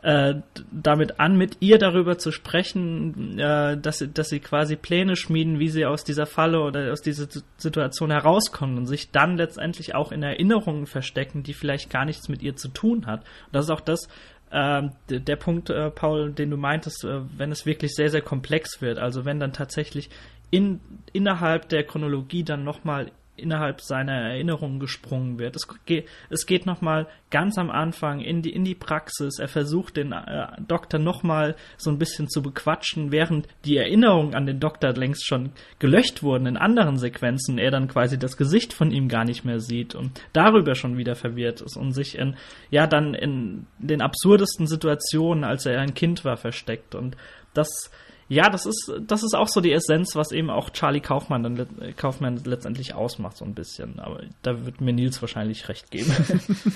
äh, 0.03 0.35
damit 0.71 1.19
an, 1.19 1.37
mit 1.37 1.57
ihr 1.59 1.77
darüber 1.77 2.17
zu 2.17 2.31
sprechen, 2.31 3.37
äh, 3.37 3.77
dass, 3.77 4.03
dass 4.13 4.29
sie 4.29 4.39
quasi 4.39 4.75
Pläne 4.75 5.15
schmieden, 5.15 5.59
wie 5.59 5.69
sie 5.69 5.85
aus 5.85 6.03
dieser 6.03 6.25
Falle 6.25 6.61
oder 6.61 6.91
aus 6.91 7.01
dieser 7.01 7.27
Situation 7.57 8.09
herauskommen 8.09 8.77
und 8.79 8.87
sich 8.87 9.11
dann 9.11 9.37
letztendlich 9.37 9.93
auch 9.93 10.11
in 10.11 10.23
Erinnerungen 10.23 10.87
verstecken, 10.87 11.43
die 11.43 11.53
vielleicht 11.53 11.89
gar 11.89 12.05
nichts 12.05 12.29
mit 12.29 12.41
ihr 12.41 12.55
zu 12.55 12.69
tun 12.69 13.05
hat. 13.05 13.21
Und 13.21 13.53
das 13.53 13.65
ist 13.65 13.71
auch 13.71 13.81
das, 13.81 14.07
äh, 14.49 14.81
der 15.07 15.35
Punkt, 15.35 15.69
äh, 15.69 15.91
Paul, 15.91 16.33
den 16.33 16.49
du 16.49 16.57
meintest, 16.57 17.03
äh, 17.05 17.21
wenn 17.37 17.51
es 17.51 17.65
wirklich 17.65 17.93
sehr, 17.93 18.09
sehr 18.09 18.21
komplex 18.21 18.81
wird. 18.81 18.97
Also 18.97 19.23
wenn 19.23 19.39
dann 19.39 19.53
tatsächlich 19.53 20.09
in, 20.49 20.81
innerhalb 21.13 21.69
der 21.69 21.83
Chronologie 21.83 22.43
dann 22.43 22.63
nochmal 22.63 23.11
innerhalb 23.41 23.81
seiner 23.81 24.13
Erinnerungen 24.13 24.79
gesprungen 24.79 25.39
wird. 25.39 25.55
Es 25.55 25.67
geht, 25.85 26.07
es 26.29 26.45
geht 26.45 26.65
nochmal 26.65 27.07
ganz 27.29 27.57
am 27.57 27.69
Anfang 27.69 28.21
in 28.21 28.41
die, 28.41 28.51
in 28.51 28.63
die 28.63 28.75
Praxis. 28.75 29.39
Er 29.39 29.47
versucht 29.47 29.97
den 29.97 30.11
äh, 30.11 30.47
Doktor 30.67 30.99
nochmal 30.99 31.55
so 31.77 31.89
ein 31.89 31.97
bisschen 31.97 32.29
zu 32.29 32.41
bequatschen, 32.41 33.11
während 33.11 33.47
die 33.65 33.77
Erinnerungen 33.77 34.35
an 34.35 34.45
den 34.45 34.59
Doktor 34.59 34.93
längst 34.93 35.25
schon 35.25 35.51
gelöscht 35.79 36.23
wurden 36.23 36.45
in 36.45 36.57
anderen 36.57 36.97
Sequenzen. 36.97 37.57
Er 37.57 37.71
dann 37.71 37.87
quasi 37.87 38.19
das 38.19 38.37
Gesicht 38.37 38.73
von 38.73 38.91
ihm 38.91 39.07
gar 39.07 39.25
nicht 39.25 39.43
mehr 39.43 39.59
sieht 39.59 39.95
und 39.95 40.21
darüber 40.33 40.75
schon 40.75 40.97
wieder 40.97 41.15
verwirrt 41.15 41.61
ist 41.61 41.77
und 41.77 41.93
sich 41.93 42.17
in, 42.17 42.35
ja, 42.69 42.87
dann 42.87 43.13
in 43.13 43.65
den 43.79 44.01
absurdesten 44.01 44.67
Situationen, 44.67 45.43
als 45.43 45.65
er 45.65 45.79
ein 45.79 45.93
Kind 45.93 46.23
war, 46.25 46.37
versteckt. 46.37 46.95
Und 46.95 47.17
das, 47.53 47.91
ja, 48.31 48.49
das 48.49 48.65
ist, 48.65 48.93
das 49.05 49.23
ist 49.23 49.35
auch 49.35 49.49
so 49.49 49.59
die 49.59 49.73
Essenz, 49.73 50.15
was 50.15 50.31
eben 50.31 50.49
auch 50.49 50.69
Charlie 50.69 51.01
Kaufmann 51.01 51.43
dann 51.43 51.67
Kaufmann 51.97 52.39
letztendlich 52.45 52.93
ausmacht, 52.93 53.35
so 53.35 53.43
ein 53.43 53.53
bisschen. 53.53 53.99
Aber 53.99 54.23
da 54.41 54.65
wird 54.65 54.79
mir 54.79 54.93
Nils 54.93 55.21
wahrscheinlich 55.21 55.67
recht 55.67 55.91
geben. 55.91 56.15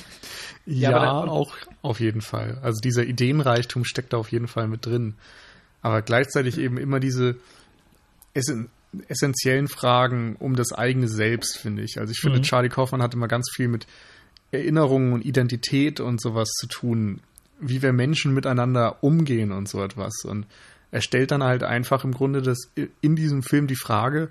ja, 0.65 0.91
ja 0.91 1.13
auch 1.13 1.55
auf 1.81 2.01
jeden 2.01 2.19
Fall. 2.19 2.59
Also 2.61 2.81
dieser 2.81 3.05
Ideenreichtum 3.05 3.85
steckt 3.85 4.11
da 4.11 4.17
auf 4.17 4.33
jeden 4.33 4.49
Fall 4.49 4.67
mit 4.67 4.85
drin. 4.85 5.15
Aber 5.81 6.01
gleichzeitig 6.01 6.57
eben 6.57 6.77
immer 6.77 6.99
diese 6.99 7.37
essen 8.33 8.69
essentiellen 9.07 9.69
Fragen 9.69 10.35
um 10.35 10.57
das 10.57 10.73
eigene 10.73 11.07
Selbst, 11.07 11.57
finde 11.57 11.83
ich. 11.83 11.99
Also 11.99 12.11
ich 12.11 12.19
finde, 12.19 12.39
mhm. 12.39 12.43
Charlie 12.43 12.67
Kaufmann 12.67 13.01
hat 13.01 13.13
immer 13.13 13.29
ganz 13.29 13.49
viel 13.55 13.69
mit 13.69 13.87
Erinnerungen 14.51 15.13
und 15.13 15.23
Identität 15.23 16.01
und 16.01 16.21
sowas 16.21 16.49
zu 16.49 16.67
tun, 16.67 17.21
wie 17.61 17.81
wir 17.81 17.93
Menschen 17.93 18.33
miteinander 18.33 19.01
umgehen 19.05 19.53
und 19.53 19.69
so 19.69 19.81
etwas. 19.81 20.25
Und 20.25 20.47
er 20.95 21.01
stellt 21.01 21.31
dann 21.31 21.43
halt 21.43 21.61
einfach 21.61 22.05
im 22.05 22.13
Grunde 22.13 22.41
das 22.41 22.71
in 23.01 23.17
diesem 23.17 23.43
Film 23.43 23.67
die 23.67 23.75
Frage, 23.75 24.29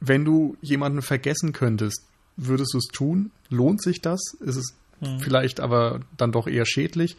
wenn 0.00 0.24
du 0.24 0.56
jemanden 0.60 1.02
vergessen 1.02 1.52
könntest, 1.52 2.02
würdest 2.36 2.74
du 2.74 2.78
es 2.78 2.88
tun? 2.88 3.30
Lohnt 3.48 3.80
sich 3.80 4.00
das? 4.00 4.20
Ist 4.40 4.56
es 4.56 4.74
mhm. 5.00 5.20
vielleicht 5.20 5.60
aber 5.60 6.00
dann 6.16 6.32
doch 6.32 6.48
eher 6.48 6.66
schädlich? 6.66 7.16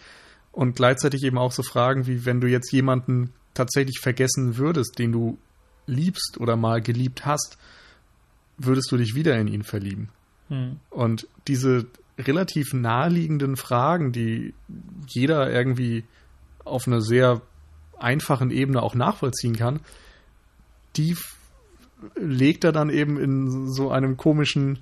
Und 0.51 0.75
gleichzeitig 0.75 1.23
eben 1.23 1.37
auch 1.37 1.53
so 1.53 1.63
Fragen 1.63 2.05
wie, 2.05 2.25
wenn 2.25 2.41
du 2.41 2.49
jetzt 2.49 2.69
jemanden 2.73 3.31
tatsächlich 3.53 3.99
vergessen 4.01 4.57
würdest, 4.57 4.99
den 4.99 5.13
du 5.13 5.37
liebst 5.87 6.37
oder 6.37 6.57
mal 6.57 6.81
geliebt 6.81 7.25
hast, 7.25 7.57
würdest 8.57 8.91
du 8.91 8.97
dich 8.97 9.15
wieder 9.15 9.39
in 9.39 9.47
ihn 9.47 9.63
verlieben? 9.63 10.09
Mhm. 10.49 10.81
Und 10.89 11.29
diese 11.47 11.85
relativ 12.17 12.73
naheliegenden 12.73 13.55
Fragen, 13.55 14.11
die 14.11 14.53
jeder 15.07 15.49
irgendwie 15.49 16.03
auf 16.65 16.87
eine 16.87 17.01
sehr 17.01 17.41
einfachen 18.03 18.51
Ebene 18.51 18.83
auch 18.83 18.95
nachvollziehen 18.95 19.55
kann, 19.55 19.79
die 20.95 21.15
legt 22.15 22.63
er 22.63 22.71
dann 22.71 22.89
eben 22.89 23.19
in 23.19 23.69
so 23.71 23.89
einem 23.89 24.15
komischen, 24.17 24.79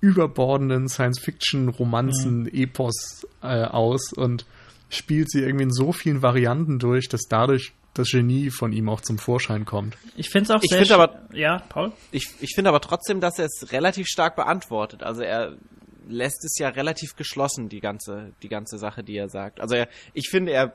überbordenden 0.00 0.88
Science-Fiction-Romanzen-Epos 0.88 3.26
äh, 3.42 3.64
aus 3.64 4.12
und 4.12 4.46
spielt 4.90 5.28
sie 5.30 5.40
irgendwie 5.40 5.64
in 5.64 5.72
so 5.72 5.92
vielen 5.92 6.22
Varianten 6.22 6.78
durch, 6.78 7.08
dass 7.08 7.22
dadurch 7.28 7.72
das 7.94 8.10
Genie 8.10 8.50
von 8.50 8.72
ihm 8.72 8.88
auch 8.88 9.00
zum 9.00 9.18
Vorschein 9.18 9.64
kommt. 9.64 9.96
Ich 10.16 10.30
finde 10.30 10.44
es 10.44 10.52
auch 10.52 10.60
ich 10.62 10.70
sehr 10.70 10.88
aber 10.94 11.22
Ja, 11.32 11.64
Paul? 11.68 11.90
Ich, 12.12 12.28
ich 12.40 12.52
finde 12.54 12.70
aber 12.70 12.80
trotzdem, 12.80 13.20
dass 13.20 13.40
er 13.40 13.46
es 13.46 13.72
relativ 13.72 14.06
stark 14.06 14.36
beantwortet. 14.36 15.02
Also 15.02 15.22
er 15.22 15.56
lässt 16.08 16.44
es 16.44 16.56
ja 16.58 16.68
relativ 16.68 17.16
geschlossen, 17.16 17.68
die 17.68 17.80
ganze, 17.80 18.30
die 18.42 18.48
ganze 18.48 18.78
Sache, 18.78 19.02
die 19.02 19.16
er 19.16 19.28
sagt. 19.28 19.60
Also 19.60 19.74
er, 19.74 19.88
ich 20.14 20.28
finde, 20.30 20.52
er 20.52 20.74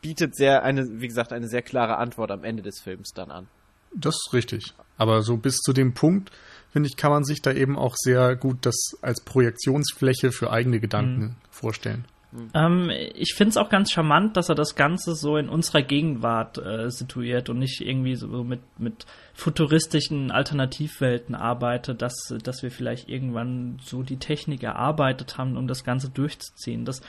bietet 0.00 0.36
sehr 0.36 0.62
eine, 0.62 1.00
wie 1.00 1.08
gesagt, 1.08 1.32
eine 1.32 1.48
sehr 1.48 1.62
klare 1.62 1.96
Antwort 1.98 2.30
am 2.30 2.44
Ende 2.44 2.62
des 2.62 2.80
Films 2.80 3.12
dann 3.14 3.30
an. 3.30 3.48
Das 3.94 4.14
ist 4.14 4.32
richtig. 4.32 4.74
Aber 4.96 5.22
so 5.22 5.36
bis 5.36 5.56
zu 5.58 5.72
dem 5.72 5.94
Punkt, 5.94 6.30
finde 6.70 6.88
ich, 6.88 6.96
kann 6.96 7.10
man 7.10 7.24
sich 7.24 7.40
da 7.40 7.52
eben 7.52 7.78
auch 7.78 7.94
sehr 7.96 8.36
gut 8.36 8.58
das 8.62 8.76
als 9.00 9.22
Projektionsfläche 9.24 10.32
für 10.32 10.50
eigene 10.50 10.80
Gedanken 10.80 11.20
mhm. 11.20 11.36
vorstellen. 11.50 12.04
Mhm. 12.30 12.50
Ähm, 12.52 12.90
ich 13.14 13.34
finde 13.34 13.50
es 13.50 13.56
auch 13.56 13.70
ganz 13.70 13.90
charmant, 13.90 14.36
dass 14.36 14.50
er 14.50 14.54
das 14.54 14.74
Ganze 14.74 15.14
so 15.14 15.38
in 15.38 15.48
unserer 15.48 15.82
Gegenwart 15.82 16.58
äh, 16.58 16.90
situiert 16.90 17.48
und 17.48 17.58
nicht 17.58 17.80
irgendwie 17.80 18.16
so 18.16 18.44
mit, 18.44 18.60
mit 18.78 19.06
futuristischen 19.32 20.30
Alternativwelten 20.30 21.34
arbeitet, 21.34 22.02
dass, 22.02 22.34
dass 22.42 22.62
wir 22.62 22.70
vielleicht 22.70 23.08
irgendwann 23.08 23.78
so 23.82 24.02
die 24.02 24.18
Technik 24.18 24.62
erarbeitet 24.62 25.38
haben, 25.38 25.56
um 25.56 25.68
das 25.68 25.84
Ganze 25.84 26.10
durchzuziehen. 26.10 26.84
Das, 26.84 27.00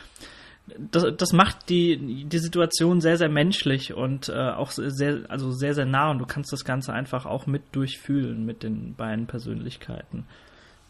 das, 0.77 1.05
das 1.17 1.33
macht 1.33 1.69
die, 1.69 2.25
die 2.25 2.39
Situation 2.39 3.01
sehr, 3.01 3.17
sehr 3.17 3.29
menschlich 3.29 3.93
und 3.93 4.29
äh, 4.29 4.33
auch 4.33 4.71
sehr, 4.71 5.21
also 5.29 5.51
sehr, 5.51 5.73
sehr 5.73 5.85
nah 5.85 6.11
und 6.11 6.19
du 6.19 6.25
kannst 6.25 6.51
das 6.51 6.65
Ganze 6.65 6.93
einfach 6.93 7.25
auch 7.25 7.47
mit 7.47 7.63
durchfühlen 7.71 8.45
mit 8.45 8.63
den 8.63 8.95
beiden 8.95 9.27
Persönlichkeiten. 9.27 10.25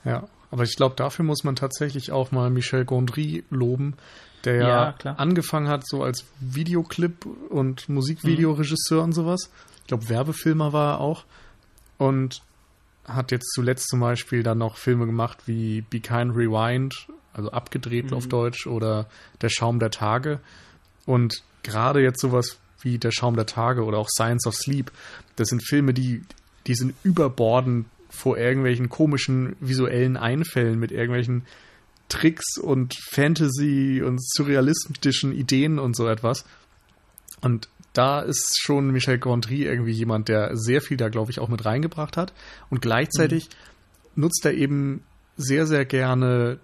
Ja, 0.05 0.27
aber 0.51 0.63
ich 0.63 0.75
glaube, 0.75 0.95
dafür 0.95 1.25
muss 1.25 1.43
man 1.43 1.55
tatsächlich 1.55 2.11
auch 2.11 2.31
mal 2.31 2.49
Michel 2.49 2.85
Gondry 2.85 3.43
loben, 3.49 3.95
der 4.45 4.55
ja, 4.55 4.95
ja 5.03 5.13
angefangen 5.13 5.67
hat 5.67 5.87
so 5.87 6.03
als 6.03 6.25
Videoclip- 6.39 7.25
und 7.49 7.89
Musikvideoregisseur 7.89 8.99
mhm. 8.99 9.03
und 9.05 9.11
sowas. 9.13 9.51
Ich 9.81 9.87
glaube, 9.87 10.09
Werbefilmer 10.09 10.73
war 10.73 10.95
er 10.95 10.99
auch. 11.01 11.25
Und 11.97 12.41
hat 13.05 13.31
jetzt 13.31 13.51
zuletzt 13.53 13.89
zum 13.89 13.99
Beispiel 13.99 14.43
dann 14.43 14.59
noch 14.59 14.77
Filme 14.77 15.05
gemacht 15.05 15.39
wie 15.47 15.81
Be 15.81 15.99
Kind 15.99 16.35
Rewind 16.35 17.07
also 17.33 17.51
abgedreht 17.51 18.11
mhm. 18.11 18.17
auf 18.17 18.27
Deutsch 18.27 18.67
oder 18.67 19.07
Der 19.41 19.49
Schaum 19.49 19.79
der 19.79 19.91
Tage. 19.91 20.39
Und 21.05 21.43
gerade 21.63 22.01
jetzt 22.01 22.21
sowas 22.21 22.57
wie 22.81 22.97
Der 22.97 23.11
Schaum 23.11 23.35
der 23.35 23.45
Tage 23.45 23.83
oder 23.83 23.97
auch 23.97 24.09
Science 24.09 24.47
of 24.47 24.55
Sleep, 24.55 24.91
das 25.35 25.49
sind 25.49 25.65
Filme, 25.67 25.93
die, 25.93 26.23
die 26.67 26.75
sind 26.75 26.93
überbordend 27.03 27.85
vor 28.09 28.37
irgendwelchen 28.37 28.89
komischen 28.89 29.55
visuellen 29.59 30.17
Einfällen 30.17 30.79
mit 30.79 30.91
irgendwelchen 30.91 31.43
Tricks 32.09 32.57
und 32.57 32.95
Fantasy 33.11 34.01
und 34.03 34.19
surrealistischen 34.21 35.31
Ideen 35.31 35.77
und 35.77 35.95
so 35.95 36.07
etwas. 36.07 36.43
Und 37.41 37.69
da 37.93 38.19
ist 38.21 38.59
schon 38.59 38.91
Michel 38.91 39.19
Gondry 39.19 39.63
irgendwie 39.63 39.91
jemand, 39.91 40.27
der 40.27 40.57
sehr 40.57 40.81
viel 40.81 40.97
da, 40.97 41.09
glaube 41.09 41.31
ich, 41.31 41.39
auch 41.39 41.49
mit 41.49 41.65
reingebracht 41.65 42.17
hat. 42.17 42.33
Und 42.69 42.81
gleichzeitig 42.81 43.49
mhm. 44.15 44.23
nutzt 44.23 44.45
er 44.45 44.53
eben 44.53 45.03
sehr, 45.37 45.65
sehr 45.67 45.85
gerne 45.85 46.59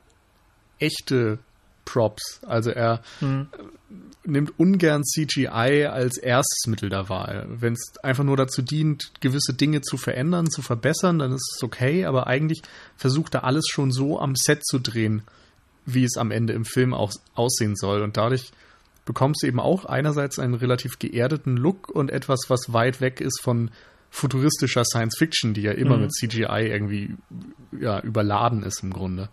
echte 0.80 1.40
Props. 1.86 2.42
Also 2.46 2.72
er 2.72 3.02
mhm. 3.22 3.48
nimmt 4.26 4.60
ungern 4.60 5.04
CGI 5.04 5.86
als 5.86 6.18
erstes 6.18 6.68
Mittel 6.68 6.90
der 6.90 7.10
Wahl. 7.10 7.48
Wenn 7.50 7.74
es 7.74 7.94
einfach 8.04 8.24
nur 8.24 8.38
dazu 8.38 8.62
dient, 8.62 9.12
gewisse 9.22 9.54
Dinge 9.54 9.82
zu 9.82 9.98
verändern, 9.98 10.50
zu 10.50 10.62
verbessern, 10.62 11.20
dann 11.20 11.32
ist 11.32 11.56
es 11.56 11.64
okay, 11.64 12.06
aber 12.06 12.28
eigentlich 12.28 12.62
versucht 12.98 13.36
er 13.36 13.44
alles 13.44 13.66
schon 13.70 13.92
so 13.92 14.20
am 14.20 14.36
Set 14.36 14.66
zu 14.66 14.80
drehen, 14.80 15.22
wie 15.86 16.04
es 16.04 16.18
am 16.18 16.32
Ende 16.32 16.54
im 16.54 16.66
Film 16.66 16.94
auch 16.94 17.14
aussehen 17.36 17.76
soll. 17.76 18.02
Und 18.02 18.18
dadurch 18.18 18.52
bekommst 19.06 19.44
du 19.44 19.48
eben 19.48 19.60
auch 19.60 19.86
einerseits 19.86 20.40
einen 20.40 20.56
relativ 20.56 20.98
geerdeten 21.00 21.56
Look 21.56 21.90
und 21.90 22.10
etwas, 22.10 22.46
was 22.48 22.74
weit 22.74 23.02
weg 23.02 23.22
ist 23.22 23.40
von 23.42 23.70
futuristischer 24.10 24.86
Science 24.86 25.18
Fiction, 25.18 25.54
die 25.54 25.62
ja 25.62 25.74
immer 25.74 25.98
mhm. 25.98 26.04
mit 26.04 26.14
CGI 26.14 26.68
irgendwie 26.68 27.16
ja, 27.80 28.00
überladen 28.00 28.64
ist 28.64 28.82
im 28.82 28.92
Grunde. 28.92 29.30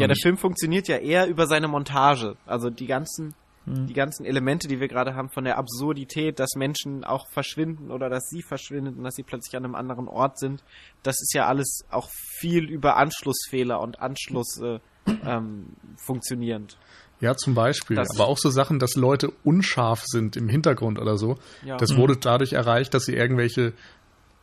Ja, 0.00 0.06
der 0.06 0.16
Film 0.20 0.36
funktioniert 0.36 0.88
ja 0.88 0.96
eher 0.98 1.26
über 1.26 1.46
seine 1.46 1.68
Montage. 1.68 2.36
Also 2.46 2.70
die 2.70 2.86
ganzen 2.86 3.34
die 3.68 3.94
ganzen 3.94 4.24
Elemente, 4.24 4.68
die 4.68 4.78
wir 4.78 4.86
gerade 4.86 5.16
haben, 5.16 5.28
von 5.28 5.42
der 5.42 5.58
Absurdität, 5.58 6.38
dass 6.38 6.50
Menschen 6.54 7.02
auch 7.02 7.26
verschwinden 7.32 7.90
oder 7.90 8.08
dass 8.08 8.28
sie 8.28 8.40
verschwinden 8.40 8.96
und 8.98 9.02
dass 9.02 9.16
sie 9.16 9.24
plötzlich 9.24 9.56
an 9.56 9.64
einem 9.64 9.74
anderen 9.74 10.06
Ort 10.06 10.38
sind, 10.38 10.62
das 11.02 11.16
ist 11.20 11.34
ja 11.34 11.46
alles 11.48 11.84
auch 11.90 12.08
viel 12.38 12.70
über 12.70 12.96
Anschlussfehler 12.96 13.80
und 13.80 13.98
Anschluss 13.98 14.60
äh, 14.62 14.78
ähm, 15.26 15.70
funktionierend. 15.96 16.78
Ja, 17.20 17.34
zum 17.36 17.54
Beispiel. 17.56 17.96
Das- 17.96 18.10
Aber 18.14 18.28
auch 18.28 18.38
so 18.38 18.50
Sachen, 18.50 18.78
dass 18.78 18.94
Leute 18.94 19.32
unscharf 19.42 20.04
sind 20.06 20.36
im 20.36 20.48
Hintergrund 20.48 21.00
oder 21.00 21.18
so. 21.18 21.36
Ja. 21.64 21.76
Das 21.76 21.96
wurde 21.96 22.16
dadurch 22.16 22.52
erreicht, 22.52 22.94
dass 22.94 23.06
sie 23.06 23.14
irgendwelche 23.14 23.72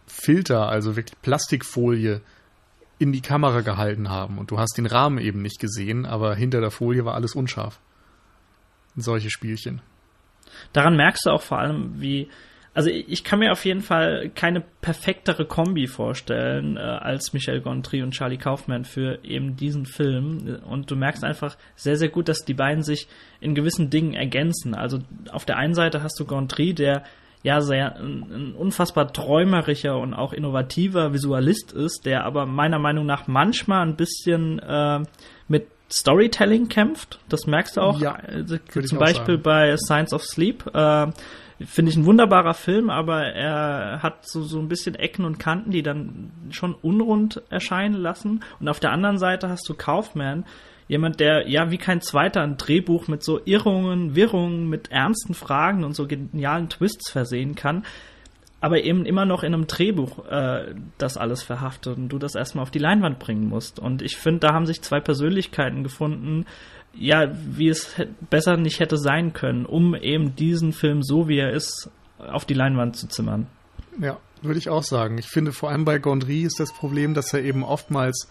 Filter, 0.05 0.67
also 0.67 0.97
wirklich 0.97 1.17
Plastikfolie, 1.21 2.19
in 2.99 3.11
die 3.11 3.21
Kamera 3.21 3.61
gehalten 3.61 4.09
haben. 4.09 4.37
Und 4.37 4.51
du 4.51 4.59
hast 4.59 4.77
den 4.77 4.85
Rahmen 4.85 5.17
eben 5.17 5.41
nicht 5.41 5.59
gesehen, 5.59 6.05
aber 6.05 6.35
hinter 6.35 6.61
der 6.61 6.71
Folie 6.71 7.05
war 7.05 7.15
alles 7.15 7.35
unscharf. 7.35 7.79
Solche 8.95 9.29
Spielchen. 9.29 9.81
Daran 10.71 10.95
merkst 10.95 11.25
du 11.25 11.31
auch 11.31 11.41
vor 11.41 11.59
allem, 11.59 12.01
wie. 12.01 12.29
Also 12.75 12.89
ich 12.89 13.23
kann 13.23 13.37
mir 13.37 13.51
auf 13.51 13.65
jeden 13.65 13.81
Fall 13.81 14.31
keine 14.33 14.61
perfektere 14.81 15.45
Kombi 15.45 15.85
vorstellen 15.85 16.75
äh, 16.75 16.79
als 16.79 17.31
Michel 17.31 17.61
Gondry 17.61 18.01
und 18.01 18.15
Charlie 18.15 18.39
Kaufman 18.39 18.83
für 18.83 19.23
eben 19.23 19.55
diesen 19.55 19.85
Film. 19.85 20.59
Und 20.65 20.89
du 20.89 20.95
merkst 20.95 21.23
einfach 21.23 21.55
sehr, 21.75 21.97
sehr 21.97 22.09
gut, 22.09 22.27
dass 22.29 22.45
die 22.45 22.55
beiden 22.55 22.81
sich 22.81 23.07
in 23.39 23.53
gewissen 23.53 23.91
Dingen 23.91 24.15
ergänzen. 24.15 24.73
Also 24.73 25.01
auf 25.31 25.45
der 25.45 25.57
einen 25.57 25.75
Seite 25.75 26.01
hast 26.01 26.19
du 26.19 26.25
Gondry, 26.25 26.73
der 26.73 27.03
ja 27.43 27.61
sehr 27.61 27.97
ein, 27.97 28.23
ein 28.31 28.55
unfassbar 28.55 29.11
träumerischer 29.13 29.97
und 29.97 30.13
auch 30.13 30.33
innovativer 30.33 31.13
Visualist 31.13 31.73
ist, 31.73 32.05
der 32.05 32.25
aber 32.25 32.45
meiner 32.45 32.79
Meinung 32.79 33.05
nach 33.05 33.27
manchmal 33.27 33.85
ein 33.85 33.95
bisschen 33.95 34.59
äh, 34.59 35.01
mit 35.47 35.67
Storytelling 35.91 36.69
kämpft. 36.69 37.19
Das 37.29 37.45
merkst 37.45 37.77
du 37.77 37.81
auch. 37.81 37.99
Ja, 37.99 38.15
Also, 38.15 38.57
zum 38.57 38.97
auch 38.97 39.01
Beispiel 39.01 39.35
sagen. 39.35 39.43
bei 39.43 39.77
Science 39.77 40.13
of 40.13 40.23
Sleep. 40.23 40.65
Äh, 40.73 41.07
Finde 41.65 41.91
ich 41.91 41.97
ein 41.97 42.05
wunderbarer 42.05 42.55
Film, 42.55 42.89
aber 42.89 43.23
er 43.25 44.01
hat 44.01 44.27
so, 44.27 44.41
so 44.41 44.59
ein 44.59 44.67
bisschen 44.67 44.95
Ecken 44.95 45.23
und 45.23 45.37
Kanten, 45.37 45.69
die 45.71 45.83
dann 45.83 46.31
schon 46.49 46.73
unrund 46.73 47.41
erscheinen 47.49 47.93
lassen. 47.93 48.43
Und 48.59 48.67
auf 48.67 48.79
der 48.79 48.91
anderen 48.91 49.17
Seite 49.19 49.49
hast 49.49 49.69
du 49.69 49.75
Kaufman, 49.75 50.45
jemand, 50.93 51.19
der 51.19 51.49
ja 51.49 51.71
wie 51.71 51.79
kein 51.79 52.01
zweiter 52.01 52.41
ein 52.41 52.57
Drehbuch 52.57 53.07
mit 53.07 53.23
so 53.23 53.41
Irrungen, 53.45 54.15
Wirrungen, 54.15 54.69
mit 54.69 54.91
ernsten 54.91 55.33
Fragen 55.33 55.83
und 55.83 55.95
so 55.95 56.05
genialen 56.05 56.69
Twists 56.69 57.09
versehen 57.09 57.55
kann, 57.55 57.83
aber 58.61 58.83
eben 58.83 59.03
immer 59.05 59.25
noch 59.25 59.41
in 59.41 59.55
einem 59.55 59.65
Drehbuch 59.65 60.25
äh, 60.27 60.75
das 60.99 61.17
alles 61.17 61.41
verhaftet 61.41 61.97
und 61.97 62.09
du 62.09 62.19
das 62.19 62.35
erstmal 62.35 62.61
auf 62.61 62.69
die 62.69 62.79
Leinwand 62.79 63.17
bringen 63.17 63.49
musst. 63.49 63.79
Und 63.79 64.03
ich 64.03 64.17
finde, 64.17 64.41
da 64.41 64.53
haben 64.53 64.67
sich 64.67 64.83
zwei 64.83 64.99
Persönlichkeiten 64.99 65.83
gefunden, 65.83 66.45
ja, 66.93 67.31
wie 67.33 67.69
es 67.69 67.95
besser 68.29 68.55
nicht 68.55 68.79
hätte 68.79 68.97
sein 68.97 69.33
können, 69.33 69.65
um 69.65 69.95
eben 69.95 70.35
diesen 70.35 70.73
Film 70.73 71.01
so 71.01 71.27
wie 71.27 71.39
er 71.39 71.51
ist 71.51 71.89
auf 72.19 72.45
die 72.45 72.53
Leinwand 72.53 72.95
zu 72.97 73.07
zimmern. 73.07 73.47
Ja, 73.99 74.19
würde 74.43 74.59
ich 74.59 74.69
auch 74.69 74.83
sagen. 74.83 75.17
Ich 75.17 75.27
finde, 75.27 75.53
vor 75.53 75.71
allem 75.71 75.85
bei 75.85 75.97
Gondry 75.97 76.43
ist 76.43 76.59
das 76.59 76.71
Problem, 76.71 77.15
dass 77.15 77.33
er 77.33 77.41
eben 77.41 77.63
oftmals 77.63 78.29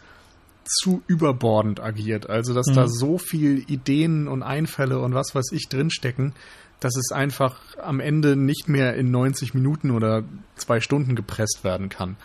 zu 0.65 1.03
überbordend 1.07 1.81
agiert. 1.81 2.29
Also, 2.29 2.55
dass 2.55 2.67
da 2.67 2.89
so 2.89 3.19
viel 3.19 3.65
Ideen 3.69 4.29
und 4.29 4.43
Einfälle 4.43 5.01
und 5.01 5.15
was 5.15 5.35
weiß 5.35 5.53
ich 5.53 5.69
drinstecken, 5.69 6.35
dass 6.81 6.97
es 6.97 7.13
einfach 7.13 7.61
am 7.79 8.01
Ende 8.01 8.37
nicht 8.37 8.69
mehr 8.69 8.95
in 8.95 9.11
90 9.11 9.55
Minuten 9.55 9.91
oder 9.91 10.25
zwei 10.57 10.81
Stunden 10.81 11.15
gepresst 11.15 11.61
werden 11.63 11.89
kann. 11.89 12.17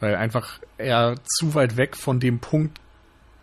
Weil 0.00 0.16
einfach 0.16 0.60
er 0.78 1.16
zu 1.24 1.54
weit 1.54 1.76
weg 1.76 1.96
von 1.96 2.20
dem 2.20 2.38
Punkt 2.38 2.78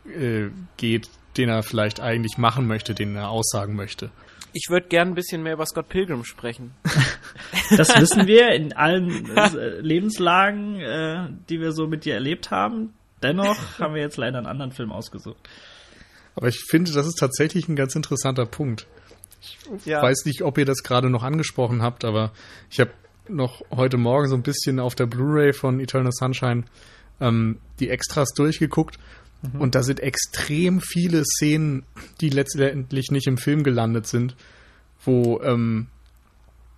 äh, 0.05 0.49
geht, 0.77 1.09
den 1.37 1.49
er 1.49 1.63
vielleicht 1.63 1.99
eigentlich 1.99 2.37
machen 2.37 2.67
möchte, 2.67 2.93
den 2.93 3.15
er 3.15 3.29
aussagen 3.29 3.75
möchte. 3.75 4.11
Ich 4.53 4.67
würde 4.69 4.87
gern 4.87 5.09
ein 5.09 5.15
bisschen 5.15 5.43
mehr 5.43 5.53
über 5.53 5.65
Scott 5.65 5.89
Pilgrim 5.89 6.23
sprechen. 6.23 6.71
Das 7.77 7.97
wissen 7.97 8.27
wir 8.27 8.49
in 8.49 8.73
allen 8.73 9.29
äh, 9.37 9.79
Lebenslagen, 9.79 10.75
äh, 10.81 11.29
die 11.49 11.61
wir 11.61 11.71
so 11.71 11.87
mit 11.87 12.03
dir 12.03 12.15
erlebt 12.15 12.51
haben. 12.51 12.93
Dennoch 13.21 13.79
haben 13.79 13.93
wir 13.93 14.01
jetzt 14.01 14.17
leider 14.17 14.37
einen 14.37 14.47
anderen 14.47 14.71
Film 14.71 14.91
ausgesucht. 14.91 15.37
Aber 16.35 16.47
ich 16.47 16.63
finde, 16.69 16.91
das 16.91 17.05
ist 17.05 17.19
tatsächlich 17.19 17.67
ein 17.67 17.75
ganz 17.75 17.95
interessanter 17.95 18.45
Punkt. 18.45 18.87
Ja. 19.85 20.03
weiß 20.03 20.25
nicht, 20.25 20.43
ob 20.43 20.59
ihr 20.59 20.65
das 20.65 20.83
gerade 20.83 21.09
noch 21.09 21.23
angesprochen 21.23 21.81
habt, 21.81 22.05
aber 22.05 22.31
ich 22.69 22.79
habe 22.79 22.91
noch 23.27 23.63
heute 23.71 23.97
Morgen 23.97 24.27
so 24.27 24.35
ein 24.35 24.43
bisschen 24.43 24.79
auf 24.79 24.93
der 24.93 25.07
Blu-ray 25.07 25.53
von 25.53 25.79
Eternal 25.79 26.11
Sunshine 26.11 26.65
ähm, 27.19 27.57
die 27.79 27.89
Extras 27.89 28.33
durchgeguckt 28.35 28.99
und 29.57 29.73
da 29.73 29.81
sind 29.81 29.99
extrem 29.99 30.81
viele 30.81 31.23
Szenen, 31.25 31.83
die 32.19 32.29
letztendlich 32.29 33.09
nicht 33.09 33.25
im 33.25 33.37
Film 33.37 33.63
gelandet 33.63 34.05
sind, 34.05 34.35
wo 35.03 35.41
ähm, 35.41 35.87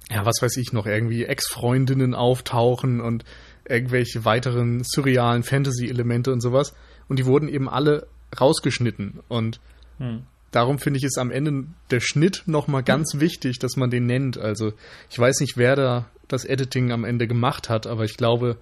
ja, 0.10 0.26
was 0.26 0.42
weiß 0.42 0.56
ich 0.58 0.72
noch, 0.72 0.86
irgendwie 0.86 1.26
Ex-Freundinnen 1.26 2.14
auftauchen 2.14 3.02
und 3.02 3.26
irgendwelche 3.68 4.26
weiteren 4.26 4.84
surrealen 4.84 5.44
Fantasy-Elemente 5.44 6.32
und 6.32 6.42
sowas. 6.42 6.74
Und 7.08 7.20
die 7.20 7.26
wurden 7.26 7.48
eben 7.48 7.70
alle 7.70 8.08
rausgeschnitten. 8.40 9.20
Und 9.28 9.60
Hm. 10.00 10.24
darum 10.52 10.80
finde 10.80 10.98
ich 10.98 11.04
es 11.04 11.18
am 11.18 11.32
Ende 11.32 11.66
der 11.92 12.00
Schnitt 12.00 12.44
nochmal 12.46 12.84
ganz 12.84 13.20
wichtig, 13.20 13.60
dass 13.60 13.76
man 13.76 13.90
den 13.90 14.06
nennt. 14.06 14.38
Also 14.38 14.74
ich 15.10 15.20
weiß 15.20 15.40
nicht, 15.40 15.58
wer 15.58 15.76
da 15.76 16.06
das 16.28 16.46
Editing 16.46 16.92
am 16.92 17.04
Ende 17.04 17.28
gemacht 17.28 17.70
hat, 17.70 17.86
aber 17.86 18.04
ich 18.04 18.18
glaube, 18.18 18.58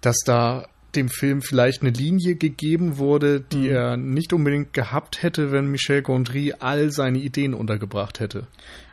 dass 0.00 0.18
da 0.24 0.68
dem 0.94 1.08
Film 1.08 1.42
vielleicht 1.42 1.82
eine 1.82 1.90
Linie 1.90 2.36
gegeben 2.36 2.98
wurde, 2.98 3.40
die 3.40 3.68
er 3.68 3.96
nicht 3.96 4.32
unbedingt 4.32 4.72
gehabt 4.72 5.22
hätte, 5.22 5.52
wenn 5.52 5.66
Michel 5.66 6.02
Gondry 6.02 6.54
all 6.58 6.90
seine 6.90 7.18
Ideen 7.18 7.52
untergebracht 7.52 8.20
hätte. 8.20 8.46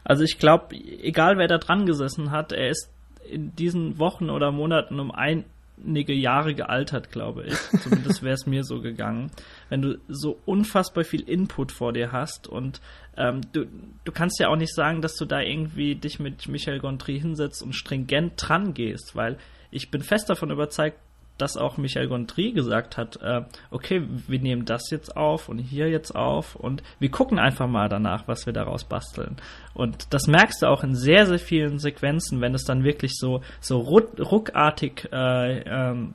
Also 0.04 0.24
ich 0.24 0.38
glaube, 0.38 0.76
egal 0.76 1.38
wer 1.38 1.48
da 1.48 1.58
dran 1.58 1.86
gesessen 1.86 2.32
hat, 2.32 2.52
er 2.52 2.70
ist 2.70 2.90
in 3.30 3.56
diesen 3.56 4.00
Wochen 4.00 4.30
oder 4.30 4.52
Monaten 4.52 5.00
um 5.00 5.12
einige 5.12 6.14
Jahre 6.14 6.54
gealtert, 6.54 7.12
glaube 7.12 7.46
ich. 7.46 7.58
Zumindest 7.82 8.24
wäre 8.24 8.36
es 8.36 8.46
mir 8.46 8.64
so 8.64 8.82
gegangen. 8.82 9.32
Wenn 9.70 9.82
du 9.82 10.00
so 10.08 10.40
unfassbar 10.46 11.04
viel 11.04 11.22
Input 11.22 11.72
vor 11.72 11.94
dir 11.94 12.12
hast 12.12 12.48
und 12.48 12.82
ähm, 13.18 13.42
du, 13.54 13.66
du 14.04 14.12
kannst 14.12 14.40
ja 14.40 14.50
auch 14.50 14.58
nicht 14.58 14.74
sagen, 14.74 15.02
dass 15.02 15.16
du 15.16 15.26
da 15.26 15.42
irgendwie 15.42 15.96
dich 15.96 16.20
mit 16.20 16.48
Michel 16.48 16.80
Gondry 16.80 17.20
hinsetzt 17.20 17.62
und 17.64 17.74
stringent 17.74 18.34
dran 18.38 18.74
gehst, 18.74 19.16
weil 19.16 19.38
ich 19.72 19.92
bin 19.92 20.02
fest 20.02 20.30
davon 20.30 20.52
überzeugt, 20.52 20.98
dass 21.38 21.58
auch 21.58 21.78
Michel 21.78 22.08
Gondry 22.08 22.52
gesagt 22.52 22.98
hat, 22.98 23.22
äh, 23.22 23.42
okay, 23.72 24.04
wir 24.28 24.40
nehmen 24.40 24.66
das 24.66 24.90
jetzt 24.90 25.16
auf 25.18 25.50
und 25.50 25.58
hier 25.58 25.90
jetzt 25.90 26.16
auf 26.16 26.56
und 26.56 26.82
wir 27.00 27.10
gucken 27.12 27.40
einfach 27.40 27.68
mal 27.68 27.90
danach, 27.90 28.28
was 28.28 28.46
wir 28.46 28.54
daraus 28.54 28.86
basteln. 28.86 29.36
Und 29.74 30.14
das 30.14 30.28
merkst 30.28 30.62
du 30.62 30.68
auch 30.68 30.84
in 30.84 30.96
sehr, 30.96 31.26
sehr 31.26 31.40
vielen 31.40 31.80
Sequenzen, 31.80 32.42
wenn 32.42 32.54
es 32.54 32.64
dann 32.64 32.84
wirklich 32.84 33.14
so, 33.16 33.42
so 33.60 33.80
ruck, 33.80 34.18
ruckartig 34.20 35.10
äh, 35.12 35.60
ähm, 35.60 36.14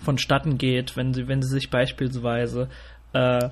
vonstatten 0.00 0.58
geht, 0.58 0.96
wenn 0.96 1.12
sie, 1.12 1.28
wenn 1.28 1.42
sie 1.42 1.50
sich 1.50 1.70
beispielsweise 1.70 2.68
äh, 3.12 3.50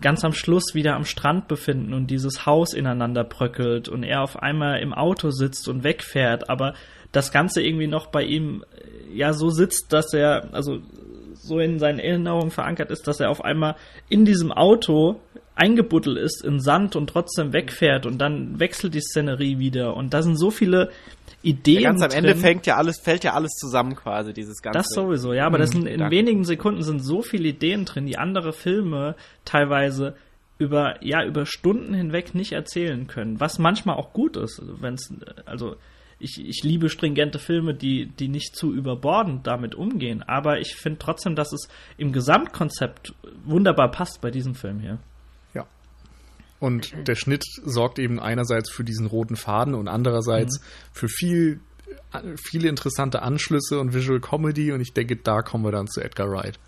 ganz 0.00 0.24
am 0.24 0.32
Schluss 0.32 0.74
wieder 0.74 0.96
am 0.96 1.04
Strand 1.04 1.48
befinden 1.48 1.94
und 1.94 2.08
dieses 2.08 2.44
Haus 2.44 2.74
ineinander 2.74 3.24
bröckelt 3.24 3.88
und 3.88 4.02
er 4.02 4.22
auf 4.22 4.42
einmal 4.42 4.80
im 4.80 4.92
Auto 4.92 5.30
sitzt 5.30 5.68
und 5.68 5.84
wegfährt, 5.84 6.50
aber 6.50 6.74
das 7.14 7.32
Ganze 7.32 7.62
irgendwie 7.62 7.86
noch 7.86 8.06
bei 8.06 8.22
ihm 8.24 8.64
äh, 8.74 9.16
ja 9.16 9.32
so 9.32 9.50
sitzt, 9.50 9.92
dass 9.92 10.12
er, 10.12 10.52
also 10.52 10.80
so 11.34 11.58
in 11.58 11.78
seinen 11.78 11.98
Erinnerungen 11.98 12.50
verankert 12.50 12.90
ist, 12.90 13.06
dass 13.06 13.20
er 13.20 13.30
auf 13.30 13.44
einmal 13.44 13.76
in 14.08 14.24
diesem 14.24 14.50
Auto 14.50 15.20
eingebuddelt 15.56 16.18
ist 16.18 16.44
in 16.44 16.58
Sand 16.58 16.96
und 16.96 17.08
trotzdem 17.08 17.52
wegfährt 17.52 18.06
und 18.06 18.18
dann 18.18 18.58
wechselt 18.58 18.94
die 18.94 19.00
Szenerie 19.00 19.58
wieder 19.58 19.96
und 19.96 20.12
da 20.12 20.22
sind 20.22 20.36
so 20.36 20.50
viele 20.50 20.90
Ideen 21.42 21.82
Ganz 21.84 22.02
am 22.02 22.10
Ende 22.10 22.30
drin. 22.30 22.40
fängt 22.40 22.66
ja 22.66 22.76
alles, 22.76 22.98
fällt 23.00 23.22
ja 23.22 23.34
alles 23.34 23.52
zusammen 23.52 23.94
quasi, 23.94 24.32
dieses 24.32 24.62
ganze. 24.62 24.78
Das 24.78 24.88
sowieso, 24.88 25.32
ja, 25.32 25.46
aber 25.46 25.58
das 25.58 25.70
sind, 25.70 25.86
in 25.86 26.10
wenigen 26.10 26.44
Sekunden 26.44 26.82
sind 26.82 27.04
so 27.04 27.22
viele 27.22 27.48
Ideen 27.48 27.84
drin, 27.84 28.06
die 28.06 28.16
andere 28.16 28.52
Filme 28.52 29.14
teilweise 29.44 30.16
über, 30.58 31.04
ja, 31.04 31.22
über 31.24 31.46
Stunden 31.46 31.94
hinweg 31.94 32.34
nicht 32.34 32.52
erzählen 32.52 33.06
können. 33.06 33.40
Was 33.40 33.58
manchmal 33.58 33.96
auch 33.96 34.12
gut 34.12 34.36
ist, 34.36 34.62
wenn 34.80 34.94
es, 34.94 35.12
also, 35.44 35.76
ich, 36.18 36.40
ich 36.40 36.62
liebe 36.62 36.88
stringente 36.88 37.38
Filme, 37.38 37.74
die, 37.74 38.06
die 38.06 38.28
nicht 38.28 38.56
zu 38.56 38.72
überbordend 38.72 39.46
damit 39.46 39.74
umgehen, 39.74 40.22
aber 40.22 40.60
ich 40.60 40.76
finde 40.76 40.98
trotzdem, 40.98 41.34
dass 41.34 41.52
es 41.52 41.68
im 41.96 42.12
Gesamtkonzept 42.12 43.14
wunderbar 43.44 43.90
passt 43.90 44.20
bei 44.20 44.30
diesem 44.30 44.54
Film 44.54 44.80
hier. 44.80 44.98
Ja. 45.54 45.66
Und 46.60 46.94
der 47.06 47.14
Schnitt 47.14 47.44
sorgt 47.64 47.98
eben 47.98 48.20
einerseits 48.20 48.70
für 48.70 48.84
diesen 48.84 49.06
roten 49.06 49.36
Faden 49.36 49.74
und 49.74 49.88
andererseits 49.88 50.60
für 50.92 51.08
viel, 51.08 51.60
viele 52.36 52.68
interessante 52.68 53.22
Anschlüsse 53.22 53.78
und 53.80 53.92
Visual 53.92 54.20
Comedy 54.20 54.72
und 54.72 54.80
ich 54.80 54.92
denke, 54.92 55.16
da 55.16 55.42
kommen 55.42 55.64
wir 55.64 55.72
dann 55.72 55.88
zu 55.88 56.00
Edgar 56.00 56.30
Wright. 56.30 56.58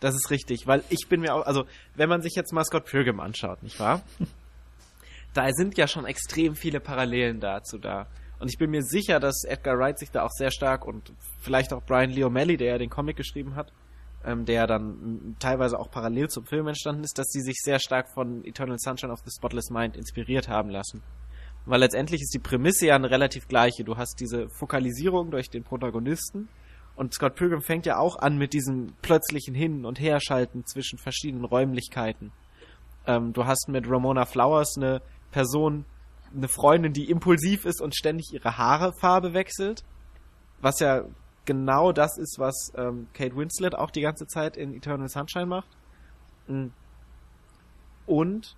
Das 0.00 0.14
ist 0.14 0.30
richtig, 0.30 0.66
weil 0.66 0.82
ich 0.88 1.08
bin 1.08 1.20
mir 1.20 1.34
auch, 1.34 1.46
also 1.46 1.66
wenn 1.94 2.08
man 2.08 2.22
sich 2.22 2.34
jetzt 2.34 2.52
mal 2.52 2.64
Scott 2.64 2.86
Pilgrim 2.86 3.20
anschaut, 3.20 3.62
nicht 3.62 3.78
wahr? 3.78 4.02
da 5.34 5.46
sind 5.52 5.76
ja 5.76 5.86
schon 5.86 6.06
extrem 6.06 6.56
viele 6.56 6.80
Parallelen 6.80 7.38
dazu 7.38 7.78
da. 7.78 8.06
Und 8.40 8.48
ich 8.48 8.58
bin 8.58 8.70
mir 8.70 8.82
sicher, 8.82 9.20
dass 9.20 9.44
Edgar 9.44 9.78
Wright 9.78 9.98
sich 9.98 10.10
da 10.10 10.24
auch 10.24 10.30
sehr 10.30 10.50
stark 10.50 10.86
und 10.86 11.12
vielleicht 11.40 11.72
auch 11.74 11.82
Brian 11.84 12.10
Lee 12.10 12.24
O'Malley, 12.24 12.56
der 12.56 12.72
ja 12.72 12.78
den 12.78 12.88
Comic 12.88 13.16
geschrieben 13.16 13.54
hat, 13.54 13.72
ähm, 14.24 14.46
der 14.46 14.66
dann 14.66 15.36
teilweise 15.38 15.78
auch 15.78 15.90
parallel 15.90 16.28
zum 16.28 16.46
Film 16.46 16.66
entstanden 16.66 17.04
ist, 17.04 17.18
dass 17.18 17.28
sie 17.28 17.42
sich 17.42 17.56
sehr 17.62 17.78
stark 17.78 18.08
von 18.14 18.42
Eternal 18.44 18.78
Sunshine 18.78 19.12
of 19.12 19.20
the 19.24 19.30
Spotless 19.30 19.70
Mind 19.70 19.94
inspiriert 19.94 20.48
haben 20.48 20.70
lassen. 20.70 21.02
Weil 21.66 21.80
letztendlich 21.80 22.22
ist 22.22 22.32
die 22.32 22.38
Prämisse 22.38 22.86
ja 22.86 22.96
eine 22.96 23.10
relativ 23.10 23.46
gleiche. 23.46 23.84
Du 23.84 23.98
hast 23.98 24.18
diese 24.20 24.48
Fokalisierung 24.58 25.30
durch 25.30 25.50
den 25.50 25.62
Protagonisten 25.62 26.48
und 26.96 27.12
Scott 27.12 27.34
Pilgrim 27.34 27.60
fängt 27.60 27.84
ja 27.84 27.98
auch 27.98 28.16
an 28.18 28.38
mit 28.38 28.54
diesem 28.54 28.94
plötzlichen 29.02 29.54
Hin- 29.54 29.84
und 29.84 30.00
Herschalten 30.00 30.64
zwischen 30.64 30.98
verschiedenen 30.98 31.44
Räumlichkeiten. 31.44 32.32
Ähm, 33.06 33.32
du 33.32 33.44
hast 33.44 33.68
mit 33.68 33.88
Ramona 33.88 34.24
Flowers 34.24 34.76
eine 34.76 35.02
Person, 35.30 35.84
eine 36.34 36.48
Freundin, 36.48 36.92
die 36.92 37.10
impulsiv 37.10 37.64
ist 37.64 37.80
und 37.80 37.94
ständig 37.96 38.32
ihre 38.32 38.56
Haarefarbe 38.56 39.34
wechselt. 39.34 39.82
Was 40.60 40.80
ja 40.80 41.04
genau 41.44 41.92
das 41.92 42.18
ist, 42.18 42.38
was 42.38 42.72
ähm, 42.76 43.08
Kate 43.12 43.36
Winslet 43.36 43.74
auch 43.74 43.90
die 43.90 44.02
ganze 44.02 44.26
Zeit 44.26 44.56
in 44.56 44.74
Eternal 44.74 45.08
Sunshine 45.08 45.46
macht. 45.46 45.68
Mm. 46.46 46.68
Und 48.06 48.56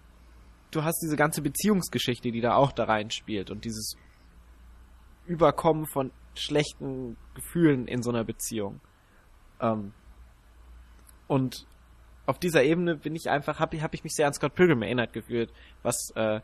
du 0.71 0.83
hast 0.83 1.01
diese 1.03 1.17
ganze 1.17 1.43
Beziehungsgeschichte, 1.43 2.31
die 2.33 2.41
da 2.41 2.55
auch 2.55 2.73
da 2.73 2.85
reinspielt 2.85 3.51
und 3.51 3.65
dieses 3.65 3.97
Überkommen 5.27 5.87
von 5.87 6.11
schlechten 6.35 7.17
Gefühlen 7.35 7.87
in 7.87 8.03
so 8.03 8.11
einer 8.11 8.25
Beziehung. 8.25 8.81
Ähm, 9.61 9.93
und 11.29 11.67
auf 12.27 12.39
dieser 12.39 12.63
Ebene 12.63 12.97
bin 12.97 13.15
ich 13.15 13.31
einfach, 13.31 13.59
habe 13.59 13.81
hab 13.83 13.95
ich 13.95 14.05
mich 14.05 14.15
sehr 14.15 14.27
an 14.27 14.35
Scott 14.35 14.55
Pilgrim 14.55 14.83
erinnert 14.83 15.13
gefühlt, 15.13 15.53
was 15.83 16.13
äh, 16.15 16.41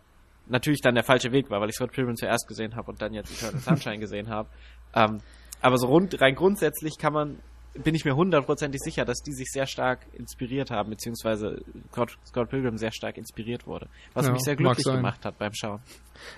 natürlich 0.49 0.81
dann 0.81 0.95
der 0.95 1.05
falsche 1.05 1.33
Weg 1.33 1.51
war, 1.51 1.61
weil 1.61 1.69
ich 1.69 1.75
Scott 1.75 1.93
Pilgrim 1.93 2.17
zuerst 2.17 2.47
gesehen 2.49 2.77
habe 2.77 2.91
und 2.91 3.01
dann 3.03 3.13
jetzt 3.13 3.31
Eternal 3.31 3.61
Sunshine 3.61 3.99
gesehen 3.99 4.29
habe. 4.29 4.49
Ähm, 4.95 5.21
aber 5.61 5.79
so 5.79 5.87
rund, 5.87 6.21
rein 6.21 6.35
grundsätzlich 6.35 6.99
kann 6.99 7.13
man, 7.13 7.39
bin 7.75 7.95
ich 7.95 8.05
mir 8.05 8.17
hundertprozentig 8.17 8.81
sicher, 8.83 9.05
dass 9.05 9.19
die 9.23 9.33
sich 9.33 9.49
sehr 9.51 9.67
stark 9.67 10.07
inspiriert 10.13 10.71
haben, 10.71 10.91
beziehungsweise 10.91 11.63
Scott, 11.91 12.17
Scott 12.27 12.51
Pilgrim 12.51 12.77
sehr 12.79 12.93
stark 12.93 13.17
inspiriert 13.17 13.67
wurde. 13.67 13.89
Was 14.15 14.27
Ja, 14.27 14.33
mich 14.33 14.43
sehr 14.43 14.57
glücklich 14.57 14.85
gemacht 14.85 15.25
hat 15.25 15.39
beim 15.39 15.53
Schauen. 15.55 15.81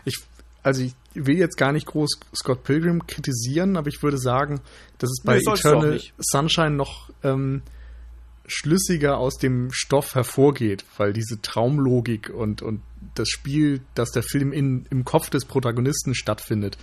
Ich, 0.04 0.16
also 0.62 0.82
ich 0.82 0.94
will 1.14 1.38
jetzt 1.38 1.56
gar 1.56 1.72
nicht 1.72 1.86
groß 1.86 2.20
Scott 2.34 2.64
Pilgrim 2.64 3.06
kritisieren, 3.06 3.76
aber 3.76 3.88
ich 3.88 4.02
würde 4.02 4.18
sagen, 4.18 4.60
dass 4.98 5.10
es 5.10 5.22
bei 5.24 5.36
Nee, 5.38 5.52
Eternal. 5.52 6.00
Sunshine 6.18 6.70
noch 6.70 7.10
ähm, 7.22 7.62
schlüssiger 8.50 9.18
aus 9.18 9.38
dem 9.38 9.70
Stoff 9.72 10.14
hervorgeht, 10.14 10.84
weil 10.96 11.12
diese 11.12 11.40
Traumlogik 11.40 12.30
und, 12.30 12.62
und 12.62 12.82
das 13.14 13.28
Spiel, 13.28 13.80
das 13.94 14.10
der 14.10 14.22
Film 14.22 14.52
in, 14.52 14.86
im 14.90 15.04
Kopf 15.04 15.30
des 15.30 15.44
Protagonisten 15.44 16.14
stattfindet, 16.14 16.76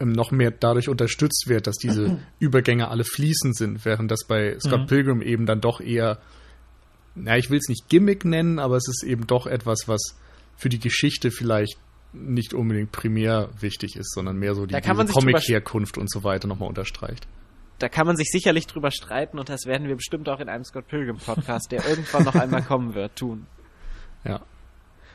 ähm, 0.00 0.12
noch 0.12 0.30
mehr 0.30 0.50
dadurch 0.50 0.88
unterstützt 0.88 1.44
wird, 1.48 1.66
dass 1.66 1.76
diese 1.76 2.18
Übergänge 2.38 2.88
alle 2.88 3.04
fließend 3.04 3.56
sind, 3.56 3.84
während 3.84 4.10
das 4.10 4.26
bei 4.26 4.58
Scott 4.58 4.82
Mhm. 4.82 4.86
Pilgrim 4.86 5.22
eben 5.22 5.46
dann 5.46 5.60
doch 5.60 5.80
eher, 5.80 6.18
na, 7.14 7.36
ich 7.36 7.50
will 7.50 7.58
es 7.58 7.68
nicht 7.68 7.88
Gimmick 7.88 8.24
nennen, 8.24 8.58
aber 8.58 8.76
es 8.76 8.88
ist 8.88 9.04
eben 9.04 9.26
doch 9.26 9.46
etwas, 9.46 9.86
was 9.86 10.16
für 10.56 10.68
die 10.68 10.80
Geschichte 10.80 11.30
vielleicht 11.30 11.78
nicht 12.12 12.54
unbedingt 12.54 12.92
primär 12.92 13.50
wichtig 13.60 13.96
ist, 13.96 14.12
sondern 14.12 14.36
mehr 14.36 14.54
so 14.54 14.66
die 14.66 14.74
drüber 14.74 15.04
Comic-Herkunft 15.04 15.96
und 15.96 16.10
so 16.10 16.24
weiter 16.24 16.48
nochmal 16.48 16.68
unterstreicht. 16.68 17.28
Da 17.80 17.88
kann 17.88 18.06
man 18.06 18.16
sich 18.16 18.28
sicherlich 18.30 18.66
drüber 18.68 18.90
streiten 18.92 19.38
und 19.38 19.48
das 19.48 19.66
werden 19.66 19.88
wir 19.88 19.96
bestimmt 19.96 20.28
auch 20.28 20.38
in 20.38 20.48
einem 20.48 20.64
Scott 20.64 20.86
Pilgrim 20.86 21.16
Podcast, 21.18 21.72
der 21.72 21.84
irgendwann 21.88 22.22
noch 22.24 22.34
einmal 22.36 22.62
kommen 22.62 22.94
wird, 22.94 23.16
tun. 23.16 23.46
Ja. 24.24 24.42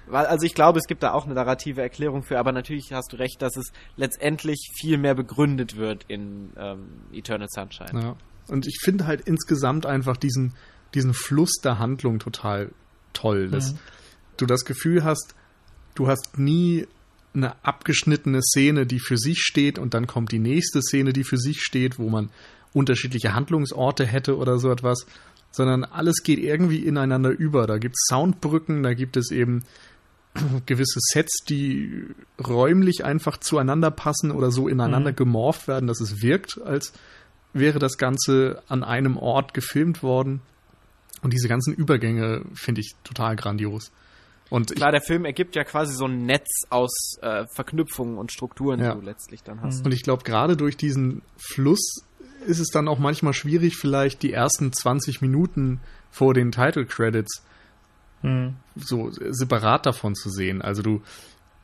Weil, 0.07 0.25
also 0.25 0.45
ich 0.45 0.53
glaube, 0.55 0.79
es 0.79 0.85
gibt 0.87 1.03
da 1.03 1.13
auch 1.13 1.25
eine 1.25 1.35
narrative 1.35 1.81
Erklärung 1.81 2.23
für, 2.23 2.37
aber 2.39 2.51
natürlich 2.51 2.91
hast 2.91 3.13
du 3.13 3.17
recht, 3.17 3.39
dass 3.41 3.55
es 3.55 3.71
letztendlich 3.97 4.71
viel 4.75 4.97
mehr 4.97 5.13
begründet 5.15 5.77
wird 5.77 6.05
in 6.07 6.51
ähm, 6.57 6.87
Eternal 7.13 7.47
Sunshine. 7.49 8.01
Ja. 8.01 8.15
Und 8.47 8.67
ich 8.67 8.79
finde 8.81 9.05
halt 9.07 9.21
insgesamt 9.21 9.85
einfach 9.85 10.17
diesen, 10.17 10.53
diesen 10.95 11.13
Fluss 11.13 11.53
der 11.63 11.77
Handlung 11.79 12.17
total 12.19 12.71
toll. 13.13 13.49
Dass 13.49 13.73
Mhm. 13.73 13.79
du 14.37 14.45
das 14.47 14.65
Gefühl 14.65 15.03
hast, 15.03 15.35
du 15.95 16.07
hast 16.07 16.37
nie 16.37 16.87
eine 17.35 17.63
abgeschnittene 17.63 18.41
Szene, 18.41 18.85
die 18.85 18.99
für 18.99 19.17
sich 19.17 19.39
steht 19.41 19.77
und 19.77 19.93
dann 19.93 20.07
kommt 20.07 20.31
die 20.31 20.39
nächste 20.39 20.81
Szene, 20.81 21.13
die 21.13 21.23
für 21.23 21.37
sich 21.37 21.61
steht, 21.61 21.99
wo 21.99 22.09
man 22.09 22.29
unterschiedliche 22.75 23.33
Handlungsorte 23.33 24.05
hätte 24.05 24.37
oder 24.37 24.59
so 24.59 24.69
etwas, 24.69 25.07
sondern 25.51 25.83
alles 25.85 26.21
geht 26.23 26.37
irgendwie 26.39 26.79
ineinander 26.85 27.29
über. 27.31 27.65
Da 27.65 27.77
gibt 27.77 27.95
es 27.97 28.05
Soundbrücken, 28.09 28.83
da 28.83 28.93
gibt 28.93 29.17
es 29.17 29.31
eben 29.31 29.63
gewisse 30.65 30.99
Sets, 30.99 31.43
die 31.47 32.05
räumlich 32.45 33.05
einfach 33.05 33.37
zueinander 33.37 33.89
passen 33.91 34.31
oder 34.31 34.51
so 34.51 34.67
ineinander 34.67 35.11
Mhm. 35.11 35.15
gemorpht 35.15 35.67
werden, 35.67 35.87
dass 35.87 36.01
es 36.01 36.21
wirkt, 36.21 36.61
als 36.61 36.91
wäre 37.53 37.79
das 37.79 37.97
Ganze 37.97 38.61
an 38.67 38.83
einem 38.83 39.15
Ort 39.17 39.53
gefilmt 39.53 40.03
worden. 40.03 40.41
Und 41.21 41.31
diese 41.33 41.47
ganzen 41.47 41.73
Übergänge 41.73 42.41
finde 42.53 42.81
ich 42.81 42.93
total 43.05 43.35
grandios. 43.37 43.91
Und 44.49 44.75
Klar, 44.75 44.91
der 44.91 45.01
Film 45.01 45.25
ergibt 45.25 45.55
ja 45.55 45.63
quasi 45.63 45.95
so 45.95 46.05
ein 46.05 46.25
Netz 46.25 46.47
aus 46.69 46.91
äh, 47.21 47.45
Verknüpfungen 47.55 48.17
und 48.17 48.31
Strukturen, 48.31 48.79
Ja. 48.79 48.93
die 48.93 48.99
du 48.99 49.05
letztlich 49.05 49.41
dann 49.41 49.61
hast. 49.61 49.85
und 49.85 49.93
ich 49.93 50.03
glaube, 50.03 50.23
gerade 50.23 50.55
durch 50.57 50.77
diesen 50.77 51.21
Fluss 51.37 52.03
ist 52.45 52.59
es 52.59 52.69
dann 52.69 52.87
auch 52.87 52.99
manchmal 52.99 53.33
schwierig, 53.33 53.77
vielleicht 53.77 54.21
die 54.23 54.33
ersten 54.33 54.71
20 54.71 55.21
Minuten 55.21 55.79
vor 56.11 56.33
den 56.33 56.51
Title 56.51 56.85
Credits 56.85 57.43
Hm. 58.25 58.55
so 58.75 59.11
separat 59.11 59.85
davon 59.85 60.15
zu 60.15 60.31
sehen. 60.31 60.63
Also 60.63 60.81
du 60.81 61.01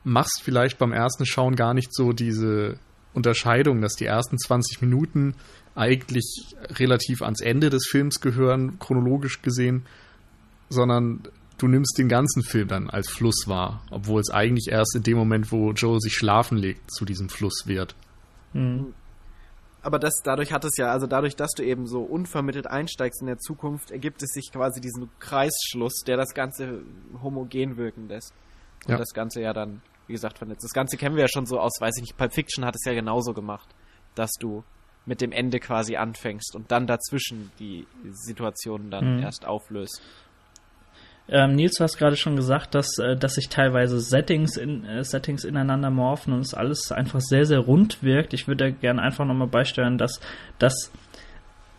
machst 0.04 0.42
vielleicht 0.44 0.78
beim 0.78 0.92
ersten 0.92 1.26
Schauen 1.26 1.56
gar 1.56 1.74
nicht 1.74 1.92
so 1.92 2.12
diese 2.12 2.78
Unterscheidung, 3.14 3.80
dass 3.80 3.94
die 3.94 4.04
ersten 4.04 4.38
20 4.38 4.80
Minuten 4.80 5.34
eigentlich 5.74 6.54
relativ 6.70 7.22
ans 7.22 7.40
Ende 7.40 7.68
des 7.68 7.88
Films 7.90 8.20
gehören, 8.20 8.78
chronologisch 8.78 9.42
gesehen, 9.42 9.86
sondern 10.68 11.22
du 11.58 11.66
nimmst 11.66 11.98
den 11.98 12.08
ganzen 12.08 12.44
Film 12.44 12.68
dann 12.68 12.90
als 12.90 13.10
Fluss 13.10 13.48
wahr, 13.48 13.84
obwohl 13.90 14.20
es 14.20 14.30
eigentlich 14.30 14.68
erst 14.70 14.94
in 14.94 15.02
dem 15.02 15.16
Moment, 15.16 15.50
wo 15.50 15.72
Joel 15.72 16.00
sich 16.00 16.14
schlafen 16.14 16.58
legt, 16.58 16.92
zu 16.92 17.04
diesem 17.04 17.28
Fluss 17.28 17.64
wird. 17.66 17.96
Hm. 18.52 18.94
Aber 19.82 19.98
das, 19.98 20.14
dadurch 20.22 20.52
hat 20.52 20.64
es 20.64 20.76
ja, 20.76 20.92
also 20.92 21.06
dadurch, 21.06 21.34
dass 21.34 21.50
du 21.52 21.64
eben 21.64 21.86
so 21.86 22.02
unvermittelt 22.02 22.68
einsteigst 22.68 23.20
in 23.20 23.26
der 23.26 23.38
Zukunft, 23.38 23.90
ergibt 23.90 24.22
es 24.22 24.30
sich 24.30 24.50
quasi 24.52 24.80
diesen 24.80 25.10
Kreisschluss, 25.18 26.02
der 26.06 26.16
das 26.16 26.34
Ganze 26.34 26.82
homogen 27.22 27.76
wirken 27.76 28.08
lässt. 28.08 28.32
Und 28.84 28.92
Ja. 28.92 28.96
das 28.98 29.12
Ganze 29.12 29.40
ja 29.40 29.52
dann, 29.52 29.82
wie 30.06 30.12
gesagt, 30.12 30.38
vernetzt. 30.38 30.62
Das 30.64 30.72
Ganze 30.72 30.96
kennen 30.96 31.16
wir 31.16 31.22
ja 31.22 31.28
schon 31.28 31.46
so 31.46 31.58
aus, 31.58 31.72
weiß 31.80 31.96
ich 31.96 32.02
nicht, 32.02 32.16
Pulp 32.16 32.32
Fiction 32.32 32.64
hat 32.64 32.76
es 32.76 32.84
ja 32.84 32.94
genauso 32.94 33.32
gemacht, 33.34 33.68
dass 34.14 34.30
du 34.38 34.62
mit 35.04 35.20
dem 35.20 35.32
Ende 35.32 35.58
quasi 35.58 35.96
anfängst 35.96 36.54
und 36.54 36.70
dann 36.70 36.86
dazwischen 36.86 37.50
die 37.58 37.86
Situationen 38.12 38.88
dann 38.90 39.16
Mhm. 39.16 39.22
erst 39.22 39.44
auflöst. 39.46 40.00
Ähm, 41.28 41.54
Nils, 41.54 41.76
du 41.76 41.84
hast 41.84 41.96
gerade 41.98 42.16
schon 42.16 42.36
gesagt, 42.36 42.74
dass, 42.74 42.98
äh, 42.98 43.16
dass 43.16 43.34
sich 43.34 43.48
teilweise 43.48 44.00
Settings, 44.00 44.56
in, 44.56 44.84
äh, 44.84 45.04
Settings 45.04 45.44
ineinander 45.44 45.90
morphen 45.90 46.32
und 46.34 46.40
es 46.40 46.52
alles 46.54 46.92
einfach 46.92 47.20
sehr, 47.20 47.46
sehr 47.46 47.60
rund 47.60 48.02
wirkt. 48.02 48.34
Ich 48.34 48.48
würde 48.48 48.72
gerne 48.72 49.00
einfach 49.00 49.24
nochmal 49.24 49.48
beisteuern, 49.48 49.98
dass, 49.98 50.20
dass 50.58 50.90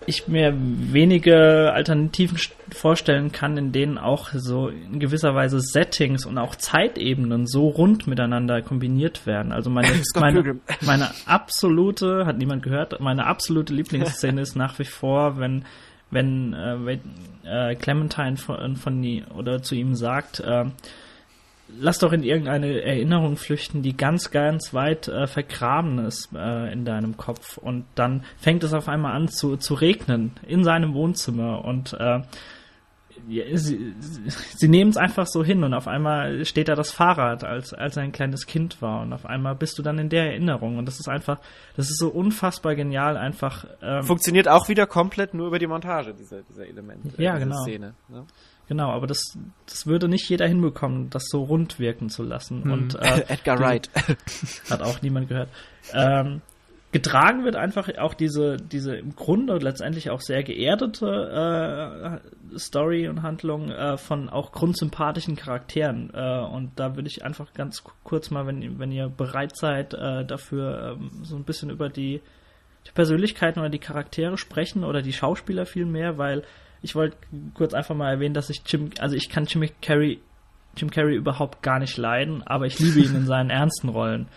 ich 0.06 0.28
mir 0.28 0.54
wenige 0.58 1.72
Alternativen 1.74 2.38
st- 2.38 2.52
vorstellen 2.74 3.32
kann, 3.32 3.58
in 3.58 3.72
denen 3.72 3.98
auch 3.98 4.30
so 4.34 4.68
in 4.68 5.00
gewisser 5.00 5.34
Weise 5.36 5.62
Settings 5.62 6.26
und 6.26 6.38
auch 6.38 6.56
Zeitebenen 6.56 7.48
so 7.48 7.70
rund 7.70 8.06
miteinander 8.08 8.62
kombiniert 8.62 9.26
werden. 9.26 9.52
Also 9.52 9.70
meine, 9.70 9.88
meine, 10.16 10.58
meine 10.82 11.10
absolute, 11.26 12.26
hat 12.26 12.38
niemand 12.38 12.64
gehört, 12.64 13.00
meine 13.00 13.26
absolute 13.26 13.74
Lieblingsszene 13.74 14.42
ist 14.42 14.56
nach 14.56 14.78
wie 14.80 14.86
vor, 14.86 15.38
wenn 15.40 15.64
wenn 16.14 16.54
äh, 16.54 16.86
wenn, 16.86 17.02
äh, 17.44 17.76
Clementine 17.76 18.38
von, 18.38 18.76
von 18.76 19.02
die, 19.02 19.24
oder 19.36 19.62
zu 19.62 19.76
ihm 19.76 19.96
sagt, 19.96 20.40
äh, 20.40 20.66
lass 21.80 22.00
doch 22.00 22.14
in 22.14 22.24
irgendeine 22.24 22.82
Erinnerung 22.82 23.38
flüchten, 23.38 23.82
die 23.82 23.96
ganz, 23.96 24.32
ganz 24.32 24.74
weit 24.74 25.08
äh, 25.08 25.28
vergraben 25.28 26.00
ist 26.00 26.30
äh, 26.36 26.72
in 26.72 26.86
deinem 26.86 27.18
Kopf. 27.18 27.58
Und 27.58 27.86
dann 27.96 28.24
fängt 28.38 28.64
es 28.64 28.74
auf 28.74 28.88
einmal 28.88 29.16
an 29.16 29.28
zu, 29.28 29.58
zu 29.58 29.74
regnen 29.74 30.32
in 30.48 30.64
seinem 30.64 30.94
Wohnzimmer 30.94 31.66
und 31.66 31.94
äh, 31.94 32.22
sie, 33.28 33.96
sie, 34.56 34.68
nehmen 34.68 34.92
es 34.92 34.98
einfach 34.98 35.28
so 35.28 35.44
hin 35.44 35.64
und 35.64 35.74
auf 35.74 35.88
einmal 35.88 36.46
steht 36.46 36.68
da 36.68 36.76
das 36.76 36.92
Fahrrad, 36.92 37.44
als, 37.44 37.74
als 37.74 37.98
er 37.98 38.04
ein 38.04 38.12
kleines 38.12 38.46
Kind 38.46 38.82
war 38.82 39.02
und 39.02 39.14
auf 39.14 39.26
einmal 39.26 39.56
bist 39.56 39.78
du 39.78 39.84
dann 39.84 39.98
in 39.98 40.10
der 40.10 40.26
Erinnerung 40.26 40.78
und 40.78 40.86
das 40.86 41.00
ist 41.00 41.08
einfach, 41.08 41.40
das 41.76 41.90
ist 41.90 42.00
so 42.00 42.10
unfassbar 42.10 42.76
genial 42.76 43.18
einfach. 43.18 43.66
Ähm, 43.82 44.04
Funktioniert 44.04 44.48
auch 44.48 44.70
wieder 44.70 44.88
komplett 44.88 45.34
nur 45.34 45.48
über 45.48 45.60
die 45.60 45.68
Montage, 45.68 46.14
dieser, 46.14 46.42
dieser 46.42 46.68
Elemente, 46.68 47.10
Ja, 47.22 47.36
diese 47.36 47.46
genau. 47.46 47.64
Szene. 47.64 47.94
Ne? 48.10 48.26
Genau, 48.68 48.92
aber 48.92 49.08
das, 49.08 49.38
das 49.66 49.86
würde 49.88 50.08
nicht 50.08 50.30
jeder 50.30 50.48
hinbekommen, 50.48 51.10
das 51.10 51.26
so 51.28 51.44
rund 51.44 51.80
wirken 51.80 52.10
zu 52.10 52.24
lassen. 52.24 52.64
Und 52.72 52.96
äh, 52.96 53.26
Edgar 53.28 53.60
Wright. 53.60 53.90
hat 54.70 54.82
auch 54.82 55.02
niemand 55.02 55.28
gehört. 55.28 55.50
Ähm, 55.94 56.42
getragen 56.94 57.44
wird 57.44 57.58
einfach 57.58 57.90
auch 57.98 58.14
diese, 58.14 58.56
diese 58.56 58.96
im 58.96 59.16
Grunde 59.16 59.58
letztendlich 59.58 60.10
auch 60.10 60.22
sehr 60.22 60.44
geerdete 60.44 62.22
äh, 62.54 62.58
Story 62.58 63.10
und 63.10 63.24
Handlung 63.24 63.70
äh, 63.72 63.98
von 63.98 64.30
auch 64.30 64.54
grundsympathischen 64.54 65.36
Charakteren. 65.36 66.12
Äh, 66.14 66.40
und 66.40 66.72
da 66.78 66.96
würde 66.96 67.10
ich 67.10 67.26
einfach 67.26 67.52
ganz 67.54 67.84
ku- 67.84 67.92
kurz 68.06 68.32
mal, 68.32 68.48
wenn, 68.48 68.80
wenn 68.80 68.92
ihr 68.92 69.10
bereit 69.10 69.58
seid, 69.58 69.94
äh, 69.94 70.24
dafür 70.24 70.98
ähm, 70.98 71.10
so 71.24 71.36
ein 71.36 71.44
bisschen 71.44 71.70
über 71.70 71.90
die, 71.90 72.22
die 72.88 72.92
Persönlichkeiten 72.94 73.60
oder 73.60 73.70
die 73.70 73.80
Charaktere 73.80 74.38
sprechen 74.38 74.84
oder 74.84 75.02
die 75.02 75.14
Schauspieler 75.14 75.66
vielmehr, 75.66 76.18
weil 76.18 76.44
ich 76.82 76.96
wollte 76.96 77.18
kurz 77.56 77.74
einfach 77.74 77.96
mal 77.96 78.12
erwähnen, 78.12 78.34
dass 78.36 78.50
ich 78.50 78.62
Jim, 78.68 78.92
also 79.00 79.16
ich 79.16 79.30
kann 79.30 79.46
Jim 79.46 79.68
Carrey, 79.82 80.20
Jim 80.78 80.92
Carrey 80.92 81.16
überhaupt 81.16 81.64
gar 81.64 81.80
nicht 81.80 81.98
leiden, 81.98 82.44
aber 82.44 82.66
ich 82.68 82.78
liebe 82.80 83.00
ihn 83.00 83.16
in 83.16 83.26
seinen 83.26 83.50
ernsten 83.50 83.90
Rollen. 83.90 84.28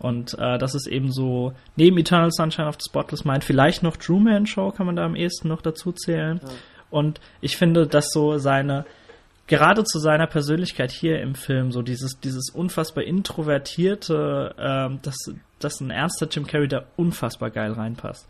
Und 0.00 0.34
äh, 0.38 0.56
das 0.56 0.74
ist 0.74 0.86
eben 0.86 1.12
so, 1.12 1.52
neben 1.76 1.98
Eternal 1.98 2.30
Sunshine 2.32 2.66
of 2.66 2.76
the 2.80 2.86
Spotless 2.88 3.26
Mind, 3.26 3.44
vielleicht 3.44 3.82
noch 3.82 3.98
Truman 3.98 4.46
Show 4.46 4.70
kann 4.70 4.86
man 4.86 4.96
da 4.96 5.04
am 5.04 5.14
ehesten 5.14 5.48
noch 5.48 5.60
dazu 5.60 5.92
zählen. 5.92 6.40
Ja. 6.42 6.48
Und 6.88 7.20
ich 7.42 7.58
finde, 7.58 7.86
dass 7.86 8.10
so 8.10 8.38
seine, 8.38 8.86
gerade 9.46 9.84
zu 9.84 9.98
seiner 9.98 10.26
Persönlichkeit 10.26 10.90
hier 10.90 11.20
im 11.20 11.34
Film, 11.34 11.70
so 11.70 11.82
dieses, 11.82 12.18
dieses 12.18 12.48
unfassbar 12.48 13.04
introvertierte, 13.04 14.54
ähm, 14.58 15.00
dass, 15.02 15.16
dass 15.58 15.80
ein 15.80 15.90
ernster 15.90 16.26
Jim 16.30 16.46
Carrey 16.46 16.66
da 16.66 16.84
unfassbar 16.96 17.50
geil 17.50 17.72
reinpasst. 17.72 18.26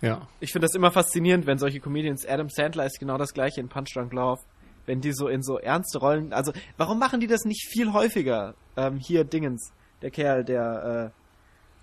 Ja. 0.00 0.28
Ich 0.38 0.52
finde 0.52 0.66
das 0.66 0.76
immer 0.76 0.92
faszinierend, 0.92 1.46
wenn 1.46 1.58
solche 1.58 1.80
Comedians, 1.80 2.24
Adam 2.24 2.48
Sandler 2.48 2.86
ist 2.86 3.00
genau 3.00 3.18
das 3.18 3.34
gleiche 3.34 3.60
in 3.60 3.68
Punch 3.68 3.92
Drunk 3.94 4.12
Love, 4.12 4.40
wenn 4.86 5.00
die 5.00 5.12
so 5.12 5.26
in 5.26 5.42
so 5.42 5.58
ernste 5.58 5.98
Rollen, 5.98 6.32
also 6.32 6.52
warum 6.76 7.00
machen 7.00 7.18
die 7.18 7.26
das 7.26 7.44
nicht 7.44 7.66
viel 7.66 7.92
häufiger? 7.92 8.54
Ähm, 8.76 8.98
hier 8.98 9.24
Dingens 9.24 9.72
der 10.02 10.10
Kerl, 10.10 10.44
der, 10.44 11.12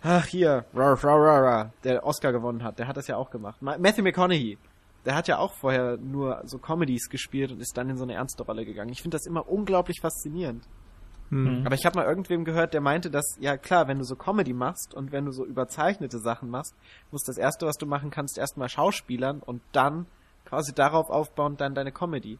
äh, 0.03 0.07
ach 0.07 0.25
hier, 0.25 0.65
rar, 0.73 1.03
rar, 1.03 1.19
rar, 1.19 1.43
rar, 1.43 1.73
der 1.83 2.05
Oscar 2.05 2.31
gewonnen 2.31 2.63
hat, 2.63 2.79
der 2.79 2.87
hat 2.87 2.97
das 2.97 3.07
ja 3.07 3.17
auch 3.17 3.29
gemacht. 3.29 3.61
Matthew 3.61 4.03
McConaughey, 4.03 4.57
der 5.05 5.15
hat 5.15 5.27
ja 5.27 5.37
auch 5.37 5.53
vorher 5.53 5.97
nur 5.97 6.41
so 6.45 6.57
Comedies 6.57 7.09
gespielt 7.09 7.51
und 7.51 7.59
ist 7.59 7.75
dann 7.77 7.89
in 7.89 7.97
so 7.97 8.03
eine 8.03 8.13
ernste 8.13 8.43
Rolle 8.43 8.65
gegangen. 8.65 8.91
Ich 8.91 9.01
finde 9.01 9.15
das 9.17 9.25
immer 9.25 9.49
unglaublich 9.49 9.99
faszinierend. 10.01 10.67
Mhm. 11.31 11.65
Aber 11.65 11.75
ich 11.75 11.85
habe 11.85 11.97
mal 11.97 12.05
irgendwem 12.05 12.43
gehört, 12.43 12.73
der 12.73 12.81
meinte, 12.81 13.09
dass, 13.09 13.37
ja 13.39 13.57
klar, 13.57 13.87
wenn 13.87 13.97
du 13.97 14.03
so 14.03 14.15
Comedy 14.15 14.53
machst 14.53 14.93
und 14.93 15.11
wenn 15.11 15.25
du 15.25 15.31
so 15.31 15.45
überzeichnete 15.45 16.19
Sachen 16.19 16.49
machst, 16.49 16.75
muss 17.09 17.23
das 17.23 17.37
erste, 17.37 17.65
was 17.65 17.77
du 17.77 17.85
machen 17.85 18.11
kannst, 18.11 18.37
erstmal 18.37 18.69
Schauspielern 18.69 19.39
und 19.39 19.61
dann 19.71 20.05
quasi 20.45 20.73
darauf 20.73 21.09
aufbauen, 21.09 21.55
dann 21.55 21.73
deine 21.73 21.93
Comedy 21.93 22.37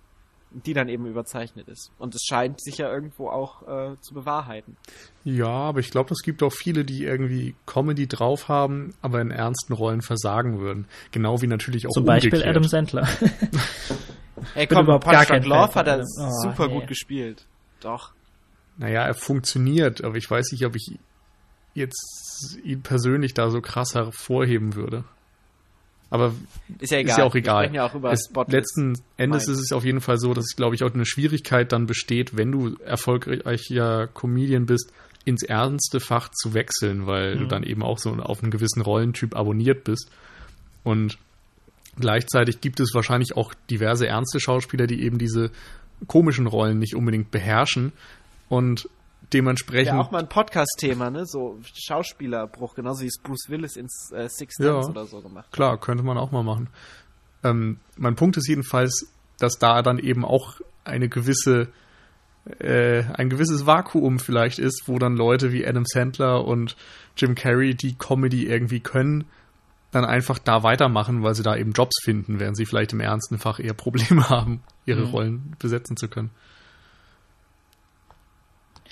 die 0.53 0.73
dann 0.73 0.89
eben 0.89 1.05
überzeichnet 1.05 1.67
ist. 1.67 1.91
Und 1.97 2.13
es 2.15 2.23
scheint 2.27 2.61
sich 2.61 2.77
ja 2.77 2.91
irgendwo 2.91 3.29
auch 3.29 3.61
äh, 3.67 3.95
zu 4.01 4.13
bewahrheiten. 4.13 4.75
Ja, 5.23 5.47
aber 5.47 5.79
ich 5.79 5.91
glaube, 5.91 6.11
es 6.13 6.21
gibt 6.23 6.43
auch 6.43 6.51
viele, 6.51 6.83
die 6.83 7.03
irgendwie 7.03 7.55
Comedy 7.65 8.07
drauf 8.07 8.49
haben, 8.49 8.93
aber 9.01 9.21
in 9.21 9.31
ernsten 9.31 9.73
Rollen 9.73 10.01
versagen 10.01 10.59
würden. 10.59 10.87
Genau 11.11 11.41
wie 11.41 11.47
natürlich 11.47 11.87
auch 11.87 11.91
Zum 11.91 12.05
Beispiel 12.05 12.33
umgekehrt. 12.33 12.55
Adam 12.55 12.63
Sandler. 12.67 13.07
Ey, 14.55 14.67
komm, 14.67 14.85
Punch 14.85 15.45
Love 15.45 15.75
hat 15.75 15.87
er 15.87 15.99
oh, 15.99 16.29
super 16.41 16.67
nee. 16.67 16.73
gut 16.73 16.87
gespielt. 16.87 17.45
Doch. 17.79 18.11
Naja, 18.77 19.03
er 19.03 19.13
funktioniert, 19.13 20.03
aber 20.03 20.15
ich 20.15 20.29
weiß 20.29 20.51
nicht, 20.51 20.65
ob 20.65 20.75
ich 20.75 20.97
jetzt 21.73 22.57
ihn 22.63 22.81
persönlich 22.81 23.33
da 23.33 23.49
so 23.49 23.61
krass 23.61 23.93
hervorheben 23.93 24.75
würde. 24.75 25.03
Aber 26.11 26.33
ist 26.79 26.91
ja, 26.91 26.99
egal. 26.99 27.11
ist 27.11 27.17
ja 27.17 27.23
auch 27.23 27.35
egal. 27.35 27.73
Ja 27.73 27.85
auch 27.85 28.03
es, 28.11 28.29
letzten 28.47 28.99
Endes 29.15 29.47
ist 29.47 29.59
es 29.59 29.71
auf 29.71 29.85
jeden 29.85 30.01
Fall 30.01 30.17
so, 30.17 30.33
dass 30.33 30.43
es, 30.43 30.57
glaube 30.57 30.75
ich, 30.75 30.83
auch 30.83 30.93
eine 30.93 31.05
Schwierigkeit 31.05 31.71
dann 31.71 31.85
besteht, 31.85 32.35
wenn 32.35 32.51
du 32.51 32.75
erfolgreicher 32.83 34.07
Comedian 34.07 34.65
bist, 34.65 34.91
ins 35.23 35.41
ernste 35.41 36.01
Fach 36.01 36.29
zu 36.29 36.53
wechseln, 36.53 37.07
weil 37.07 37.35
mhm. 37.35 37.39
du 37.39 37.47
dann 37.47 37.63
eben 37.63 37.81
auch 37.81 37.97
so 37.97 38.11
auf 38.11 38.43
einen 38.43 38.51
gewissen 38.51 38.81
Rollentyp 38.81 39.37
abonniert 39.37 39.85
bist. 39.85 40.11
Und 40.83 41.17
gleichzeitig 41.97 42.59
gibt 42.59 42.81
es 42.81 42.93
wahrscheinlich 42.93 43.37
auch 43.37 43.53
diverse 43.69 44.05
ernste 44.05 44.41
Schauspieler, 44.41 44.87
die 44.87 45.03
eben 45.03 45.17
diese 45.17 45.49
komischen 46.07 46.47
Rollen 46.47 46.77
nicht 46.77 46.95
unbedingt 46.95 47.31
beherrschen 47.31 47.93
und 48.49 48.89
dementsprechend. 49.33 49.95
Ja, 49.95 49.99
auch 49.99 50.11
mal 50.11 50.19
ein 50.19 50.29
Podcast-Thema, 50.29 51.09
ne? 51.09 51.25
So 51.25 51.59
Schauspielerbruch, 51.73 52.75
genauso 52.75 53.01
wie 53.01 53.07
es 53.07 53.19
Bruce 53.21 53.49
Willis 53.49 53.75
in 53.75 53.87
äh, 54.11 54.27
Six 54.29 54.55
ja, 54.59 54.79
oder 54.79 55.05
so 55.05 55.21
gemacht 55.21 55.51
Klar, 55.51 55.79
könnte 55.79 56.03
man 56.03 56.17
auch 56.17 56.31
mal 56.31 56.43
machen. 56.43 56.69
Ähm, 57.43 57.79
mein 57.97 58.15
Punkt 58.15 58.37
ist 58.37 58.47
jedenfalls, 58.47 59.11
dass 59.39 59.57
da 59.57 59.81
dann 59.81 59.97
eben 59.97 60.25
auch 60.25 60.61
eine 60.83 61.09
gewisse 61.09 61.69
äh, 62.59 63.03
ein 63.13 63.29
gewisses 63.29 63.65
Vakuum 63.65 64.19
vielleicht 64.19 64.57
ist, 64.59 64.83
wo 64.87 64.97
dann 64.97 65.15
Leute 65.15 65.51
wie 65.51 65.65
Adam 65.65 65.85
Sandler 65.85 66.45
und 66.45 66.75
Jim 67.15 67.35
Carrey, 67.35 67.75
die 67.75 67.95
Comedy 67.95 68.47
irgendwie 68.47 68.79
können, 68.79 69.25
dann 69.91 70.05
einfach 70.05 70.39
da 70.39 70.63
weitermachen, 70.63 71.21
weil 71.21 71.35
sie 71.35 71.43
da 71.43 71.55
eben 71.55 71.73
Jobs 71.73 72.01
finden, 72.01 72.39
während 72.39 72.57
sie 72.57 72.65
vielleicht 72.65 72.93
im 72.93 72.99
ernsten 72.99 73.37
Fach 73.37 73.59
eher 73.59 73.73
Probleme 73.73 74.29
haben, 74.29 74.63
ihre 74.85 75.05
mhm. 75.05 75.11
Rollen 75.11 75.55
besetzen 75.59 75.97
zu 75.97 76.07
können. 76.07 76.31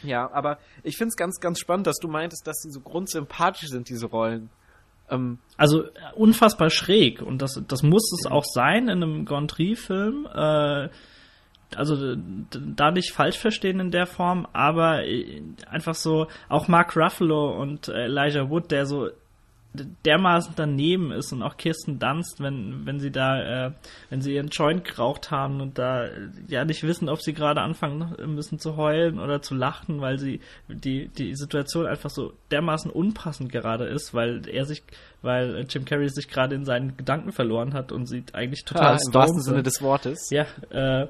Ja, 0.04 0.30
aber 0.32 0.60
ich 0.84 0.98
finde 0.98 1.10
es 1.10 1.16
ganz, 1.16 1.40
ganz 1.40 1.60
spannend, 1.60 1.88
dass 1.88 1.98
du 1.98 2.08
meintest, 2.08 2.46
dass 2.48 2.62
sie 2.62 2.72
so 2.72 2.80
grundsympathisch 2.80 3.70
sind, 3.70 3.90
diese 3.90 4.08
Rollen. 4.08 4.50
Ähm, 5.10 5.40
also 5.58 5.84
äh, 5.84 5.90
unfassbar 6.16 6.70
schräg 6.70 7.22
und 7.22 7.42
das, 7.42 7.62
das 7.68 7.84
muss 7.84 8.12
es 8.14 8.30
auch 8.30 8.46
sein 8.46 8.84
in 8.84 9.04
einem 9.04 9.26
Gondry-Film. 9.26 10.28
Äh, 10.34 10.90
also 11.76 12.16
da 12.16 12.92
nicht 12.92 13.12
falsch 13.12 13.38
verstehen 13.38 13.80
in 13.80 13.92
der 13.92 14.08
Form, 14.08 14.48
aber 14.54 15.06
äh, 15.06 15.42
einfach 15.70 15.96
so 15.96 16.28
auch 16.48 16.68
Mark 16.68 16.96
Ruffalo 16.96 17.60
und 17.62 17.90
Elijah 17.90 18.50
Wood, 18.50 18.72
der 18.72 18.86
so 18.86 19.10
dermaßen 19.74 20.54
daneben 20.56 21.12
ist 21.12 21.32
und 21.32 21.44
auch 21.44 21.56
Kirsten 21.56 22.00
Dunst, 22.00 22.42
wenn, 22.42 22.88
wenn 22.88 23.00
sie 23.00 23.12
da, 23.12 23.68
äh, 23.68 23.72
wenn 24.10 24.22
sie 24.22 24.34
ihren 24.34 24.48
Joint 24.48 24.84
geraucht 24.84 25.30
haben 25.30 25.62
und 25.62 25.78
da 25.78 26.08
ja 26.48 26.66
nicht 26.66 26.82
wissen, 26.82 27.08
ob 27.08 27.22
sie 27.22 27.34
gerade 27.34 27.62
anfangen 27.62 28.16
müssen 28.34 28.58
zu 28.58 28.78
heulen 28.78 29.20
oder 29.20 29.44
zu 29.44 29.54
lachen, 29.54 30.02
weil 30.02 30.18
sie 30.18 30.42
die, 30.68 31.08
die 31.10 31.36
Situation 31.36 31.86
einfach 31.86 32.10
so 32.10 32.34
dermaßen 32.50 32.90
unpassend 32.90 33.52
gerade 33.52 33.86
ist, 33.86 34.16
weil 34.16 34.42
er 34.50 34.66
sich, 34.66 34.82
weil 35.22 35.68
Jim 35.70 35.86
Carrey 35.86 36.10
sich 36.10 36.28
gerade 36.28 36.56
in 36.56 36.66
seinen 36.66 36.98
Gedanken 36.98 37.32
verloren 37.32 37.74
hat 37.74 37.92
und 37.92 38.08
sieht 38.08 38.34
eigentlich 38.34 38.66
total 38.66 38.96
ja, 38.96 39.00
Im 39.06 39.14
wahrsten 39.14 39.42
Sinne 39.42 39.62
des 39.62 39.84
Wortes. 39.84 40.32
Ja, 40.32 40.48
äh, 40.72 41.08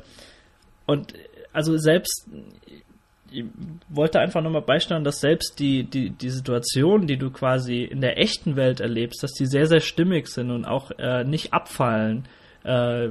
und 0.85 1.13
also 1.53 1.77
selbst 1.77 2.27
ich 3.31 3.45
wollte 3.89 4.19
einfach 4.19 4.41
nochmal 4.41 4.61
beisteuern, 4.61 5.03
dass 5.03 5.19
selbst 5.19 5.59
die, 5.59 5.83
die, 5.83 6.09
die 6.11 6.29
Situationen, 6.29 7.07
die 7.07 7.17
du 7.17 7.29
quasi 7.31 7.83
in 7.83 8.01
der 8.01 8.17
echten 8.17 8.55
Welt 8.55 8.79
erlebst, 8.79 9.23
dass 9.23 9.33
die 9.33 9.45
sehr, 9.45 9.67
sehr 9.67 9.79
stimmig 9.79 10.27
sind 10.27 10.51
und 10.51 10.65
auch 10.65 10.91
äh, 10.97 11.23
nicht 11.23 11.53
abfallen 11.53 12.25
äh, 12.63 13.09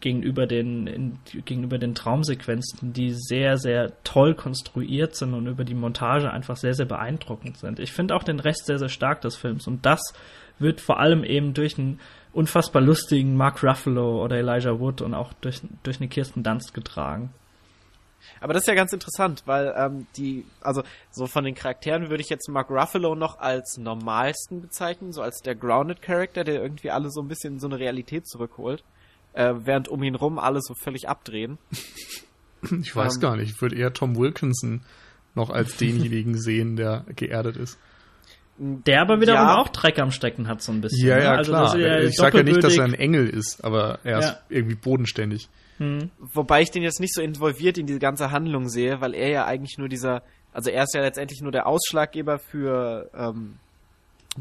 gegenüber, 0.00 0.46
den, 0.46 0.86
in, 0.86 1.18
gegenüber 1.44 1.78
den 1.78 1.94
Traumsequenzen, 1.94 2.92
die 2.92 3.12
sehr, 3.12 3.58
sehr 3.58 3.92
toll 4.04 4.34
konstruiert 4.34 5.16
sind 5.16 5.34
und 5.34 5.46
über 5.46 5.64
die 5.64 5.74
Montage 5.74 6.30
einfach 6.30 6.56
sehr, 6.56 6.74
sehr 6.74 6.86
beeindruckend 6.86 7.58
sind. 7.58 7.78
Ich 7.78 7.92
finde 7.92 8.14
auch 8.14 8.22
den 8.22 8.40
Rest 8.40 8.66
sehr, 8.66 8.78
sehr 8.78 8.88
stark 8.88 9.20
des 9.20 9.36
Films 9.36 9.66
und 9.66 9.84
das 9.84 10.00
wird 10.58 10.80
vor 10.80 11.00
allem 11.00 11.24
eben 11.24 11.52
durch 11.52 11.78
einen 11.78 12.00
unfassbar 12.32 12.82
lustigen 12.82 13.36
Mark 13.36 13.62
Ruffalo 13.62 14.22
oder 14.22 14.36
Elijah 14.36 14.78
Wood 14.78 15.02
und 15.02 15.14
auch 15.14 15.32
durch, 15.34 15.60
durch 15.82 16.00
eine 16.00 16.08
Kirsten 16.08 16.42
Dunst 16.42 16.74
getragen. 16.74 17.30
Aber 18.40 18.52
das 18.52 18.62
ist 18.62 18.68
ja 18.68 18.74
ganz 18.74 18.92
interessant, 18.92 19.42
weil 19.46 19.74
ähm, 19.76 20.06
die, 20.16 20.44
also 20.60 20.82
so 21.10 21.26
von 21.26 21.44
den 21.44 21.54
Charakteren 21.54 22.10
würde 22.10 22.22
ich 22.22 22.28
jetzt 22.28 22.48
Mark 22.48 22.70
Ruffalo 22.70 23.14
noch 23.14 23.38
als 23.38 23.76
normalsten 23.78 24.60
bezeichnen, 24.60 25.12
so 25.12 25.22
als 25.22 25.40
der 25.40 25.54
Grounded 25.54 26.02
Character, 26.02 26.44
der 26.44 26.62
irgendwie 26.62 26.90
alle 26.90 27.10
so 27.10 27.20
ein 27.20 27.28
bisschen 27.28 27.54
in 27.54 27.60
so 27.60 27.66
eine 27.66 27.78
Realität 27.78 28.26
zurückholt, 28.26 28.84
äh, 29.32 29.54
während 29.56 29.88
um 29.88 30.02
ihn 30.02 30.14
rum 30.14 30.38
alle 30.38 30.60
so 30.60 30.74
völlig 30.74 31.08
abdrehen. 31.08 31.58
Ich 32.80 32.96
weiß 32.96 33.16
ähm, 33.16 33.20
gar 33.20 33.36
nicht, 33.36 33.50
ich 33.50 33.60
würde 33.60 33.76
eher 33.76 33.92
Tom 33.92 34.16
Wilkinson 34.16 34.80
noch 35.34 35.50
als 35.50 35.76
denjenigen 35.78 36.38
sehen, 36.38 36.76
der 36.76 37.04
geerdet 37.14 37.58
ist. 37.58 37.78
Der 38.56 39.00
aber 39.00 39.20
wiederum 39.20 39.48
ja. 39.48 39.56
auch 39.56 39.68
Dreck 39.68 39.98
am 39.98 40.12
Stecken 40.12 40.46
hat, 40.46 40.62
so 40.62 40.70
ein 40.70 40.80
bisschen. 40.80 41.08
Ja, 41.08 41.18
ja, 41.18 41.32
ne? 41.32 41.38
also, 41.38 41.52
klar. 41.52 41.76
Ja 41.76 42.00
ich 42.00 42.14
sage 42.14 42.38
ja 42.38 42.42
nicht, 42.44 42.62
dass 42.62 42.76
er 42.76 42.84
ein 42.84 42.94
Engel 42.94 43.28
ist, 43.28 43.64
aber 43.64 43.98
er 44.04 44.20
ist 44.20 44.36
irgendwie 44.48 44.76
bodenständig. 44.76 45.48
Wobei 46.18 46.62
ich 46.62 46.70
den 46.70 46.82
jetzt 46.82 47.00
nicht 47.00 47.14
so 47.14 47.22
involviert 47.22 47.78
in 47.78 47.86
diese 47.86 47.98
ganze 47.98 48.30
Handlung 48.30 48.68
sehe, 48.68 49.00
weil 49.00 49.14
er 49.14 49.28
ja 49.28 49.44
eigentlich 49.44 49.78
nur 49.78 49.88
dieser, 49.88 50.22
also 50.52 50.70
er 50.70 50.84
ist 50.84 50.94
ja 50.94 51.02
letztendlich 51.02 51.40
nur 51.40 51.52
der 51.52 51.66
Ausschlaggeber 51.66 52.38
für 52.38 53.10
ähm, 53.14 53.58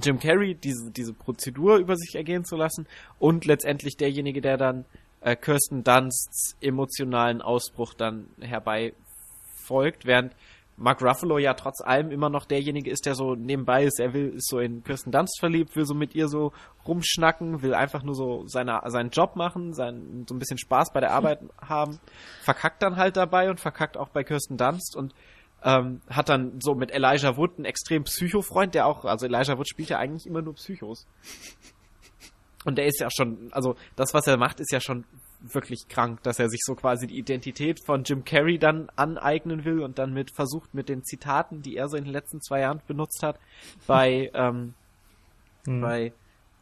Jim 0.02 0.20
Carrey, 0.20 0.56
diese, 0.56 0.92
diese 0.92 1.14
Prozedur 1.14 1.78
über 1.78 1.96
sich 1.96 2.16
ergehen 2.16 2.46
zu 2.46 2.56
lassen 2.56 2.88
und 3.20 3.46
letztendlich 3.46 3.98
derjenige, 3.98 4.42
der 4.42 4.58
dann 4.58 4.86
äh, 5.22 5.36
Kirsten 5.36 5.84
Dunsts 5.84 6.56
emotionalen 6.62 7.42
Ausbruch 7.42 7.94
dann 7.94 8.28
herbeifolgt, 8.40 10.06
während 10.06 10.34
Mark 10.76 11.02
Ruffalo 11.02 11.38
ja 11.38 11.54
trotz 11.54 11.82
allem 11.82 12.12
immer 12.12 12.30
noch 12.30 12.46
derjenige 12.46 12.90
ist, 12.90 13.06
der 13.06 13.16
so 13.16 13.36
nebenbei 13.36 13.84
ist. 13.84 14.00
Er 14.00 14.14
will, 14.14 14.30
ist 14.36 14.50
so 14.50 14.60
in 14.60 14.84
Kirsten 14.84 15.12
Dunst 15.12 15.40
verliebt, 15.40 15.76
will 15.76 15.86
so 15.86 15.94
mit 15.94 16.16
ihr 16.16 16.28
so 16.28 16.52
rumschnacken, 16.88 17.62
will 17.62 17.74
einfach 17.74 18.04
nur 18.04 18.16
so 18.16 18.48
seine, 18.48 18.82
seinen 18.88 19.12
Job 19.12 19.36
machen, 19.36 19.74
sein, 19.74 20.26
so 20.28 20.36
ein 20.36 20.40
bisschen 20.40 20.58
Spaß 20.58 20.92
bei 20.94 21.00
der 21.00 21.12
Arbeit 21.14 21.40
haben, 21.62 22.00
verkackt 22.42 22.82
dann 22.82 22.96
halt 22.96 23.18
dabei 23.18 23.50
und 23.50 23.60
verkackt 23.60 23.98
auch 23.98 24.10
bei 24.10 24.24
Kirsten 24.24 24.58
Dunst 24.58 24.96
und 24.96 25.14
ähm, 25.64 26.02
hat 26.10 26.30
dann 26.30 26.60
so 26.60 26.76
mit 26.76 26.92
Elijah 26.92 27.38
Wood 27.38 27.58
einen 27.58 27.66
extrem 27.66 28.04
Psycho-Freund, 28.04 28.76
der 28.76 28.86
auch, 28.86 29.06
also 29.06 29.26
Elijah 29.26 29.58
Wood 29.58 29.70
spielt 29.70 29.90
ja 29.90 29.98
eigentlich 29.98 30.26
immer 30.26 30.42
nur 30.42 30.56
Psychos. 30.56 31.06
Und 32.66 32.78
der 32.78 32.86
ist 32.86 33.00
ja 33.00 33.10
schon, 33.12 33.50
also 33.52 33.76
das, 33.96 34.14
was 34.14 34.28
er 34.28 34.38
macht, 34.38 34.60
ist 34.60 34.72
ja 34.72 34.80
schon 34.80 35.06
wirklich 35.44 35.88
krank, 35.90 36.24
dass 36.24 36.40
er 36.40 36.50
sich 36.50 36.62
so 36.64 36.76
quasi 36.76 37.06
die 37.08 37.18
Identität 37.18 37.80
von 37.86 38.04
Jim 38.04 38.24
Carrey 38.24 38.58
dann 38.58 38.90
aneignen 38.96 39.66
will 39.66 39.82
und 39.82 40.00
dann 40.00 40.14
mit 40.14 40.32
versucht 40.32 40.74
mit 40.74 40.90
den 40.90 41.04
Zitaten, 41.04 41.62
die 41.62 41.76
er 41.76 41.90
so 41.90 41.98
in 41.98 42.06
den 42.06 42.14
letzten 42.14 42.42
zwei 42.42 42.62
Jahren 42.62 42.82
benutzt 42.88 43.22
hat, 43.24 43.40
bei 43.86 44.32
ähm, 44.34 44.74
hm. 45.66 45.82
bei 45.82 46.14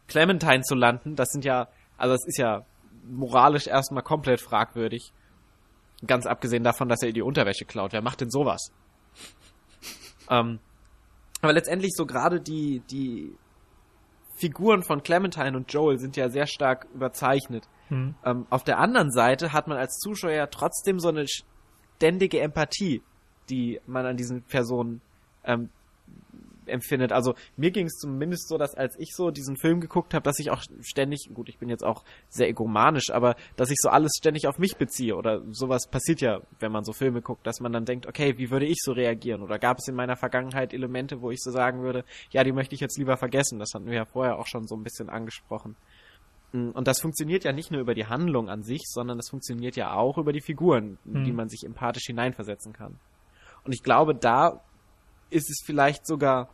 Clementine 0.08 0.64
zu 0.64 0.76
landen. 0.76 1.16
Das 1.16 1.30
sind 1.30 1.46
ja, 1.46 1.68
also 1.98 2.16
es 2.16 2.26
ist 2.26 2.38
ja 2.38 2.66
moralisch 3.04 3.68
erstmal 3.68 4.04
komplett 4.04 4.42
fragwürdig. 4.42 5.14
Ganz 6.06 6.26
abgesehen 6.26 6.64
davon, 6.64 6.90
dass 6.90 7.02
er 7.04 7.10
ihr 7.10 7.14
die 7.14 7.22
Unterwäsche 7.22 7.66
klaut. 7.66 7.94
Wer 7.94 8.02
macht 8.02 8.22
denn 8.22 8.32
sowas? 8.32 8.72
ähm, 10.30 10.60
aber 11.42 11.54
letztendlich 11.54 11.92
so 11.96 12.06
gerade 12.06 12.42
die, 12.42 12.82
die 12.90 13.36
Figuren 14.36 14.84
von 14.84 15.04
Clementine 15.04 15.56
und 15.56 15.72
Joel 15.72 16.00
sind 16.00 16.18
ja 16.18 16.30
sehr 16.30 16.48
stark 16.48 16.88
überzeichnet. 16.94 17.68
Hm. 17.92 18.16
Ähm, 18.26 18.48
auf 18.50 18.64
der 18.64 18.80
anderen 18.80 19.12
Seite 19.12 19.52
hat 19.52 19.68
man 19.68 19.78
als 19.78 19.98
Zuschauer 20.00 20.50
trotzdem 20.50 21.00
so 21.00 21.10
eine 21.10 21.26
ständige 21.28 22.40
Empathie, 22.40 23.04
die 23.50 23.82
man 23.86 24.06
an 24.06 24.16
diesen 24.16 24.44
Personen 24.44 25.02
ähm, 25.44 25.70
empfindet. 26.68 27.12
Also 27.12 27.36
mir 27.58 27.72
ging 27.72 27.88
es 27.88 27.98
zumindest 27.98 28.48
so, 28.48 28.58
dass 28.58 28.76
als 28.76 28.96
ich 28.98 29.10
so 29.14 29.30
diesen 29.30 29.58
Film 29.58 29.82
geguckt 29.82 30.14
habe, 30.14 30.24
dass 30.24 30.40
ich 30.40 30.52
auch 30.52 30.64
ständig, 30.82 31.30
gut, 31.34 31.50
ich 31.50 31.58
bin 31.58 31.68
jetzt 31.68 31.84
auch 31.84 32.06
sehr 32.30 32.48
egomanisch, 32.48 33.10
aber 33.12 33.36
dass 33.58 33.72
ich 33.72 33.78
so 33.82 33.90
alles 33.90 34.14
ständig 34.18 34.48
auf 34.48 34.58
mich 34.58 34.78
beziehe 34.78 35.18
oder 35.18 35.42
sowas 35.52 35.88
passiert 35.88 36.22
ja, 36.22 36.40
wenn 36.60 36.72
man 36.72 36.86
so 36.86 36.94
Filme 36.94 37.22
guckt, 37.22 37.46
dass 37.46 37.60
man 37.60 37.74
dann 37.74 37.84
denkt, 37.84 38.08
okay, 38.08 38.38
wie 38.38 38.52
würde 38.52 38.68
ich 38.68 38.78
so 38.82 38.94
reagieren? 38.94 39.42
Oder 39.42 39.60
gab 39.60 39.80
es 39.80 39.88
in 39.90 39.96
meiner 39.96 40.16
Vergangenheit 40.16 40.74
Elemente, 40.74 41.22
wo 41.22 41.30
ich 41.30 41.40
so 41.42 41.52
sagen 41.52 41.84
würde, 41.84 42.06
ja, 42.30 42.46
die 42.46 42.54
möchte 42.54 42.74
ich 42.74 42.80
jetzt 42.80 42.98
lieber 42.98 43.18
vergessen. 43.18 43.60
Das 43.60 43.74
hatten 43.74 43.88
wir 43.88 43.96
ja 43.96 44.06
vorher 44.06 44.40
auch 44.40 44.48
schon 44.48 44.66
so 44.66 44.76
ein 44.76 44.84
bisschen 44.84 45.10
angesprochen. 45.10 45.76
Mm, 46.54 46.70
Und 46.72 46.88
das 46.88 47.00
funktioniert 47.02 47.44
ja 47.44 47.54
nicht 47.54 47.72
nur 47.72 47.82
über 47.82 47.94
die 47.94 48.06
Handlung 48.08 48.50
an 48.50 48.64
sich, 48.64 48.84
sondern 48.88 49.18
das 49.18 49.30
funktioniert 49.30 49.76
ja 49.76 49.94
auch 49.94 50.18
über 50.18 50.34
die 50.34 50.42
Figuren, 50.42 50.98
in 51.06 51.16
Hm. 51.16 51.24
die 51.24 51.32
man 51.32 51.50
sich 51.50 51.64
empathisch 51.66 52.06
hineinversetzen 52.08 52.74
kann. 52.74 53.00
Und 53.64 53.74
ich 53.74 53.84
glaube, 53.84 54.16
da 54.16 54.62
ist 55.30 55.50
es 55.50 55.62
vielleicht 55.66 56.06
sogar 56.06 56.50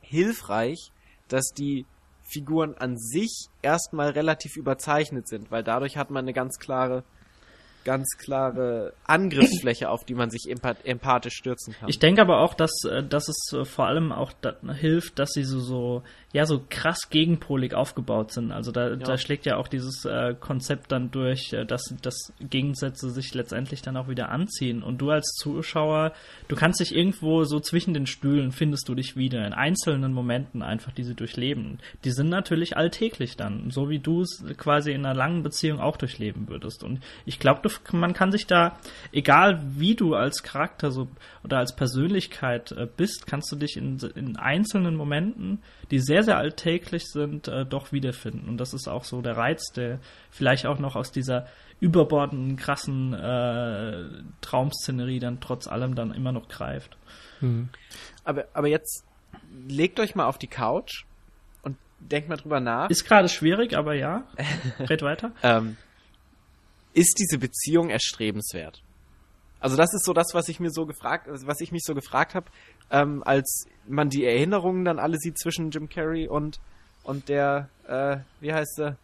hilfreich, 0.00 0.92
dass 1.28 1.50
die 1.56 1.86
Figuren 2.22 2.74
an 2.74 2.96
sich 2.96 3.48
erstmal 3.62 4.10
relativ 4.10 4.56
überzeichnet 4.56 5.28
sind, 5.28 5.50
weil 5.50 5.64
dadurch 5.64 5.96
hat 5.96 6.10
man 6.10 6.24
eine 6.24 6.32
ganz 6.32 6.58
klare, 6.58 7.04
ganz 7.84 8.16
klare 8.18 8.92
Angriffsfläche, 9.04 9.88
auf 9.90 10.04
die 10.04 10.14
man 10.14 10.30
sich 10.30 10.46
empath 10.48 10.84
empathisch 10.84 11.34
stürzen 11.34 11.74
kann. 11.74 11.88
Ich 11.88 11.98
denke 11.98 12.20
aber 12.20 12.40
auch, 12.40 12.54
dass, 12.54 12.72
äh, 12.84 13.02
dass 13.02 13.28
es 13.28 13.52
äh, 13.52 13.64
vor 13.64 13.86
allem 13.86 14.12
auch 14.12 14.32
da, 14.40 14.54
hilft, 14.72 15.18
dass 15.18 15.30
sie 15.30 15.44
so, 15.44 15.60
so, 15.60 16.02
ja, 16.32 16.46
so 16.46 16.62
krass 16.68 17.10
gegenpolig 17.10 17.74
aufgebaut 17.74 18.32
sind. 18.32 18.52
Also 18.52 18.72
da, 18.72 18.96
da 18.96 19.18
schlägt 19.18 19.46
ja 19.46 19.56
auch 19.56 19.68
dieses 19.68 20.04
äh, 20.04 20.34
Konzept 20.38 20.92
dann 20.92 21.10
durch, 21.10 21.52
äh, 21.52 21.64
dass, 21.64 21.94
dass 22.02 22.32
Gegensätze 22.40 23.10
sich 23.10 23.34
letztendlich 23.34 23.82
dann 23.82 23.96
auch 23.96 24.08
wieder 24.08 24.28
anziehen. 24.28 24.82
Und 24.82 24.98
du 24.98 25.10
als 25.10 25.32
Zuschauer, 25.38 26.12
du 26.48 26.56
kannst 26.56 26.80
dich 26.80 26.94
irgendwo 26.94 27.44
so 27.44 27.60
zwischen 27.60 27.94
den 27.94 28.06
Stühlen 28.06 28.52
findest 28.52 28.88
du 28.88 28.94
dich 28.94 29.16
wieder 29.16 29.46
in 29.46 29.52
einzelnen 29.52 30.12
Momenten 30.12 30.62
einfach, 30.62 30.92
die 30.92 31.04
sie 31.04 31.14
durchleben. 31.14 31.78
Die 32.04 32.10
sind 32.10 32.28
natürlich 32.28 32.76
alltäglich 32.76 33.36
dann, 33.36 33.70
so 33.70 33.88
wie 33.88 33.98
du 33.98 34.22
es 34.22 34.44
quasi 34.56 34.92
in 34.92 35.04
einer 35.04 35.14
langen 35.14 35.42
Beziehung 35.42 35.80
auch 35.80 35.96
durchleben 35.96 36.48
würdest. 36.48 36.84
Und 36.84 37.00
ich 37.24 37.38
glaube, 37.38 37.60
man 37.92 38.14
kann 38.14 38.32
sich 38.32 38.46
da, 38.46 38.78
egal 39.12 39.60
wie 39.76 39.94
du 39.94 40.14
als 40.14 40.42
Charakter 40.42 40.90
so 40.90 41.08
oder 41.44 41.58
als 41.58 41.74
Persönlichkeit 41.74 42.72
äh, 42.72 42.86
bist, 42.96 43.26
kannst 43.26 43.50
du 43.52 43.56
dich 43.56 43.76
in, 43.76 43.98
in 44.14 44.36
einzelnen 44.36 44.96
Momenten, 44.96 45.62
die 45.90 45.98
sehr, 45.98 46.22
sehr 46.22 46.38
alltäglich 46.38 47.06
sind, 47.06 47.48
äh, 47.48 47.64
doch 47.64 47.92
wiederfinden. 47.92 48.48
Und 48.48 48.58
das 48.58 48.74
ist 48.74 48.88
auch 48.88 49.04
so 49.04 49.22
der 49.22 49.36
Reiz, 49.36 49.72
der 49.74 49.98
vielleicht 50.30 50.66
auch 50.66 50.78
noch 50.78 50.96
aus 50.96 51.12
dieser 51.12 51.46
überbordenden, 51.80 52.56
krassen 52.56 53.14
äh, 53.14 54.04
Traumszenerie 54.42 55.18
dann 55.18 55.40
trotz 55.40 55.66
allem 55.66 55.94
dann 55.94 56.12
immer 56.12 56.32
noch 56.32 56.48
greift. 56.48 56.96
aber, 58.24 58.44
aber 58.52 58.68
jetzt 58.68 59.04
legt 59.66 59.98
euch 59.98 60.14
mal 60.14 60.26
auf 60.26 60.38
die 60.38 60.46
Couch 60.46 61.04
und 61.62 61.76
denkt 61.98 62.28
mal 62.28 62.36
drüber 62.36 62.60
nach. 62.60 62.90
Ist 62.90 63.04
gerade 63.04 63.28
schwierig, 63.28 63.76
aber 63.76 63.94
ja. 63.94 64.24
Red 64.78 65.02
weiter. 65.02 65.32
ähm, 65.42 65.76
ist 66.92 67.18
diese 67.18 67.38
Beziehung 67.38 67.90
erstrebenswert? 67.90 68.82
Also 69.60 69.76
das 69.76 69.92
ist 69.92 70.04
so 70.04 70.12
das, 70.12 70.28
was 70.32 70.48
ich 70.48 70.58
mir 70.58 70.70
so 70.70 70.86
gefragt, 70.86 71.28
was 71.28 71.60
ich 71.60 71.70
mich 71.70 71.82
so 71.84 71.94
gefragt 71.94 72.34
habe, 72.34 72.46
ähm, 72.90 73.22
als 73.24 73.66
man 73.86 74.08
die 74.08 74.24
Erinnerungen 74.24 74.84
dann 74.84 74.98
alle 74.98 75.18
sieht 75.18 75.38
zwischen 75.38 75.70
Jim 75.70 75.88
Carrey 75.88 76.28
und 76.28 76.60
und 77.02 77.28
der, 77.28 77.68
äh, 77.86 78.18
wie 78.40 78.52
heißt 78.52 78.76
sie? 78.76 78.96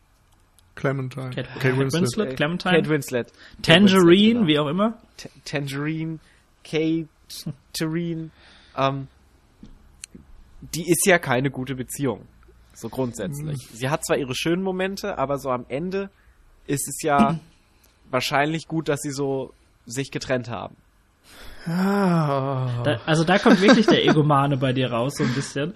Clementine. 0.74 1.30
Kate, 1.30 1.48
Kate 1.48 1.60
Kate 1.60 1.78
Winslet. 1.78 2.02
Winslet, 2.02 2.32
Äh, 2.32 2.34
Clementine, 2.34 2.74
Kate 2.76 2.88
Winslet. 2.90 3.32
Tangerine, 3.62 4.00
Winslet, 4.00 4.32
genau. 4.34 4.46
wie 4.46 4.58
auch 4.58 4.66
immer. 4.66 4.98
T 5.16 5.30
Tangerine, 5.44 6.18
Kate, 6.62 7.08
Tarine, 7.72 8.30
ähm, 8.76 9.08
die 10.74 10.88
ist 10.90 11.06
ja 11.06 11.18
keine 11.18 11.50
gute 11.50 11.74
Beziehung. 11.74 12.26
So 12.74 12.88
grundsätzlich. 12.90 13.56
Sie 13.72 13.88
hat 13.88 14.04
zwar 14.04 14.18
ihre 14.18 14.34
schönen 14.34 14.62
Momente, 14.62 15.16
aber 15.16 15.38
so 15.38 15.50
am 15.50 15.64
Ende 15.68 16.10
ist 16.66 16.86
es 16.88 17.00
ja 17.02 17.38
wahrscheinlich 18.10 18.68
gut, 18.68 18.88
dass 18.88 19.00
sie 19.00 19.10
so 19.10 19.52
sich 19.86 20.10
getrennt 20.10 20.48
haben. 20.48 20.76
Ah. 21.66 22.82
Da, 22.84 23.00
also 23.06 23.24
da 23.24 23.38
kommt 23.38 23.60
wirklich 23.60 23.86
der 23.86 24.04
Egomane 24.04 24.56
bei 24.56 24.72
dir 24.72 24.92
raus, 24.92 25.14
so 25.16 25.24
ein 25.24 25.34
bisschen. 25.34 25.74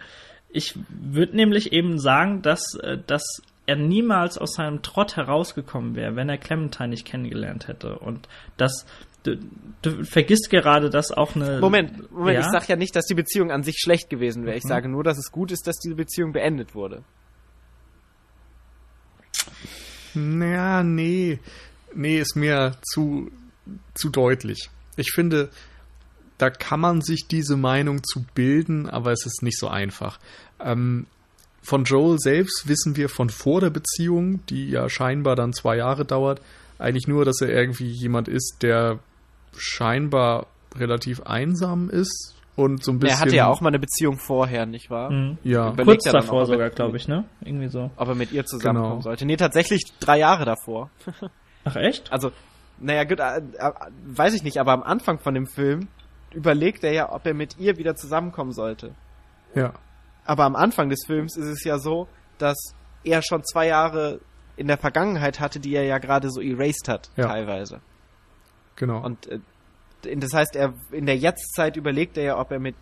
Ich 0.51 0.79
würde 0.89 1.37
nämlich 1.37 1.73
eben 1.73 1.99
sagen, 1.99 2.43
dass, 2.43 2.75
äh, 2.77 2.99
dass 3.07 3.43
er 3.67 3.77
niemals 3.77 4.39
aus 4.39 4.55
seinem 4.55 4.83
Trott 4.83 5.17
herausgekommen 5.17 5.95
wäre, 5.95 6.17
wenn 6.17 6.29
er 6.29 6.39
Clementine 6.39 6.89
nicht 6.89 7.07
kennengelernt 7.07 7.69
hätte. 7.69 7.99
Und 7.99 8.29
das, 8.57 8.85
du, 9.23 9.37
du 9.83 10.05
vergisst 10.05 10.51
gerade, 10.51 10.91
dass 10.91 11.13
auch 11.13 11.37
eine. 11.37 11.61
Moment, 11.61 12.11
Moment, 12.11 12.35
Ja? 12.35 12.41
ich 12.41 12.51
sag 12.51 12.69
ja 12.69 12.77
nicht, 12.77 12.95
dass 12.97 13.07
die 13.07 13.15
Beziehung 13.15 13.51
an 13.51 13.63
sich 13.63 13.79
schlecht 13.79 14.11
gewesen 14.11 14.45
wäre. 14.45 14.57
Ich 14.57 14.65
sage 14.65 14.89
nur, 14.89 15.05
dass 15.05 15.19
es 15.19 15.31
gut 15.31 15.53
ist, 15.53 15.67
dass 15.67 15.79
diese 15.79 15.95
Beziehung 15.95 16.33
beendet 16.33 16.75
wurde. 16.75 17.03
Naja, 20.15 20.83
nee. 20.83 21.39
Nee, 21.95 22.19
ist 22.21 22.37
mir 22.37 22.73
zu, 22.83 23.31
zu 23.95 24.09
deutlich. 24.11 24.71
Ich 24.97 25.13
finde, 25.13 25.51
da 26.39 26.51
kann 26.51 26.81
man 26.81 27.01
sich 27.03 27.27
diese 27.29 27.57
Meinung 27.57 28.03
zu 28.05 28.25
bilden, 28.35 28.89
aber 28.89 29.13
es 29.13 29.27
ist 29.27 29.43
nicht 29.43 29.59
so 29.59 29.69
einfach. 29.69 30.19
Ähm, 30.61 31.07
von 31.63 31.85
Joel 31.85 32.19
selbst 32.19 32.65
wissen 32.67 32.97
wir 32.97 33.09
von 33.09 33.29
vor 33.29 33.61
der 33.61 33.71
Beziehung, 33.71 34.45
die 34.47 34.71
ja 34.71 34.89
scheinbar 34.89 35.37
dann 35.37 35.53
zwei 35.53 35.77
Jahre 35.77 36.05
dauert, 36.05 36.41
eigentlich 36.79 37.07
nur, 37.07 37.25
dass 37.27 37.41
er 37.43 37.51
irgendwie 37.51 37.91
jemand 37.91 38.29
ist, 38.29 38.59
der 38.63 38.99
scheinbar 39.57 40.47
relativ 40.77 41.21
einsam 41.23 41.91
ist 41.91 42.35
und 42.57 42.83
so 42.83 42.93
ein 42.93 42.99
bisschen. 42.99 43.17
Er 43.17 43.21
hatte 43.21 43.37
ja 43.37 43.47
auch 43.49 43.61
mal 43.61 43.69
eine 43.69 43.79
Beziehung 43.79 44.19
vorher, 44.19 44.65
nicht 44.65 44.89
wahr? 44.91 45.11
Mhm. 45.11 45.39
Ja, 45.45 45.69
Überlegt 45.73 45.87
Kurz 45.87 46.07
ja 46.07 46.13
davor 46.13 46.43
auch, 46.43 46.47
sogar, 46.47 46.71
glaube 46.71 46.97
ich, 46.97 47.09
ne? 47.09 47.25
Irgendwie 47.45 47.69
so. 47.69 47.91
Ob 47.97 48.09
er 48.09 48.15
mit 48.15 48.33
ihr 48.33 48.47
zusammenkommen 48.47 48.93
Genau. 48.95 49.03
sollte. 49.03 49.27
Nee, 49.27 49.37
tatsächlich 49.37 49.83
drei 50.01 50.19
Jahre 50.19 50.45
davor. 50.47 50.91
Ach 51.65 51.77
echt? 51.77 52.11
Also, 52.13 52.33
naja, 52.79 53.05
gut, 53.05 53.21
äh, 53.21 53.39
äh, 53.39 53.73
weiß 54.07 54.35
ich 54.35 54.43
nicht, 54.43 54.59
aber 54.59 54.73
am 54.73 54.83
Anfang 54.83 55.19
von 55.19 55.35
dem 55.35 55.47
Film 55.47 55.89
überlegt 56.33 56.85
er 56.85 56.93
ja, 56.93 57.13
ob 57.13 57.27
er 57.27 57.35
mit 57.35 57.59
ihr 57.59 57.77
wieder 57.77 57.95
zusammenkommen 57.97 58.53
sollte. 58.53 58.95
ja. 59.55 59.73
Aber 60.27 60.45
am 60.45 60.55
Anfang 60.55 60.91
des 60.91 61.01
Films 61.07 61.37
ist 61.37 61.47
es 61.49 61.65
ja 61.65 61.79
so, 61.79 62.07
dass 62.39 62.57
er 63.03 63.21
schon 63.23 63.43
zwei 63.43 63.67
Jahre 63.67 64.21
in 64.57 64.69
der 64.69 64.77
Vergangenheit 64.77 65.41
hatte, 65.41 65.59
die 65.59 65.75
er 65.75 65.85
ja 65.85 65.99
gerade 65.99 66.31
so 66.31 66.41
erased 66.41 66.87
hat, 66.89 67.11
Ja. 67.17 67.27
teilweise. 67.27 67.81
Genau. 68.77 69.03
Und 69.05 69.27
äh, 69.27 69.41
das 70.17 70.33
heißt, 70.33 70.55
er 70.57 70.75
in 70.93 71.07
der 71.07 71.17
Jetztzeit 71.17 71.77
überlegt 71.77 72.17
er 72.17 72.23
ja, 72.25 72.39
ob 72.39 72.53
er 72.53 72.61
mit 72.61 72.77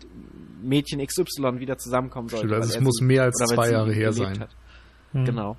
Mädchen 0.61 1.03
XY 1.03 1.59
wieder 1.59 1.77
zusammenkommen 1.77 2.27
sollte. 2.29 2.47
Stimmt, 2.47 2.61
also 2.61 2.77
es 2.77 2.81
muss 2.83 3.01
mehr 3.01 3.23
als 3.23 3.37
zwei 3.37 3.71
Jahre 3.71 3.93
her 3.93 4.13
sein. 4.13 4.45
Hm. 5.13 5.25
Genau. 5.25 5.57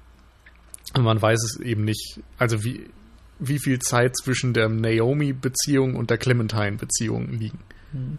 Und 0.96 1.02
man 1.02 1.20
weiß 1.20 1.42
es 1.42 1.60
eben 1.60 1.84
nicht, 1.84 2.20
also 2.38 2.62
wie, 2.62 2.88
wie 3.40 3.58
viel 3.58 3.78
Zeit 3.80 4.16
zwischen 4.16 4.52
der 4.52 4.68
Naomi-Beziehung 4.68 5.96
und 5.96 6.10
der 6.10 6.18
Clementine-Beziehung 6.18 7.30
liegen. 7.32 7.58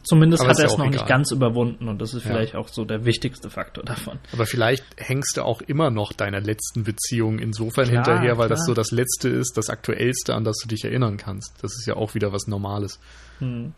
Zumindest 0.03 0.41
Aber 0.41 0.49
hat 0.49 0.57
er 0.59 0.65
ja 0.65 0.71
es 0.71 0.77
noch 0.77 0.85
nicht 0.85 0.95
egal. 0.95 1.07
ganz 1.07 1.31
überwunden 1.31 1.87
und 1.87 2.01
das 2.01 2.13
ist 2.13 2.25
Ja. 2.25 2.31
vielleicht 2.31 2.55
auch 2.55 2.67
so 2.67 2.83
der 2.83 3.05
wichtigste 3.05 3.49
Faktor 3.49 3.85
davon. 3.85 4.19
Aber 4.33 4.45
vielleicht 4.45 4.83
hängst 4.97 5.37
du 5.37 5.43
auch 5.43 5.61
immer 5.61 5.89
noch 5.89 6.11
deiner 6.11 6.41
letzten 6.41 6.83
Beziehung 6.83 7.39
insofern 7.39 7.85
Klar, 7.87 8.03
hinterher, 8.03 8.37
weil 8.37 8.49
das 8.49 8.59
klar. 8.59 8.65
so 8.67 8.73
das 8.73 8.91
Letzte 8.91 9.29
ist, 9.29 9.55
das 9.55 9.69
Aktuellste, 9.69 10.33
an 10.35 10.43
das 10.43 10.57
du 10.61 10.67
dich 10.67 10.83
erinnern 10.83 11.15
kannst. 11.15 11.53
Das 11.63 11.71
ist 11.77 11.85
ja 11.87 11.95
auch 11.95 12.15
wieder 12.15 12.33
was 12.33 12.47
Normales. 12.47 12.99
Hm. 13.39 13.71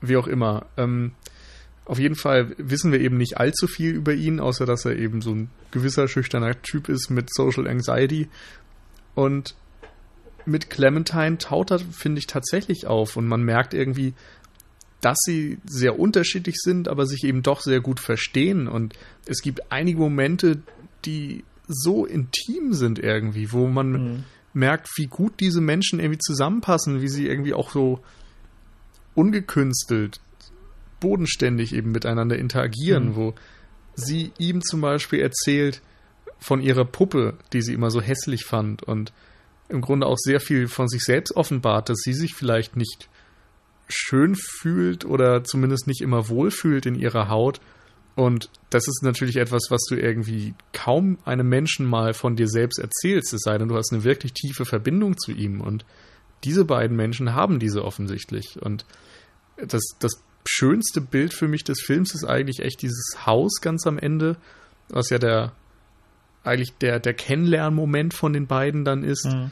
Wie 0.00 0.16
auch 0.16 0.26
immer. 0.26 0.66
Ähm, 0.76 1.12
auf 1.84 2.00
jeden 2.00 2.16
Fall 2.16 2.54
wissen 2.58 2.90
wir 2.90 3.00
eben 3.00 3.16
nicht 3.16 3.36
allzu 3.38 3.68
viel 3.68 3.92
über 3.94 4.14
ihn, 4.14 4.40
außer 4.40 4.66
dass 4.66 4.84
er 4.86 4.96
eben 4.96 5.20
so 5.20 5.32
ein 5.32 5.50
gewisser 5.70 6.08
schüchterner 6.08 6.60
Typ 6.62 6.88
ist 6.88 7.10
mit 7.10 7.32
Social 7.32 7.68
Anxiety. 7.68 8.28
Und 9.14 9.54
mit 10.46 10.70
Clementine 10.70 11.38
taut 11.38 11.70
er, 11.70 11.78
finde 11.78 12.18
ich, 12.18 12.26
tatsächlich 12.26 12.86
auf. 12.86 13.16
Und 13.16 13.26
man 13.26 13.42
merkt 13.42 13.74
irgendwie, 13.74 14.14
dass 15.00 15.18
sie 15.24 15.58
sehr 15.64 15.98
unterschiedlich 15.98 16.56
sind, 16.58 16.88
aber 16.88 17.06
sich 17.06 17.24
eben 17.24 17.42
doch 17.42 17.60
sehr 17.60 17.80
gut 17.80 18.00
verstehen. 18.00 18.68
Und 18.68 18.94
es 19.26 19.42
gibt 19.42 19.70
einige 19.72 19.98
Momente, 19.98 20.62
die 21.04 21.44
so 21.68 22.04
intim 22.06 22.72
sind 22.72 22.98
irgendwie, 22.98 23.52
wo 23.52 23.66
man 23.66 23.94
Hm. 23.94 24.24
merkt, 24.52 24.88
wie 24.96 25.06
gut 25.06 25.40
diese 25.40 25.60
Menschen 25.60 25.98
irgendwie 26.00 26.18
zusammenpassen, 26.20 27.00
wie 27.00 27.08
sie 27.08 27.26
irgendwie 27.26 27.54
auch 27.54 27.70
so 27.70 28.00
ungekünstelt, 29.14 30.20
bodenständig 31.00 31.74
eben 31.74 31.90
miteinander 31.92 32.38
interagieren, 32.38 33.10
Mhm. 33.10 33.16
wo 33.16 33.34
sie 33.94 34.32
ihm 34.38 34.62
zum 34.62 34.80
Beispiel 34.80 35.20
erzählt 35.20 35.82
von 36.38 36.60
ihrer 36.60 36.84
Puppe, 36.84 37.34
die 37.52 37.62
sie 37.62 37.74
immer 37.74 37.90
so 37.90 38.00
hässlich 38.00 38.44
fand 38.44 38.82
und 38.82 39.12
im 39.72 39.80
Grunde 39.80 40.06
auch 40.06 40.18
sehr 40.18 40.40
viel 40.40 40.68
von 40.68 40.88
sich 40.88 41.02
selbst 41.02 41.34
offenbart, 41.34 41.88
dass 41.88 41.98
sie 41.98 42.12
sich 42.12 42.34
vielleicht 42.34 42.76
nicht 42.76 43.08
schön 43.88 44.36
fühlt 44.36 45.04
oder 45.04 45.44
zumindest 45.44 45.86
nicht 45.86 46.00
immer 46.00 46.28
wohl 46.28 46.50
fühlt 46.50 46.86
in 46.86 46.94
ihrer 46.94 47.28
Haut. 47.28 47.60
Und 48.14 48.50
das 48.70 48.86
ist 48.88 49.02
natürlich 49.02 49.36
etwas, 49.36 49.70
was 49.70 49.82
du 49.88 49.96
irgendwie 49.96 50.54
kaum 50.72 51.18
einem 51.24 51.48
Menschen 51.48 51.86
mal 51.86 52.14
von 52.14 52.36
dir 52.36 52.48
selbst 52.48 52.78
erzählst, 52.78 53.32
es 53.32 53.40
sei 53.42 53.56
denn, 53.56 53.68
du 53.68 53.76
hast 53.76 53.92
eine 53.92 54.04
wirklich 54.04 54.34
tiefe 54.34 54.64
Verbindung 54.64 55.16
zu 55.16 55.32
ihm. 55.32 55.60
Und 55.60 55.84
diese 56.44 56.64
beiden 56.64 56.96
Menschen 56.96 57.34
haben 57.34 57.58
diese 57.58 57.84
offensichtlich. 57.84 58.60
Und 58.60 58.84
das, 59.56 59.82
das 59.98 60.22
schönste 60.46 61.00
Bild 61.00 61.32
für 61.32 61.48
mich 61.48 61.64
des 61.64 61.80
Films 61.80 62.14
ist 62.14 62.24
eigentlich 62.24 62.60
echt 62.60 62.82
dieses 62.82 63.26
Haus 63.26 63.60
ganz 63.60 63.86
am 63.86 63.98
Ende, 63.98 64.36
was 64.88 65.08
ja 65.10 65.18
der 65.18 65.52
eigentlich 66.44 66.72
der, 66.78 67.00
der 67.00 67.14
Kennenlernmoment 67.14 68.14
von 68.14 68.32
den 68.32 68.46
beiden 68.46 68.84
dann 68.84 69.04
ist, 69.04 69.26
mhm. 69.26 69.50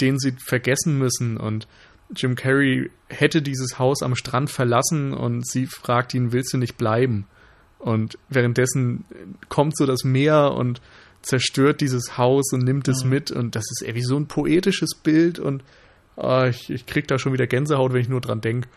den 0.00 0.18
sie 0.18 0.32
vergessen 0.44 0.98
müssen. 0.98 1.36
Und 1.36 1.68
Jim 2.14 2.34
Carrey 2.34 2.90
hätte 3.08 3.42
dieses 3.42 3.78
Haus 3.78 4.02
am 4.02 4.16
Strand 4.16 4.50
verlassen 4.50 5.12
und 5.12 5.46
sie 5.46 5.66
fragt 5.66 6.14
ihn, 6.14 6.32
willst 6.32 6.52
du 6.52 6.58
nicht 6.58 6.76
bleiben? 6.76 7.26
Und 7.78 8.18
währenddessen 8.28 9.04
kommt 9.48 9.76
so 9.76 9.86
das 9.86 10.04
Meer 10.04 10.52
und 10.52 10.80
zerstört 11.22 11.80
dieses 11.80 12.18
Haus 12.18 12.52
und 12.52 12.64
nimmt 12.64 12.88
es 12.88 13.04
mhm. 13.04 13.10
mit. 13.10 13.30
Und 13.30 13.56
das 13.56 13.64
ist 13.70 13.82
irgendwie 13.82 14.04
so 14.04 14.16
ein 14.16 14.26
poetisches 14.26 14.94
Bild 14.94 15.38
und 15.38 15.62
oh, 16.16 16.44
ich, 16.48 16.70
ich 16.70 16.86
krieg 16.86 17.08
da 17.08 17.18
schon 17.18 17.32
wieder 17.32 17.46
Gänsehaut, 17.46 17.92
wenn 17.92 18.00
ich 18.00 18.08
nur 18.08 18.20
dran 18.20 18.40
denke. 18.40 18.68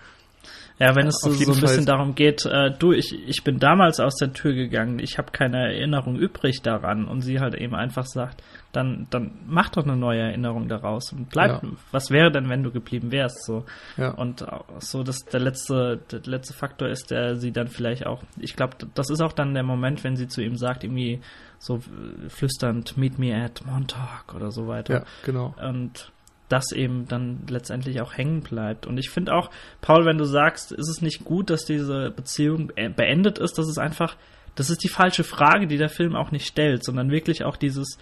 Ja, 0.79 0.95
wenn 0.95 1.07
es 1.07 1.19
so, 1.21 1.31
so 1.31 1.53
ein 1.53 1.61
bisschen 1.61 1.85
darum 1.85 2.15
geht, 2.15 2.45
äh, 2.45 2.71
du, 2.71 2.93
ich, 2.93 3.15
ich 3.27 3.43
bin 3.43 3.59
damals 3.59 3.99
aus 3.99 4.15
der 4.15 4.33
Tür 4.33 4.53
gegangen, 4.53 4.99
ich 4.99 5.17
habe 5.17 5.31
keine 5.31 5.57
Erinnerung 5.57 6.15
übrig 6.15 6.61
daran 6.61 7.05
und 7.05 7.21
sie 7.21 7.39
halt 7.39 7.53
eben 7.53 7.75
einfach 7.75 8.05
sagt, 8.05 8.41
dann, 8.71 9.05
dann 9.11 9.31
mach 9.45 9.69
doch 9.69 9.83
eine 9.83 9.95
neue 9.95 10.21
Erinnerung 10.21 10.67
daraus 10.67 11.13
und 11.13 11.29
bleib, 11.29 11.63
ja. 11.63 11.69
was 11.91 12.09
wäre 12.09 12.31
denn, 12.31 12.49
wenn 12.49 12.63
du 12.63 12.71
geblieben 12.71 13.11
wärst, 13.11 13.45
so. 13.45 13.65
Ja. 13.97 14.09
Und 14.11 14.45
so, 14.79 15.03
dass 15.03 15.19
der 15.19 15.41
letzte, 15.41 15.99
der 16.11 16.21
letzte 16.25 16.53
Faktor 16.53 16.89
ist, 16.89 17.11
der 17.11 17.35
sie 17.35 17.51
dann 17.51 17.67
vielleicht 17.67 18.07
auch, 18.07 18.23
ich 18.39 18.55
glaube, 18.55 18.75
das 18.95 19.11
ist 19.11 19.21
auch 19.21 19.33
dann 19.33 19.53
der 19.53 19.63
Moment, 19.63 20.03
wenn 20.03 20.15
sie 20.15 20.27
zu 20.27 20.41
ihm 20.41 20.57
sagt, 20.57 20.83
irgendwie 20.83 21.21
so 21.59 21.79
flüsternd, 22.27 22.97
meet 22.97 23.19
me 23.19 23.35
at 23.35 23.63
Montauk 23.65 24.33
oder 24.35 24.51
so 24.51 24.67
weiter. 24.67 24.93
Ja, 24.93 25.03
genau. 25.23 25.55
Und 25.63 26.11
das 26.53 26.71
eben 26.71 27.07
dann 27.07 27.39
letztendlich 27.49 27.99
auch 27.99 28.15
hängen 28.15 28.41
bleibt. 28.41 28.85
Und 28.85 28.99
ich 28.99 29.09
finde 29.09 29.33
auch, 29.33 29.49
Paul, 29.81 30.05
wenn 30.05 30.19
du 30.19 30.25
sagst, 30.25 30.71
ist 30.71 30.87
es 30.87 31.01
nicht 31.01 31.25
gut, 31.25 31.49
dass 31.49 31.65
diese 31.65 32.11
Beziehung 32.11 32.71
beendet 32.95 33.39
ist, 33.39 33.57
das 33.57 33.67
ist 33.67 33.79
einfach, 33.79 34.15
das 34.53 34.69
ist 34.69 34.83
die 34.83 34.89
falsche 34.89 35.23
Frage, 35.23 35.65
die 35.65 35.77
der 35.77 35.89
Film 35.89 36.15
auch 36.15 36.29
nicht 36.29 36.45
stellt, 36.45 36.83
sondern 36.83 37.09
wirklich 37.09 37.43
auch 37.43 37.57
dieses, 37.57 37.97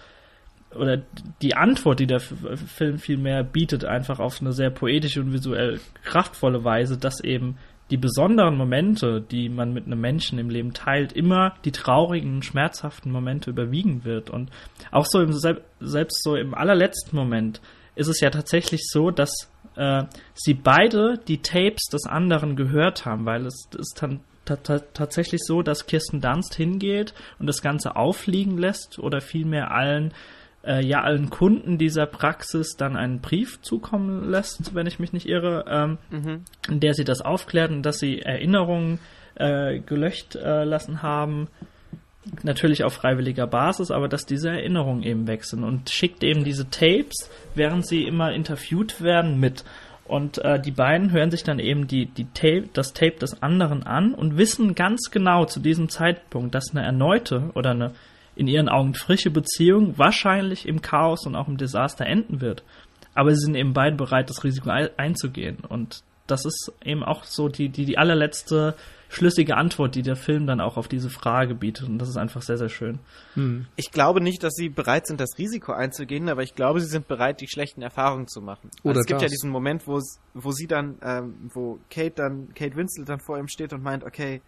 oder 0.74 1.00
die 1.40 1.56
Antwort, 1.56 1.98
die 1.98 2.06
der 2.06 2.20
Film 2.20 2.98
vielmehr 2.98 3.42
bietet, 3.42 3.86
einfach 3.86 4.20
auf 4.20 4.42
eine 4.42 4.52
sehr 4.52 4.70
poetische 4.70 5.22
und 5.22 5.32
visuell 5.32 5.80
kraftvolle 6.04 6.62
Weise, 6.62 6.98
dass 6.98 7.24
eben 7.24 7.56
die 7.90 7.96
besonderen 7.96 8.56
Momente, 8.56 9.22
die 9.22 9.48
man 9.48 9.72
mit 9.72 9.86
einem 9.86 10.00
Menschen 10.00 10.38
im 10.38 10.50
Leben 10.50 10.74
teilt, 10.74 11.12
immer 11.12 11.54
die 11.64 11.72
traurigen, 11.72 12.42
schmerzhaften 12.42 13.10
Momente 13.12 13.48
überwiegen 13.48 14.04
wird. 14.04 14.28
Und 14.28 14.50
auch 14.90 15.06
so 15.06 15.20
im, 15.20 15.32
selbst 15.32 16.22
so 16.22 16.36
im 16.36 16.54
allerletzten 16.54 17.16
Moment 17.16 17.62
ist 17.94 18.08
es 18.08 18.20
ja 18.20 18.30
tatsächlich 18.30 18.82
so, 18.86 19.10
dass 19.10 19.50
äh, 19.76 20.04
sie 20.34 20.54
beide 20.54 21.18
die 21.28 21.42
Tapes 21.42 21.88
des 21.92 22.06
anderen 22.06 22.56
gehört 22.56 23.04
haben, 23.04 23.26
weil 23.26 23.46
es 23.46 23.68
ist 23.76 24.02
dann 24.02 24.20
tatsächlich 24.44 25.40
so, 25.44 25.62
dass 25.62 25.86
Kirsten 25.86 26.20
Dunst 26.20 26.54
hingeht 26.54 27.14
und 27.38 27.46
das 27.46 27.62
Ganze 27.62 27.94
aufliegen 27.94 28.58
lässt 28.58 28.98
oder 28.98 29.20
vielmehr 29.20 29.70
allen 29.70 30.12
äh, 30.64 30.84
ja 30.84 31.02
allen 31.02 31.30
Kunden 31.30 31.78
dieser 31.78 32.06
Praxis 32.06 32.76
dann 32.76 32.96
einen 32.96 33.20
Brief 33.20 33.60
zukommen 33.62 34.30
lässt, 34.30 34.74
wenn 34.74 34.86
ich 34.86 34.98
mich 34.98 35.12
nicht 35.12 35.28
irre, 35.28 35.64
ähm, 35.68 35.98
mhm. 36.10 36.44
in 36.68 36.80
der 36.80 36.94
sie 36.94 37.04
das 37.04 37.20
aufklärt 37.20 37.70
und 37.70 37.82
dass 37.82 37.98
sie 37.98 38.20
Erinnerungen 38.20 38.98
äh, 39.36 39.78
gelöscht 39.78 40.34
äh, 40.36 40.64
lassen 40.64 41.02
haben 41.02 41.48
natürlich 42.42 42.84
auf 42.84 42.94
freiwilliger 42.94 43.46
Basis, 43.46 43.90
aber 43.90 44.08
dass 44.08 44.26
diese 44.26 44.50
Erinnerungen 44.50 45.02
eben 45.02 45.26
wechseln 45.26 45.64
und 45.64 45.90
schickt 45.90 46.22
eben 46.22 46.44
diese 46.44 46.70
Tapes, 46.70 47.30
während 47.54 47.86
sie 47.86 48.04
immer 48.04 48.32
interviewt 48.32 49.00
werden, 49.00 49.40
mit. 49.40 49.64
Und 50.04 50.38
äh, 50.38 50.60
die 50.60 50.72
beiden 50.72 51.12
hören 51.12 51.30
sich 51.30 51.42
dann 51.42 51.58
eben 51.58 51.86
die, 51.86 52.06
die 52.06 52.26
Tape, 52.34 52.68
das 52.72 52.92
Tape 52.92 53.18
des 53.18 53.42
anderen 53.42 53.84
an 53.84 54.14
und 54.14 54.36
wissen 54.36 54.74
ganz 54.74 55.10
genau 55.10 55.46
zu 55.46 55.60
diesem 55.60 55.88
Zeitpunkt, 55.88 56.54
dass 56.54 56.70
eine 56.70 56.84
erneute 56.84 57.50
oder 57.54 57.70
eine 57.70 57.92
in 58.34 58.48
ihren 58.48 58.68
Augen 58.68 58.94
frische 58.94 59.30
Beziehung 59.30 59.98
wahrscheinlich 59.98 60.66
im 60.66 60.80
Chaos 60.80 61.26
und 61.26 61.36
auch 61.36 61.48
im 61.48 61.58
Desaster 61.58 62.06
enden 62.06 62.40
wird. 62.40 62.62
Aber 63.14 63.34
sie 63.34 63.44
sind 63.44 63.54
eben 63.54 63.74
beide 63.74 63.96
bereit, 63.96 64.30
das 64.30 64.42
Risiko 64.42 64.70
einzugehen. 64.70 65.58
Und 65.68 66.02
das 66.26 66.46
ist 66.46 66.72
eben 66.82 67.02
auch 67.02 67.24
so 67.24 67.48
die, 67.48 67.68
die, 67.68 67.84
die 67.84 67.98
allerletzte 67.98 68.74
schlüssige 69.12 69.58
Antwort, 69.58 69.94
die 69.94 70.00
der 70.00 70.16
Film 70.16 70.46
dann 70.46 70.60
auch 70.60 70.78
auf 70.78 70.88
diese 70.88 71.10
Frage 71.10 71.54
bietet. 71.54 71.86
Und 71.86 71.98
das 71.98 72.08
ist 72.08 72.16
einfach 72.16 72.40
sehr, 72.40 72.56
sehr 72.56 72.70
schön. 72.70 72.98
Hm. 73.34 73.66
Ich 73.76 73.90
glaube 73.90 74.22
nicht, 74.22 74.42
dass 74.42 74.54
sie 74.54 74.70
bereit 74.70 75.06
sind, 75.06 75.20
das 75.20 75.36
Risiko 75.36 75.72
einzugehen, 75.72 76.30
aber 76.30 76.42
ich 76.42 76.54
glaube, 76.54 76.80
sie 76.80 76.86
sind 76.86 77.08
bereit, 77.08 77.42
die 77.42 77.48
schlechten 77.48 77.82
Erfahrungen 77.82 78.26
zu 78.26 78.40
machen. 78.40 78.70
Also 78.82 79.00
es 79.00 79.06
gibt 79.06 79.18
das. 79.18 79.24
ja 79.24 79.28
diesen 79.28 79.50
Moment, 79.50 79.86
wo, 79.86 80.00
wo 80.32 80.52
sie 80.52 80.66
dann, 80.66 80.96
ähm, 81.02 81.50
wo 81.52 81.78
Kate 81.90 82.14
dann, 82.16 82.54
Kate 82.54 82.74
Winslet 82.74 83.06
dann 83.06 83.20
vor 83.20 83.38
ihm 83.38 83.48
steht 83.48 83.74
und 83.74 83.82
meint, 83.82 84.02
okay, 84.02 84.40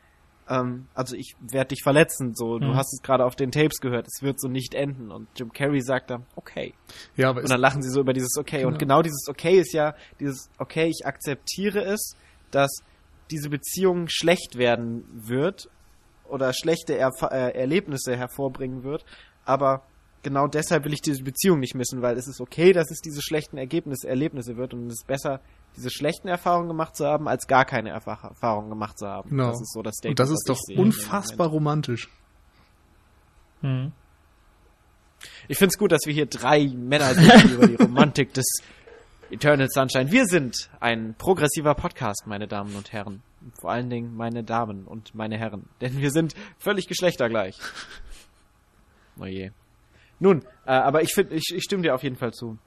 ähm, 0.49 0.87
also 0.95 1.15
ich 1.15 1.35
werde 1.41 1.69
dich 1.69 1.83
verletzen, 1.83 2.35
so, 2.35 2.59
du 2.59 2.69
mhm. 2.69 2.77
hast 2.77 2.93
es 2.95 3.03
gerade 3.03 3.27
auf 3.27 3.37
den 3.37 3.51
Tapes 3.51 3.81
gehört, 3.81 4.07
es 4.07 4.23
wird 4.23 4.41
so 4.41 4.49
nicht 4.49 4.75
enden. 4.75 5.11
Und 5.11 5.29
Jim 5.37 5.53
Carrey 5.53 5.83
sagt 5.83 6.09
dann, 6.09 6.25
okay. 6.37 6.73
Ja, 7.17 7.29
aber 7.29 7.43
und 7.43 7.51
dann 7.51 7.61
lachen 7.61 7.83
sie 7.83 7.91
so 7.91 8.01
über 8.01 8.15
dieses 8.15 8.35
Okay. 8.39 8.59
Genau. 8.59 8.69
Und 8.69 8.79
genau 8.79 9.03
dieses 9.03 9.29
Okay 9.29 9.61
ist 9.61 9.75
ja 9.75 9.95
dieses 10.21 10.49
Okay, 10.57 10.87
ich 10.87 11.05
akzeptiere 11.05 11.85
es, 11.85 12.17
dass 12.51 12.71
diese 13.31 13.49
Beziehung 13.49 14.09
schlecht 14.09 14.57
werden 14.57 15.05
wird 15.13 15.69
oder 16.29 16.53
schlechte 16.53 16.97
Erf 16.97 17.23
äh, 17.23 17.51
Erlebnisse 17.53 18.17
hervorbringen 18.17 18.83
wird. 18.83 19.05
Aber 19.45 19.83
genau 20.23 20.47
deshalb 20.47 20.85
will 20.85 20.93
ich 20.93 21.03
diese 21.03 21.23
Beziehung 21.23 21.61
nicht 21.61 21.75
missen, 21.75 22.03
weil 22.03 22.17
es 22.17 22.27
ist 22.27 22.41
okay, 22.41 22.73
dass 22.73 22.91
es 22.91 23.01
diese 23.01 23.23
schlechten 23.23 23.57
Ergebnisse, 23.57 24.09
Erlebnisse 24.09 24.57
wird 24.57 24.75
und 24.75 24.87
es 24.87 25.01
ist 25.01 25.07
besser, 25.07 25.41
diese 25.77 25.91
schlechten 25.91 26.29
Erfahrungen 26.29 26.69
gemacht 26.69 26.97
zu 26.97 27.07
haben, 27.07 27.29
als 27.29 27.47
gar 27.47 27.65
keine 27.65 27.91
Erfahrungen 27.91 28.71
gemacht 28.71 28.99
zu 28.99 29.07
haben. 29.07 29.31
Genau. 29.31 29.49
Das 29.49 29.61
ist 29.61 29.73
so 29.73 29.83
das 29.83 29.95
Statement, 29.97 30.21
Und 30.21 30.25
das 30.25 30.31
ist 30.31 30.49
doch 30.49 30.59
unfassbar 30.77 31.49
romantisch. 31.49 32.09
Hm. 33.61 33.93
Ich 35.49 35.59
finde 35.59 35.71
es 35.71 35.79
gut, 35.79 35.93
dass 35.93 36.03
wir 36.07 36.13
hier 36.13 36.27
drei 36.27 36.69
Männer 36.69 37.15
sind, 37.15 37.45
die 37.45 37.55
über 37.55 37.67
die 37.67 37.77
Romantik 37.77 38.35
des 38.35 38.45
Eternal 39.35 39.69
Sunshine. 39.69 40.13
Wir 40.13 40.27
sind 40.27 40.71
ein 40.79 41.17
progressiver 41.19 41.75
Podcast, 41.75 42.23
meine 42.27 42.47
Damen 42.47 42.77
und 42.77 42.93
Herren. 42.93 43.21
Vor 43.61 43.73
allen 43.73 43.91
Dingen 43.91 44.15
meine 44.15 44.45
Damen 44.45 44.85
und 44.85 45.13
meine 45.13 45.37
Herren. 45.37 45.65
Denn 45.81 46.01
wir 46.01 46.13
sind 46.13 46.35
völlig 46.59 46.87
geschlechtergleich. 46.87 47.59
Oh 49.17 49.27
je. 49.27 49.53
Nun, 50.19 50.43
äh, 50.67 50.73
aber 50.73 51.05
ich, 51.05 51.15
find, 51.15 51.31
ich, 51.31 51.45
ich 51.55 51.63
stimme 51.63 51.85
dir 51.85 51.95
auf 51.95 52.03
jeden 52.03 52.17
Fall 52.17 52.33
zu. 52.33 52.59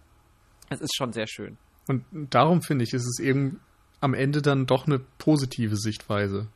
Es 0.70 0.80
ist 0.80 0.96
schon 0.96 1.12
sehr 1.12 1.28
schön. 1.28 1.58
Und 1.90 2.06
darum 2.30 2.62
finde 2.62 2.86
ich, 2.86 2.94
ist 2.94 3.06
es 3.06 3.20
eben 3.20 3.60
am 4.00 4.14
Ende 4.14 4.42
dann 4.42 4.66
doch 4.66 4.88
eine 4.88 5.00
positive 5.18 5.76
Sichtweise. 5.76 6.48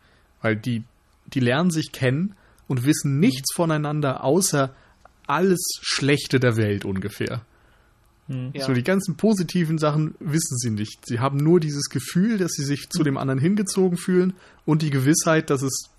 Weil 0.41 0.55
die, 0.55 0.85
die 1.25 1.41
lernen 1.41 1.71
sich 1.71 1.91
kennen 1.91 2.37
und 2.69 2.85
wissen 2.85 3.19
nichts 3.19 3.53
voneinander 3.53 4.23
außer 4.23 4.73
alles 5.27 5.59
Schlechte 5.81 6.39
der 6.39 6.55
Welt 6.55 6.85
ungefähr. 6.85 7.41
Hm. 8.27 8.51
Ja. 8.53 8.65
So 8.65 8.73
die 8.73 8.83
ganzen 8.83 9.15
positiven 9.15 9.77
Sachen 9.77 10.15
wissen 10.19 10.57
sie 10.57 10.71
nicht. 10.71 11.05
Sie 11.05 11.19
haben 11.19 11.37
nur 11.37 11.59
dieses 11.59 11.89
Gefühl, 11.89 12.37
dass 12.37 12.51
sie 12.51 12.63
sich 12.63 12.89
zu 12.89 13.03
dem 13.03 13.17
anderen 13.17 13.39
hingezogen 13.39 13.97
fühlen 13.97 14.33
und 14.65 14.81
die 14.81 14.89
Gewissheit, 14.89 15.49
dass 15.49 15.61
es 15.61 15.89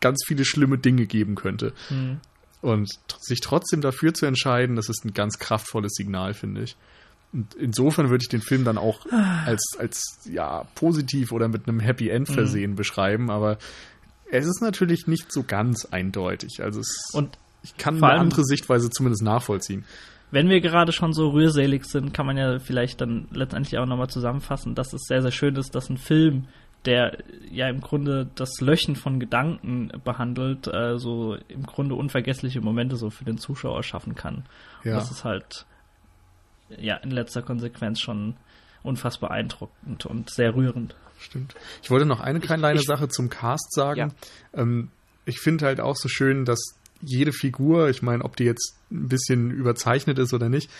ganz 0.00 0.22
viele 0.26 0.44
schlimme 0.44 0.78
Dinge 0.78 1.06
geben 1.06 1.34
könnte. 1.34 1.72
Mhm. 1.90 2.20
Und 2.60 2.90
sich 3.20 3.40
trotzdem 3.40 3.80
dafür 3.80 4.14
zu 4.14 4.26
entscheiden, 4.26 4.76
das 4.76 4.88
ist 4.88 5.04
ein 5.04 5.12
ganz 5.12 5.38
kraftvolles 5.38 5.92
Signal, 5.94 6.34
finde 6.34 6.62
ich. 6.62 6.76
Und 7.32 7.54
insofern 7.54 8.10
würde 8.10 8.22
ich 8.22 8.28
den 8.28 8.40
Film 8.40 8.64
dann 8.64 8.78
auch 8.78 9.06
als, 9.44 9.76
als 9.78 10.02
ja, 10.24 10.64
positiv 10.74 11.32
oder 11.32 11.48
mit 11.48 11.68
einem 11.68 11.80
Happy 11.80 12.08
End 12.08 12.28
hm. 12.28 12.34
versehen 12.34 12.70
mhm. 12.72 12.76
beschreiben, 12.76 13.30
aber 13.30 13.58
es 14.30 14.46
ist 14.46 14.62
natürlich 14.62 15.06
nicht 15.06 15.32
so 15.32 15.42
ganz 15.42 15.84
eindeutig. 15.84 16.62
Also 16.62 16.80
es, 16.80 17.10
und 17.12 17.36
ich 17.62 17.76
kann 17.76 18.02
eine 18.02 18.20
andere 18.20 18.44
Sichtweise 18.44 18.90
zumindest 18.90 19.22
nachvollziehen 19.22 19.84
wenn 20.34 20.48
wir 20.48 20.60
gerade 20.60 20.92
schon 20.92 21.12
so 21.12 21.30
rührselig 21.30 21.84
sind, 21.84 22.12
kann 22.12 22.26
man 22.26 22.36
ja 22.36 22.58
vielleicht 22.58 23.00
dann 23.00 23.28
letztendlich 23.30 23.78
auch 23.78 23.86
nochmal 23.86 24.10
zusammenfassen, 24.10 24.74
dass 24.74 24.92
es 24.92 25.02
sehr, 25.06 25.22
sehr 25.22 25.30
schön 25.30 25.54
ist, 25.54 25.76
dass 25.76 25.88
ein 25.88 25.96
Film, 25.96 26.48
der 26.86 27.18
ja 27.52 27.68
im 27.68 27.80
Grunde 27.80 28.28
das 28.34 28.60
Löchen 28.60 28.96
von 28.96 29.20
Gedanken 29.20 29.92
behandelt, 30.04 30.66
äh, 30.66 30.98
so 30.98 31.36
im 31.46 31.62
Grunde 31.62 31.94
unvergessliche 31.94 32.60
Momente 32.60 32.96
so 32.96 33.10
für 33.10 33.24
den 33.24 33.38
Zuschauer 33.38 33.84
schaffen 33.84 34.16
kann. 34.16 34.44
Ja. 34.82 34.94
das 34.96 35.12
ist 35.12 35.24
halt 35.24 35.66
ja 36.78 36.96
in 36.96 37.12
letzter 37.12 37.42
Konsequenz 37.42 38.00
schon 38.00 38.34
unfassbar 38.82 39.30
beeindruckend 39.30 40.04
und 40.04 40.30
sehr 40.30 40.56
rührend. 40.56 40.96
Stimmt. 41.20 41.54
Ich 41.80 41.92
wollte 41.92 42.06
noch 42.06 42.20
eine 42.20 42.40
kleine 42.40 42.80
Sache 42.80 43.06
zum 43.08 43.30
Cast 43.30 43.72
sagen. 43.72 44.12
Ja. 44.52 44.60
Ähm, 44.60 44.90
ich 45.26 45.38
finde 45.38 45.66
halt 45.66 45.80
auch 45.80 45.94
so 45.96 46.08
schön, 46.08 46.44
dass 46.44 46.58
jede 47.04 47.32
Figur, 47.32 47.88
ich 47.88 48.02
meine, 48.02 48.24
ob 48.24 48.36
die 48.36 48.44
jetzt 48.44 48.76
ein 48.90 49.08
bisschen 49.08 49.50
überzeichnet 49.50 50.18
ist 50.18 50.32
oder 50.32 50.48
nicht, 50.48 50.70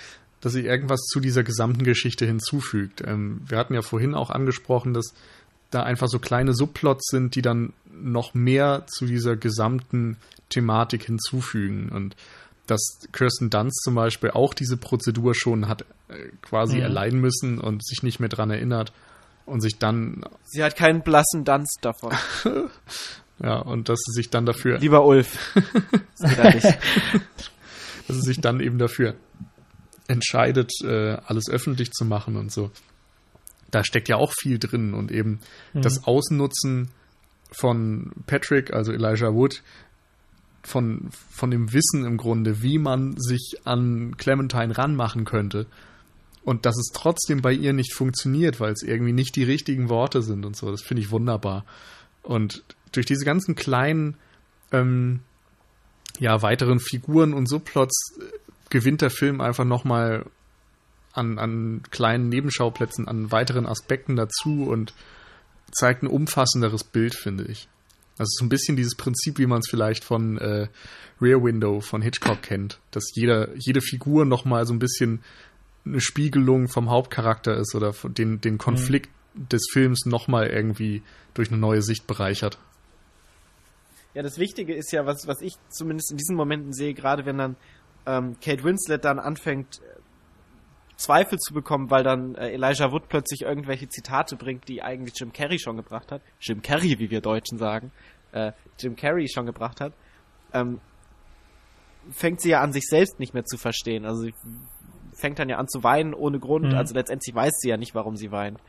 dass 0.40 0.52
sie 0.52 0.66
irgendwas 0.66 1.00
zu 1.06 1.20
dieser 1.20 1.42
gesamten 1.42 1.84
Geschichte 1.84 2.26
hinzufügt. 2.26 3.02
Ähm, 3.06 3.40
wir 3.46 3.58
hatten 3.58 3.74
ja 3.74 3.82
vorhin 3.82 4.14
auch 4.14 4.30
angesprochen, 4.30 4.92
dass 4.92 5.14
da 5.70 5.82
einfach 5.82 6.08
so 6.08 6.18
kleine 6.18 6.54
Subplots 6.54 7.08
sind, 7.10 7.34
die 7.34 7.42
dann 7.42 7.72
noch 7.90 8.34
mehr 8.34 8.86
zu 8.86 9.06
dieser 9.06 9.36
gesamten 9.36 10.16
Thematik 10.50 11.04
hinzufügen. 11.04 11.88
Und 11.88 12.14
dass 12.66 13.00
Kirsten 13.12 13.50
Dunst 13.50 13.82
zum 13.82 13.94
Beispiel 13.94 14.30
auch 14.30 14.54
diese 14.54 14.76
Prozedur 14.76 15.34
schon 15.34 15.68
hat 15.68 15.84
äh, 16.08 16.28
quasi 16.42 16.76
mhm. 16.76 16.82
erleiden 16.82 17.20
müssen 17.20 17.58
und 17.58 17.84
sich 17.84 18.02
nicht 18.02 18.20
mehr 18.20 18.28
dran 18.28 18.50
erinnert 18.50 18.92
und 19.46 19.60
sich 19.60 19.78
dann. 19.78 20.24
Sie 20.44 20.62
hat 20.62 20.76
keinen 20.76 21.02
blassen 21.02 21.44
Dunst 21.44 21.78
davon. 21.82 22.12
ja, 23.42 23.58
und 23.58 23.88
dass 23.88 23.98
sie 24.00 24.12
sich 24.12 24.30
dann 24.30 24.46
dafür. 24.46 24.78
Lieber 24.78 25.04
Ulf. 25.04 25.54
das 26.18 26.62
dass 28.06 28.16
sie 28.16 28.22
sich 28.22 28.40
dann 28.40 28.60
eben 28.60 28.78
dafür 28.78 29.14
entscheidet, 30.06 30.70
äh, 30.82 31.16
alles 31.24 31.48
öffentlich 31.48 31.92
zu 31.92 32.04
machen 32.04 32.36
und 32.36 32.52
so. 32.52 32.70
Da 33.70 33.82
steckt 33.84 34.08
ja 34.08 34.16
auch 34.16 34.32
viel 34.32 34.58
drin 34.58 34.94
und 34.94 35.10
eben 35.10 35.40
mhm. 35.72 35.82
das 35.82 36.04
Ausnutzen 36.04 36.90
von 37.50 38.12
Patrick, 38.26 38.72
also 38.72 38.92
Elijah 38.92 39.32
Wood, 39.32 39.62
von, 40.62 41.10
von 41.30 41.50
dem 41.50 41.72
Wissen 41.72 42.04
im 42.04 42.16
Grunde, 42.16 42.62
wie 42.62 42.78
man 42.78 43.16
sich 43.18 43.60
an 43.64 44.16
Clementine 44.16 44.76
ranmachen 44.76 45.24
könnte. 45.24 45.66
Und 46.42 46.66
dass 46.66 46.76
es 46.76 46.90
trotzdem 46.92 47.40
bei 47.40 47.52
ihr 47.52 47.72
nicht 47.72 47.94
funktioniert, 47.94 48.60
weil 48.60 48.72
es 48.72 48.82
irgendwie 48.82 49.12
nicht 49.12 49.36
die 49.36 49.44
richtigen 49.44 49.88
Worte 49.88 50.22
sind 50.22 50.44
und 50.44 50.56
so. 50.56 50.70
Das 50.70 50.82
finde 50.82 51.02
ich 51.02 51.10
wunderbar. 51.10 51.64
Und 52.24 52.64
durch 52.92 53.06
diese 53.06 53.24
ganzen 53.24 53.54
kleinen, 53.54 54.16
ähm, 54.72 55.20
ja, 56.18 56.42
weiteren 56.42 56.80
Figuren 56.80 57.34
und 57.34 57.48
Subplots 57.48 58.18
gewinnt 58.70 59.02
der 59.02 59.10
Film 59.10 59.40
einfach 59.40 59.64
nochmal 59.64 60.26
an, 61.12 61.38
an 61.38 61.82
kleinen 61.90 62.28
Nebenschauplätzen, 62.28 63.06
an 63.06 63.30
weiteren 63.30 63.66
Aspekten 63.66 64.16
dazu 64.16 64.64
und 64.64 64.94
zeigt 65.70 66.02
ein 66.02 66.08
umfassenderes 66.08 66.84
Bild, 66.84 67.14
finde 67.14 67.44
ich. 67.44 67.68
Also 68.18 68.30
so 68.38 68.44
ein 68.44 68.48
bisschen 68.48 68.76
dieses 68.76 68.96
Prinzip, 68.96 69.38
wie 69.38 69.46
man 69.46 69.58
es 69.60 69.68
vielleicht 69.68 70.04
von 70.04 70.38
äh, 70.38 70.68
Rear 71.20 71.42
Window 71.42 71.80
von 71.80 72.00
Hitchcock 72.02 72.42
kennt, 72.42 72.78
dass 72.90 73.04
jeder, 73.14 73.48
jede 73.56 73.80
Figur 73.80 74.24
nochmal 74.24 74.66
so 74.66 74.72
ein 74.72 74.78
bisschen 74.78 75.20
eine 75.84 76.00
Spiegelung 76.00 76.68
vom 76.68 76.90
Hauptcharakter 76.90 77.56
ist 77.56 77.74
oder 77.74 77.92
den, 78.04 78.40
den 78.40 78.58
Konflikt 78.58 79.10
mhm. 79.10 79.13
Des 79.34 79.66
Films 79.72 80.06
nochmal 80.06 80.46
irgendwie 80.46 81.02
durch 81.34 81.50
eine 81.50 81.58
neue 81.58 81.82
Sicht 81.82 82.06
bereichert. 82.06 82.58
Ja, 84.14 84.22
das 84.22 84.38
Wichtige 84.38 84.74
ist 84.74 84.92
ja, 84.92 85.06
was, 85.06 85.26
was 85.26 85.40
ich 85.42 85.54
zumindest 85.70 86.12
in 86.12 86.16
diesen 86.16 86.36
Momenten 86.36 86.72
sehe, 86.72 86.94
gerade 86.94 87.26
wenn 87.26 87.38
dann 87.38 87.56
ähm, 88.06 88.36
Kate 88.40 88.62
Winslet 88.62 89.04
dann 89.04 89.18
anfängt, 89.18 89.80
äh, 89.80 90.00
Zweifel 90.96 91.38
zu 91.38 91.52
bekommen, 91.52 91.90
weil 91.90 92.04
dann 92.04 92.36
äh, 92.36 92.52
Elijah 92.52 92.92
Wood 92.92 93.08
plötzlich 93.08 93.42
irgendwelche 93.42 93.88
Zitate 93.88 94.36
bringt, 94.36 94.68
die 94.68 94.82
eigentlich 94.82 95.14
Jim 95.18 95.32
Carrey 95.32 95.58
schon 95.58 95.76
gebracht 95.76 96.12
hat. 96.12 96.22
Jim 96.40 96.62
Carrey, 96.62 96.98
wie 97.00 97.10
wir 97.10 97.20
Deutschen 97.20 97.58
sagen. 97.58 97.90
Äh, 98.30 98.52
Jim 98.78 98.94
Carrey 98.94 99.28
schon 99.28 99.46
gebracht 99.46 99.80
hat. 99.80 99.92
Ähm, 100.52 100.80
fängt 102.10 102.40
sie 102.40 102.50
ja 102.50 102.60
an, 102.60 102.72
sich 102.72 102.84
selbst 102.84 103.18
nicht 103.18 103.34
mehr 103.34 103.44
zu 103.44 103.56
verstehen. 103.56 104.04
Also 104.04 104.22
sie 104.22 104.34
fängt 105.16 105.38
dann 105.38 105.48
ja 105.48 105.58
an 105.58 105.68
zu 105.68 105.82
weinen 105.82 106.14
ohne 106.14 106.38
Grund. 106.38 106.66
Mhm. 106.66 106.74
Also 106.74 106.94
letztendlich 106.94 107.34
weiß 107.34 107.52
sie 107.60 107.70
ja 107.70 107.76
nicht, 107.76 107.94
warum 107.94 108.16
sie 108.16 108.30
weint. 108.30 108.60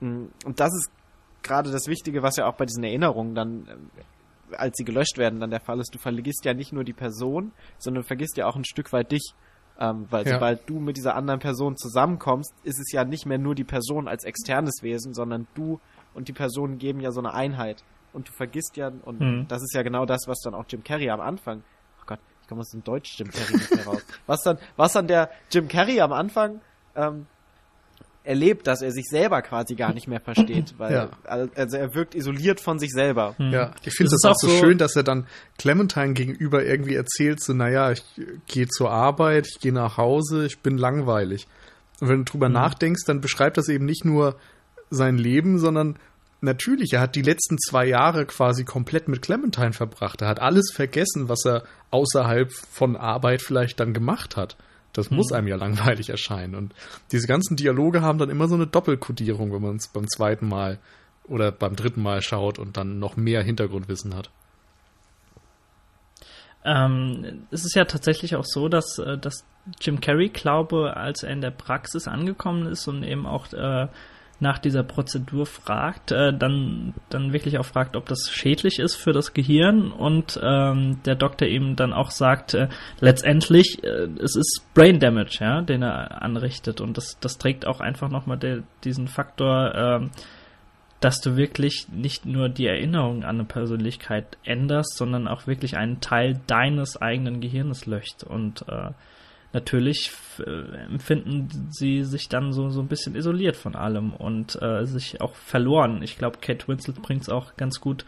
Mm, 0.00 0.26
und 0.44 0.60
das 0.60 0.74
ist 0.74 0.90
gerade 1.42 1.70
das 1.70 1.86
Wichtige, 1.86 2.22
was 2.22 2.36
ja 2.36 2.46
auch 2.46 2.54
bei 2.54 2.66
diesen 2.66 2.84
Erinnerungen 2.84 3.34
dann 3.34 3.66
äh, 3.66 4.02
als 4.56 4.76
sie 4.76 4.84
gelöscht 4.84 5.18
werden, 5.18 5.40
dann 5.40 5.50
der 5.50 5.60
Fall 5.60 5.80
ist, 5.80 5.94
du 5.94 5.98
vergisst 5.98 6.44
ja 6.44 6.54
nicht 6.54 6.72
nur 6.72 6.84
die 6.84 6.92
Person, 6.92 7.52
sondern 7.78 8.02
du 8.02 8.06
vergisst 8.06 8.36
ja 8.36 8.46
auch 8.46 8.56
ein 8.56 8.64
Stück 8.64 8.92
weit 8.92 9.12
dich. 9.12 9.34
Ähm, 9.78 10.06
weil 10.10 10.26
ja. 10.26 10.34
sobald 10.34 10.68
du 10.68 10.78
mit 10.78 10.98
dieser 10.98 11.14
anderen 11.14 11.40
Person 11.40 11.76
zusammenkommst, 11.76 12.52
ist 12.64 12.78
es 12.78 12.92
ja 12.92 13.04
nicht 13.04 13.24
mehr 13.24 13.38
nur 13.38 13.54
die 13.54 13.64
Person 13.64 14.08
als 14.08 14.24
externes 14.24 14.82
Wesen, 14.82 15.14
sondern 15.14 15.46
du 15.54 15.80
und 16.12 16.28
die 16.28 16.34
Person 16.34 16.76
geben 16.76 17.00
ja 17.00 17.12
so 17.12 17.20
eine 17.20 17.32
Einheit. 17.32 17.82
Und 18.12 18.28
du 18.28 18.32
vergisst 18.32 18.76
ja, 18.76 18.88
und 18.88 19.20
mhm. 19.20 19.46
das 19.48 19.62
ist 19.62 19.72
ja 19.72 19.82
genau 19.82 20.04
das, 20.04 20.26
was 20.26 20.40
dann 20.40 20.54
auch 20.54 20.64
Jim 20.68 20.84
Carrey 20.84 21.08
am 21.08 21.20
Anfang, 21.20 21.62
oh 22.00 22.04
Gott, 22.06 22.18
ich 22.42 22.48
komme 22.48 22.60
aus 22.60 22.70
dem 22.70 22.84
Deutsch 22.84 23.18
Jim 23.18 23.30
Carrey 23.30 23.56
nicht 23.56 23.74
mehr 23.74 23.86
raus. 23.86 24.04
Was 24.26 24.42
dann, 24.42 24.58
was 24.76 24.92
dann 24.92 25.06
der 25.06 25.30
Jim 25.50 25.68
Carrey 25.68 26.00
am 26.00 26.12
Anfang 26.12 26.60
ähm, 26.94 27.26
erlebt, 28.30 28.68
dass 28.68 28.80
er 28.80 28.92
sich 28.92 29.06
selber 29.10 29.42
quasi 29.42 29.74
gar 29.74 29.92
nicht 29.92 30.06
mehr 30.06 30.20
versteht, 30.20 30.74
weil 30.78 30.92
ja. 30.92 31.10
also 31.24 31.76
er 31.76 31.94
wirkt 31.94 32.14
isoliert 32.14 32.60
von 32.60 32.78
sich 32.78 32.92
selber. 32.92 33.34
Hm. 33.36 33.50
Ja, 33.50 33.74
ich 33.82 33.94
finde 33.94 34.14
es 34.14 34.24
auch 34.24 34.36
so 34.36 34.48
schön, 34.48 34.78
dass 34.78 34.94
er 34.94 35.02
dann 35.02 35.26
Clementine 35.58 36.14
gegenüber 36.14 36.64
irgendwie 36.64 36.94
erzählt, 36.94 37.42
so, 37.42 37.52
naja, 37.52 37.90
ich 37.90 38.04
gehe 38.46 38.68
zur 38.68 38.90
Arbeit, 38.90 39.48
ich 39.48 39.60
gehe 39.60 39.72
nach 39.72 39.96
Hause, 39.96 40.46
ich 40.46 40.60
bin 40.60 40.78
langweilig. 40.78 41.48
Und 42.00 42.08
wenn 42.08 42.18
du 42.18 42.24
drüber 42.24 42.48
mhm. 42.48 42.54
nachdenkst, 42.54 43.04
dann 43.04 43.20
beschreibt 43.20 43.58
das 43.58 43.68
eben 43.68 43.84
nicht 43.84 44.04
nur 44.04 44.36
sein 44.90 45.18
Leben, 45.18 45.58
sondern 45.58 45.98
natürlich, 46.40 46.92
er 46.92 47.00
hat 47.00 47.16
die 47.16 47.22
letzten 47.22 47.58
zwei 47.58 47.86
Jahre 47.86 48.26
quasi 48.26 48.64
komplett 48.64 49.08
mit 49.08 49.22
Clementine 49.22 49.72
verbracht. 49.72 50.22
Er 50.22 50.28
hat 50.28 50.40
alles 50.40 50.72
vergessen, 50.72 51.28
was 51.28 51.44
er 51.44 51.64
außerhalb 51.90 52.52
von 52.52 52.96
Arbeit 52.96 53.42
vielleicht 53.42 53.80
dann 53.80 53.92
gemacht 53.92 54.36
hat. 54.36 54.56
Das 54.92 55.10
mhm. 55.10 55.16
muss 55.18 55.32
einem 55.32 55.48
ja 55.48 55.56
langweilig 55.56 56.10
erscheinen. 56.10 56.54
Und 56.54 56.74
diese 57.12 57.26
ganzen 57.26 57.56
Dialoge 57.56 58.02
haben 58.02 58.18
dann 58.18 58.30
immer 58.30 58.48
so 58.48 58.54
eine 58.54 58.66
Doppelkodierung, 58.66 59.52
wenn 59.52 59.62
man 59.62 59.76
es 59.76 59.88
beim 59.88 60.08
zweiten 60.08 60.48
Mal 60.48 60.78
oder 61.24 61.52
beim 61.52 61.76
dritten 61.76 62.02
Mal 62.02 62.22
schaut 62.22 62.58
und 62.58 62.76
dann 62.76 62.98
noch 62.98 63.16
mehr 63.16 63.42
Hintergrundwissen 63.42 64.14
hat. 64.14 64.30
Ähm, 66.64 67.46
es 67.50 67.64
ist 67.64 67.74
ja 67.74 67.84
tatsächlich 67.84 68.36
auch 68.36 68.44
so, 68.44 68.68
dass, 68.68 68.98
äh, 68.98 69.16
dass 69.16 69.44
Jim 69.80 70.00
Carrey, 70.00 70.28
glaube, 70.28 70.96
als 70.96 71.22
er 71.22 71.30
in 71.30 71.40
der 71.40 71.50
Praxis 71.50 72.06
angekommen 72.08 72.66
ist 72.66 72.86
und 72.88 73.02
eben 73.02 73.26
auch 73.26 73.52
äh, 73.52 73.88
nach 74.40 74.58
dieser 74.58 74.82
Prozedur 74.82 75.46
fragt, 75.46 76.12
äh, 76.12 76.32
dann, 76.32 76.94
dann 77.10 77.32
wirklich 77.32 77.58
auch 77.58 77.64
fragt, 77.64 77.94
ob 77.94 78.06
das 78.06 78.30
schädlich 78.30 78.78
ist 78.78 78.96
für 78.96 79.12
das 79.12 79.34
Gehirn 79.34 79.92
und 79.92 80.40
ähm, 80.42 81.00
der 81.04 81.14
Doktor 81.14 81.46
eben 81.46 81.76
dann 81.76 81.92
auch 81.92 82.10
sagt, 82.10 82.54
äh, 82.54 82.68
letztendlich, 83.00 83.84
äh, 83.84 84.08
es 84.18 84.36
ist 84.36 84.64
Brain 84.74 84.98
Damage, 84.98 85.38
ja, 85.40 85.60
den 85.60 85.82
er 85.82 86.22
anrichtet 86.22 86.80
und 86.80 86.96
das, 86.96 87.18
das 87.20 87.38
trägt 87.38 87.66
auch 87.66 87.80
einfach 87.80 88.08
nochmal 88.08 88.64
diesen 88.82 89.08
Faktor, 89.08 89.74
äh, 89.74 90.08
dass 91.00 91.20
du 91.20 91.36
wirklich 91.36 91.88
nicht 91.90 92.26
nur 92.26 92.48
die 92.48 92.66
Erinnerung 92.66 93.24
an 93.24 93.36
eine 93.36 93.44
Persönlichkeit 93.44 94.36
änderst, 94.44 94.96
sondern 94.96 95.28
auch 95.28 95.46
wirklich 95.46 95.76
einen 95.76 96.00
Teil 96.00 96.40
deines 96.46 97.00
eigenen 97.00 97.40
Gehirnes 97.40 97.86
löscht 97.86 98.22
und 98.22 98.64
äh, 98.68 98.90
natürlich 99.52 100.12
äh, 100.38 100.84
empfinden 100.86 101.68
sie 101.70 102.04
sich 102.04 102.28
dann 102.28 102.52
so, 102.52 102.68
so 102.68 102.80
ein 102.80 102.88
bisschen 102.88 103.16
isoliert 103.16 103.56
von 103.56 103.74
allem 103.74 104.12
und 104.12 104.60
äh, 104.62 104.84
sich 104.84 105.20
auch 105.20 105.34
verloren. 105.34 106.02
Ich 106.02 106.18
glaube, 106.18 106.38
Kate 106.40 106.68
Winslet 106.68 107.02
bringt 107.02 107.22
es 107.22 107.28
auch 107.28 107.56
ganz 107.56 107.80
gut 107.80 108.04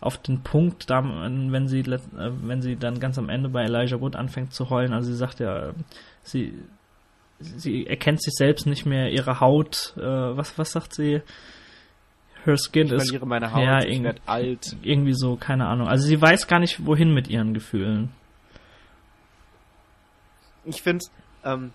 auf 0.00 0.16
den 0.16 0.42
Punkt, 0.42 0.88
da, 0.88 1.04
wenn 1.04 1.68
sie 1.68 1.80
äh, 1.80 1.98
wenn 2.42 2.62
sie 2.62 2.76
dann 2.76 2.98
ganz 3.00 3.18
am 3.18 3.28
Ende 3.28 3.50
bei 3.50 3.64
Elijah 3.64 4.00
Wood 4.00 4.16
anfängt 4.16 4.54
zu 4.54 4.70
heulen. 4.70 4.92
Also 4.92 5.10
sie 5.10 5.16
sagt 5.16 5.40
ja, 5.40 5.72
sie 6.22 6.54
sie 7.38 7.86
erkennt 7.86 8.22
sich 8.22 8.34
selbst 8.34 8.66
nicht 8.66 8.86
mehr, 8.86 9.10
ihre 9.10 9.40
Haut. 9.40 9.94
Äh, 9.96 10.02
was 10.02 10.58
was 10.58 10.72
sagt 10.72 10.94
sie? 10.94 11.22
Her 12.44 12.56
skin 12.56 12.86
ich 12.86 12.92
ist 12.92 13.24
meine 13.26 13.52
Haut, 13.52 13.62
ja, 13.62 13.84
ich 13.84 14.02
werde 14.02 14.22
alt. 14.24 14.74
Irgendwie 14.82 15.12
so, 15.12 15.36
keine 15.36 15.66
Ahnung. 15.66 15.88
Also 15.88 16.06
sie 16.06 16.20
weiß 16.20 16.46
gar 16.46 16.58
nicht, 16.58 16.86
wohin 16.86 17.12
mit 17.12 17.28
ihren 17.28 17.52
Gefühlen 17.52 18.10
ich 20.64 20.82
finde, 20.82 21.04
ähm, 21.44 21.72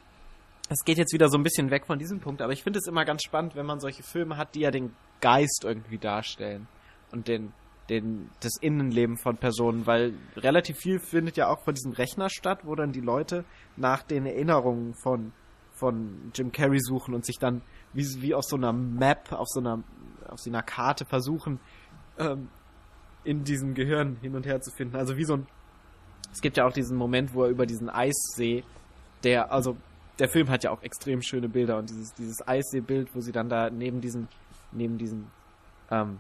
es 0.70 0.84
geht 0.84 0.98
jetzt 0.98 1.14
wieder 1.14 1.30
so 1.30 1.38
ein 1.38 1.44
bisschen 1.44 1.70
weg 1.70 1.86
von 1.86 2.00
diesem 2.00 2.20
Punkt, 2.20 2.42
aber 2.42 2.54
ich 2.54 2.64
finde 2.64 2.80
es 2.80 2.88
immer 2.88 3.06
ganz 3.06 3.24
spannend, 3.24 3.56
wenn 3.56 3.66
man 3.66 3.80
solche 3.80 4.04
Filme 4.04 4.38
hat, 4.38 4.56
die 4.56 4.62
ja 4.62 4.72
den 4.72 4.96
Geist 5.22 5.64
irgendwie 5.64 6.00
darstellen 6.00 6.68
und 7.12 7.28
den, 7.28 7.54
den, 7.90 8.30
das 8.42 8.54
Innenleben 8.62 9.18
von 9.18 9.38
Personen, 9.38 9.86
weil 9.86 10.14
relativ 10.36 10.78
viel 10.78 11.00
findet 11.00 11.38
ja 11.38 11.50
auch 11.50 11.64
von 11.64 11.76
diesem 11.76 11.92
Rechner 11.92 12.30
statt, 12.30 12.62
wo 12.64 12.74
dann 12.76 12.92
die 12.92 13.02
Leute 13.02 13.46
nach 13.76 14.02
den 14.02 14.26
Erinnerungen 14.26 14.96
von, 14.96 15.34
von 15.74 16.32
Jim 16.34 16.52
Carrey 16.52 16.80
suchen 16.80 17.14
und 17.14 17.26
sich 17.26 17.38
dann 17.38 17.62
wie, 17.94 18.06
wie 18.22 18.34
auf 18.34 18.46
so 18.46 18.56
einer 18.56 18.74
Map, 18.74 19.32
auf 19.32 19.48
so 19.48 19.60
einer, 19.60 19.84
auf 20.28 20.40
so 20.40 20.50
einer 20.50 20.64
Karte 20.64 21.06
versuchen, 21.06 21.60
ähm, 22.18 22.50
in 23.24 23.44
diesem 23.44 23.74
Gehirn 23.74 24.18
hin 24.22 24.36
und 24.36 24.46
her 24.46 24.62
zu 24.62 24.72
finden. 24.72 24.96
Also 24.96 25.18
wie 25.18 25.26
so 25.26 25.36
ein 25.36 25.48
es 26.34 26.42
gibt 26.42 26.58
ja 26.58 26.68
auch 26.68 26.74
diesen 26.74 26.98
Moment, 26.98 27.34
wo 27.34 27.44
er 27.44 27.50
über 27.50 27.66
diesen 27.66 27.90
Eissee, 27.90 28.64
der, 29.24 29.52
also 29.52 29.78
der 30.20 30.30
Film 30.30 30.50
hat 30.50 30.64
ja 30.64 30.72
auch 30.72 30.82
extrem 30.82 31.22
schöne 31.22 31.50
Bilder 31.50 31.78
und 31.78 31.90
dieses, 31.90 32.14
dieses 32.14 32.48
Eisseebild, 32.48 33.14
wo 33.14 33.22
sie 33.22 33.32
dann 33.32 33.50
da 33.50 33.70
neben 33.70 34.02
diesem, 34.02 34.28
neben 34.72 34.98
diesem 34.98 35.28
ähm, 35.92 36.20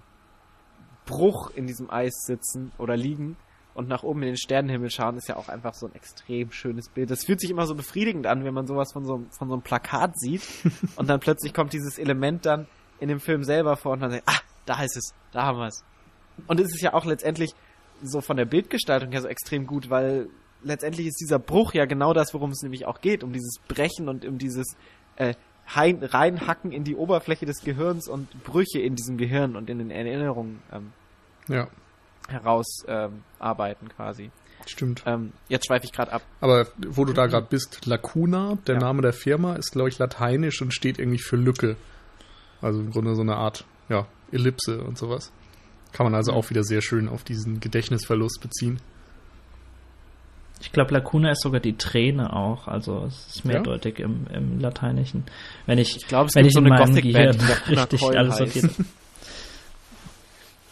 Bruch 1.06 1.52
in 1.52 1.68
diesem 1.68 1.90
Eis 1.90 2.14
sitzen 2.26 2.72
oder 2.78 2.98
liegen 2.98 3.38
und 3.74 3.88
nach 3.88 4.04
oben 4.04 4.22
in 4.24 4.30
den 4.30 4.38
Sternenhimmel 4.38 4.90
schauen, 4.90 5.18
ist 5.18 5.28
ja 5.28 5.36
auch 5.36 5.50
einfach 5.50 5.74
so 5.74 5.88
ein 5.88 5.96
extrem 5.96 6.52
schönes 6.52 6.90
Bild. 6.90 7.12
Das 7.12 7.26
fühlt 7.26 7.40
sich 7.40 7.50
immer 7.50 7.68
so 7.68 7.76
befriedigend 7.76 8.26
an, 8.26 8.44
wenn 8.44 8.54
man 8.54 8.68
sowas 8.68 8.94
von 8.94 9.06
so, 9.06 9.26
von 9.32 9.48
so 9.48 9.54
einem 9.54 9.62
Plakat 9.62 10.18
sieht 10.18 10.44
und 10.96 11.10
dann 11.10 11.20
plötzlich 11.20 11.54
kommt 11.54 11.74
dieses 11.74 11.98
Element 12.00 12.46
dann 12.46 12.68
in 13.00 13.10
dem 13.10 13.20
Film 13.20 13.44
selber 13.44 13.76
vor 13.76 13.94
und 13.94 14.00
dann 14.00 14.12
sagt, 14.12 14.24
ah, 14.26 14.40
da 14.66 14.82
ist 14.82 14.98
es, 14.98 15.14
da 15.32 15.44
haben 15.44 15.60
wir 15.60 15.68
es. 15.68 15.84
Und 16.48 16.60
es 16.60 16.74
ist 16.74 16.82
ja 16.82 16.94
auch 16.94 17.06
letztendlich 17.06 17.54
so 18.04 18.22
von 18.22 18.38
der 18.38 18.46
Bildgestaltung 18.46 19.12
her 19.12 19.22
so 19.22 19.28
extrem 19.28 19.66
gut, 19.68 19.90
weil 19.90 20.28
letztendlich 20.64 21.08
ist 21.08 21.20
dieser 21.22 21.40
Bruch 21.40 21.74
ja 21.74 21.86
genau 21.86 22.14
das, 22.14 22.34
worum 22.34 22.52
es 22.52 22.62
nämlich 22.62 22.86
auch 22.86 23.02
geht, 23.02 23.24
um 23.24 23.34
dieses 23.34 23.60
Brechen 23.68 24.10
und 24.10 24.26
um 24.26 24.38
dieses 24.38 24.76
äh, 25.18 25.34
hein, 25.74 26.00
reinhacken 26.04 26.72
in 26.72 26.84
die 26.84 26.96
Oberfläche 26.96 27.46
des 27.46 27.62
Gehirns 27.64 28.08
und 28.08 28.44
Brüche 28.44 28.80
in 28.80 28.96
diesem 28.96 29.18
Gehirn 29.18 29.56
und 29.56 29.70
in 29.70 29.80
den 29.80 29.92
Erinnerungen 29.92 30.60
ähm, 30.72 30.92
Ja, 31.48 31.68
herausarbeiten 32.28 33.16
ähm, 33.18 33.24
arbeiten 33.40 33.90
quasi. 33.90 34.32
stimmt. 34.66 35.04
Ähm, 35.06 35.32
jetzt 35.48 35.68
schweife 35.68 35.86
ich 35.86 35.92
gerade 35.92 36.12
ab. 36.12 36.22
Aber 36.42 36.68
wo 36.88 37.06
du 37.06 37.14
da 37.14 37.28
gerade 37.28 37.48
bist, 37.50 37.86
Lacuna, 37.86 38.58
der 38.68 38.76
Ja. 38.76 38.82
Name 38.82 39.02
der 39.02 39.14
Firma, 39.14 39.56
ist, 39.56 39.72
glaube 39.72 39.90
ich, 39.90 39.98
lateinisch 40.00 40.62
und 40.62 40.74
steht 40.74 40.98
irgendwie 41.00 41.20
für 41.20 41.36
Lücke. 41.36 41.76
Also 42.62 42.80
im 42.80 42.92
Grunde 42.92 43.16
so 43.16 43.22
eine 43.22 43.36
Art, 43.36 43.66
ja, 43.90 44.08
Ellipse 44.32 44.82
und 44.84 44.98
sowas. 44.98 45.32
Kann 45.96 46.06
man 46.08 46.14
also 46.16 46.34
auch 46.34 46.50
wieder 46.50 46.64
sehr 46.66 46.82
schön 46.82 47.08
auf 47.08 47.24
diesen 47.24 47.62
Gedächtnisverlust 47.62 48.42
beziehen. 48.42 48.80
Ich 50.60 50.74
glaube, 50.74 50.94
Lacuna 50.94 51.32
ist 51.32 51.42
sogar 51.42 51.62
die 51.62 51.78
Träne 51.78 52.34
auch. 52.34 52.68
Also 52.68 53.06
es 53.06 53.28
ist 53.38 53.46
mehrdeutig 53.46 54.00
im, 54.00 54.28
im 54.34 54.60
Lateinischen. 54.60 55.24
Wenn 55.68 55.78
ich, 55.78 55.96
Ich 55.96 56.08
glaube, 56.08 56.28
es 56.28 56.36
wenn 56.36 56.44
gibt 56.44 56.52
ich 56.52 56.54
so 56.56 56.60
in 56.60 56.70
eine 56.72 56.86
Gothic-Band, 56.86 57.40
Gehirn 57.40 57.58
die 57.70 57.74
richtig 57.76 58.02
Coil 58.02 58.18
alles 58.18 58.38
sortiert. 58.38 58.72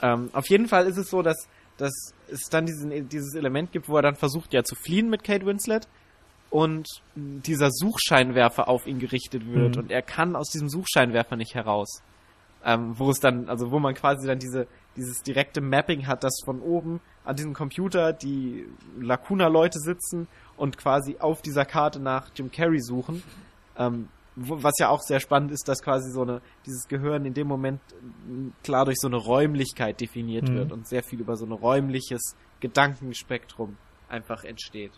Ähm, 0.01 0.29
auf 0.33 0.49
jeden 0.49 0.67
Fall 0.67 0.87
ist 0.87 0.97
es 0.97 1.09
so, 1.09 1.21
dass, 1.21 1.47
dass 1.77 1.93
es 2.29 2.49
dann 2.49 2.65
diesen, 2.65 3.07
dieses 3.07 3.35
Element 3.35 3.71
gibt, 3.71 3.87
wo 3.87 3.95
er 3.95 4.01
dann 4.01 4.15
versucht 4.15 4.53
ja 4.53 4.61
zu 4.63 4.75
fliehen 4.75 5.09
mit 5.09 5.23
Kate 5.23 5.45
Winslet 5.45 5.87
und 6.49 6.85
dieser 7.15 7.69
Suchscheinwerfer 7.71 8.67
auf 8.67 8.85
ihn 8.85 8.99
gerichtet 8.99 9.45
wird 9.47 9.77
Mhm. 9.77 9.83
und 9.83 9.91
er 9.91 10.01
kann 10.01 10.35
aus 10.35 10.49
diesem 10.49 10.67
Suchscheinwerfer 10.67 11.37
nicht 11.37 11.55
heraus. 11.55 12.01
Ähm, 12.65 12.99
wo 12.99 13.09
es 13.11 13.19
dann, 13.21 13.47
also 13.47 13.71
wo 13.71 13.79
man 13.79 13.93
quasi 13.93 14.27
dann 14.27 14.39
diese, 14.39 14.67
dieses 14.95 15.21
direkte 15.23 15.61
Mapping 15.61 16.07
hat, 16.07 16.23
dass 16.23 16.39
von 16.45 16.61
oben 16.61 17.01
an 17.25 17.35
diesem 17.35 17.53
Computer 17.53 18.13
die 18.13 18.67
Lacuna-Leute 18.99 19.79
sitzen 19.79 20.27
und 20.57 20.77
quasi 20.77 21.17
auf 21.19 21.41
dieser 21.41 21.65
Karte 21.65 21.99
nach 21.99 22.29
Jim 22.35 22.51
Carrey 22.51 22.79
suchen. 22.81 23.23
Ähm, 23.77 24.09
was 24.35 24.73
ja 24.79 24.89
auch 24.89 25.01
sehr 25.01 25.19
spannend 25.19 25.51
ist, 25.51 25.67
dass 25.67 25.81
quasi 25.83 26.11
so 26.11 26.23
eine, 26.23 26.41
dieses 26.65 26.87
Gehirn 26.87 27.25
in 27.25 27.33
dem 27.33 27.47
Moment 27.47 27.79
äh, 27.91 28.51
klar 28.63 28.85
durch 28.85 28.97
so 28.99 29.07
eine 29.07 29.17
Räumlichkeit 29.17 30.01
definiert 30.01 30.49
Mhm. 30.49 30.55
wird 30.55 30.71
und 30.71 30.87
sehr 30.87 31.03
viel 31.03 31.19
über 31.21 31.35
so 31.37 31.45
ein 31.45 31.51
räumliches 31.51 32.35
Gedankenspektrum 32.59 33.77
einfach 34.09 34.43
entsteht. 34.43 34.91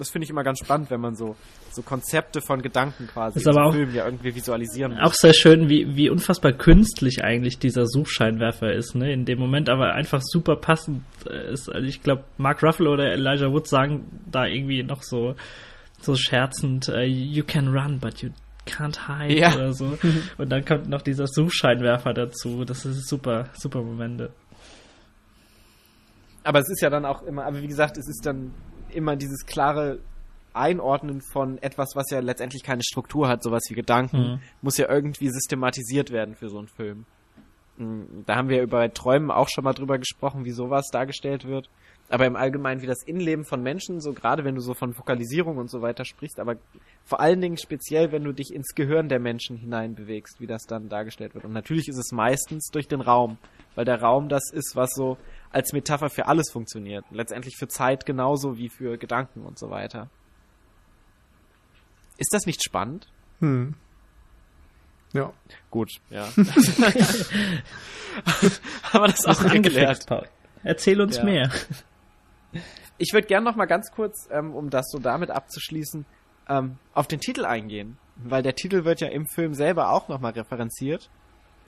Das 0.00 0.10
finde 0.10 0.24
ich 0.24 0.30
immer 0.30 0.42
ganz 0.42 0.58
spannend, 0.60 0.90
wenn 0.90 1.00
man 1.00 1.14
so, 1.14 1.36
so 1.72 1.82
Konzepte 1.82 2.40
von 2.40 2.62
Gedanken 2.62 3.06
quasi 3.06 3.38
Ist 3.38 3.46
aber 3.46 3.66
auch- 3.66 3.72
Film 3.72 3.94
ja 3.94 4.06
irgendwie 4.06 4.34
visualisieren 4.34 4.98
Auch 4.98 5.12
sehr 5.12 5.34
schön, 5.34 5.68
wie, 5.68 5.94
wie 5.94 6.08
unfassbar 6.10 6.52
künstlich 6.52 7.22
eigentlich 7.22 7.58
dieser 7.58 7.86
Suchscheinwerfer 7.86 8.72
ist, 8.72 8.94
ne? 8.94 9.12
In 9.12 9.26
dem 9.26 9.38
Moment 9.38 9.68
aber 9.68 9.92
einfach 9.92 10.22
super 10.22 10.56
passend 10.56 11.02
äh, 11.28 11.52
ist. 11.52 11.68
Also 11.68 11.86
ich 11.86 12.02
glaube, 12.02 12.24
Mark 12.38 12.62
Ruffalo 12.62 12.92
oder 12.94 13.12
Elijah 13.12 13.52
Wood 13.52 13.68
sagen 13.68 14.06
da 14.30 14.46
irgendwie 14.46 14.82
noch 14.82 15.02
so, 15.02 15.34
so 16.00 16.16
scherzend, 16.16 16.88
äh, 16.88 17.04
you 17.04 17.44
can 17.46 17.68
run, 17.68 17.98
but 18.00 18.22
you 18.22 18.30
can't 18.66 19.06
hide 19.06 19.38
Ja. 19.38 19.54
oder 19.54 19.72
so. 19.74 19.98
Und 20.38 20.48
dann 20.50 20.64
kommt 20.64 20.88
noch 20.88 21.02
dieser 21.02 21.26
Suchscheinwerfer 21.26 22.14
dazu. 22.14 22.64
Das 22.64 22.86
ist 22.86 23.06
super, 23.06 23.50
super 23.52 23.82
Momente. 23.82 24.30
Aber 26.42 26.60
es 26.60 26.70
ist 26.70 26.80
ja 26.80 26.88
dann 26.88 27.04
auch 27.04 27.22
immer, 27.24 27.44
aber 27.44 27.60
wie 27.60 27.66
gesagt, 27.68 27.98
es 27.98 28.08
ist 28.08 28.24
dann 28.24 28.52
immer 28.94 29.16
dieses 29.16 29.46
klare 29.46 29.98
Einordnen 30.52 31.20
von 31.20 31.58
etwas, 31.58 31.90
was 31.94 32.10
ja 32.10 32.20
letztendlich 32.20 32.62
keine 32.64 32.82
Struktur 32.82 33.28
hat, 33.28 33.42
sowas 33.42 33.62
wie 33.68 33.74
Gedanken, 33.74 34.18
Mhm. 34.18 34.40
muss 34.62 34.76
ja 34.78 34.88
irgendwie 34.88 35.28
systematisiert 35.30 36.10
werden 36.10 36.34
für 36.34 36.48
so 36.48 36.58
einen 36.58 36.68
Film. 36.68 37.04
Mm, 37.76 38.24
Da 38.26 38.36
haben 38.36 38.48
wir 38.48 38.62
über 38.62 38.92
Träumen 38.92 39.30
auch 39.30 39.48
schon 39.48 39.64
mal 39.64 39.72
drüber 39.74 39.98
gesprochen, 39.98 40.44
wie 40.44 40.50
sowas 40.50 40.88
dargestellt 40.92 41.46
wird. 41.46 41.70
Aber 42.08 42.26
im 42.26 42.34
Allgemeinen, 42.34 42.82
wie 42.82 42.86
das 42.88 43.04
Innenleben 43.06 43.44
von 43.44 43.62
Menschen, 43.62 44.00
so 44.00 44.12
gerade 44.12 44.42
wenn 44.44 44.56
du 44.56 44.60
so 44.60 44.74
von 44.74 44.92
Fokalisierung 44.94 45.58
und 45.58 45.70
so 45.70 45.80
weiter 45.80 46.04
sprichst, 46.04 46.40
aber 46.40 46.56
vor 47.04 47.20
allen 47.20 47.40
Dingen 47.40 47.56
speziell, 47.56 48.10
wenn 48.10 48.24
du 48.24 48.32
dich 48.32 48.52
ins 48.52 48.74
Gehirn 48.74 49.08
der 49.08 49.20
Menschen 49.20 49.56
hineinbewegst, 49.56 50.40
wie 50.40 50.48
das 50.48 50.64
dann 50.64 50.88
dargestellt 50.88 51.34
wird. 51.34 51.44
Und 51.44 51.52
natürlich 51.52 51.86
ist 51.88 51.98
es 51.98 52.10
meistens 52.10 52.70
durch 52.72 52.88
den 52.88 53.00
Raum, 53.00 53.38
weil 53.76 53.84
der 53.84 54.02
Raum 54.02 54.28
das 54.28 54.50
ist, 54.52 54.74
was 54.74 54.90
so 54.92 55.16
als 55.50 55.72
Metapher 55.72 56.10
für 56.10 56.26
alles 56.26 56.50
funktioniert. 56.50 57.04
Letztendlich 57.10 57.56
für 57.56 57.68
Zeit 57.68 58.06
genauso 58.06 58.56
wie 58.56 58.68
für 58.68 58.96
Gedanken 58.98 59.42
und 59.44 59.58
so 59.58 59.70
weiter. 59.70 60.08
Ist 62.18 62.32
das 62.32 62.46
nicht 62.46 62.62
spannend? 62.62 63.08
Hm. 63.40 63.74
Ja. 65.12 65.32
Gut, 65.70 65.90
ja. 66.10 66.28
Haben 68.92 69.02
wir 69.04 69.08
das 69.08 69.24
auch 69.26 69.40
angeklärt. 69.44 70.06
Erzähl 70.62 71.00
uns 71.00 71.16
Ja. 71.16 71.24
mehr. 71.24 71.50
Ich 72.98 73.12
würde 73.12 73.26
gerne 73.26 73.44
noch 73.44 73.56
mal 73.56 73.64
ganz 73.66 73.90
kurz, 73.90 74.28
ähm, 74.30 74.54
um 74.54 74.68
das 74.70 74.90
so 74.90 74.98
damit 74.98 75.30
abzuschließen, 75.30 76.04
ähm, 76.48 76.76
auf 76.92 77.06
den 77.08 77.20
Titel 77.20 77.44
eingehen. 77.44 77.96
Weil 78.16 78.42
der 78.42 78.54
Titel 78.54 78.84
wird 78.84 79.00
ja 79.00 79.08
im 79.08 79.26
Film 79.26 79.54
selber 79.54 79.90
auch 79.90 80.08
noch 80.08 80.20
mal 80.20 80.32
referenziert. 80.32 81.08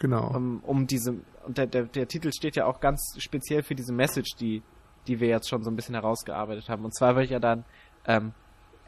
Genau. 0.03 0.35
um, 0.35 0.59
um 0.65 0.89
diese, 0.89 1.15
und 1.47 1.59
der, 1.59 1.69
der, 1.69 1.85
der 1.85 2.09
Titel 2.09 2.33
steht 2.33 2.57
ja 2.57 2.67
auch 2.67 2.81
ganz 2.81 3.15
speziell 3.19 3.63
für 3.63 3.77
diese 3.77 3.93
Message, 3.93 4.35
die, 4.35 4.61
die 5.07 5.21
wir 5.21 5.29
jetzt 5.29 5.49
schon 5.49 5.63
so 5.63 5.71
ein 5.71 5.77
bisschen 5.77 5.95
herausgearbeitet 5.95 6.69
haben. 6.69 6.85
Und 6.85 6.93
zwar 6.93 7.15
wird 7.15 7.31
ja 7.31 7.39
dann 7.39 7.65
ähm, 8.09 8.33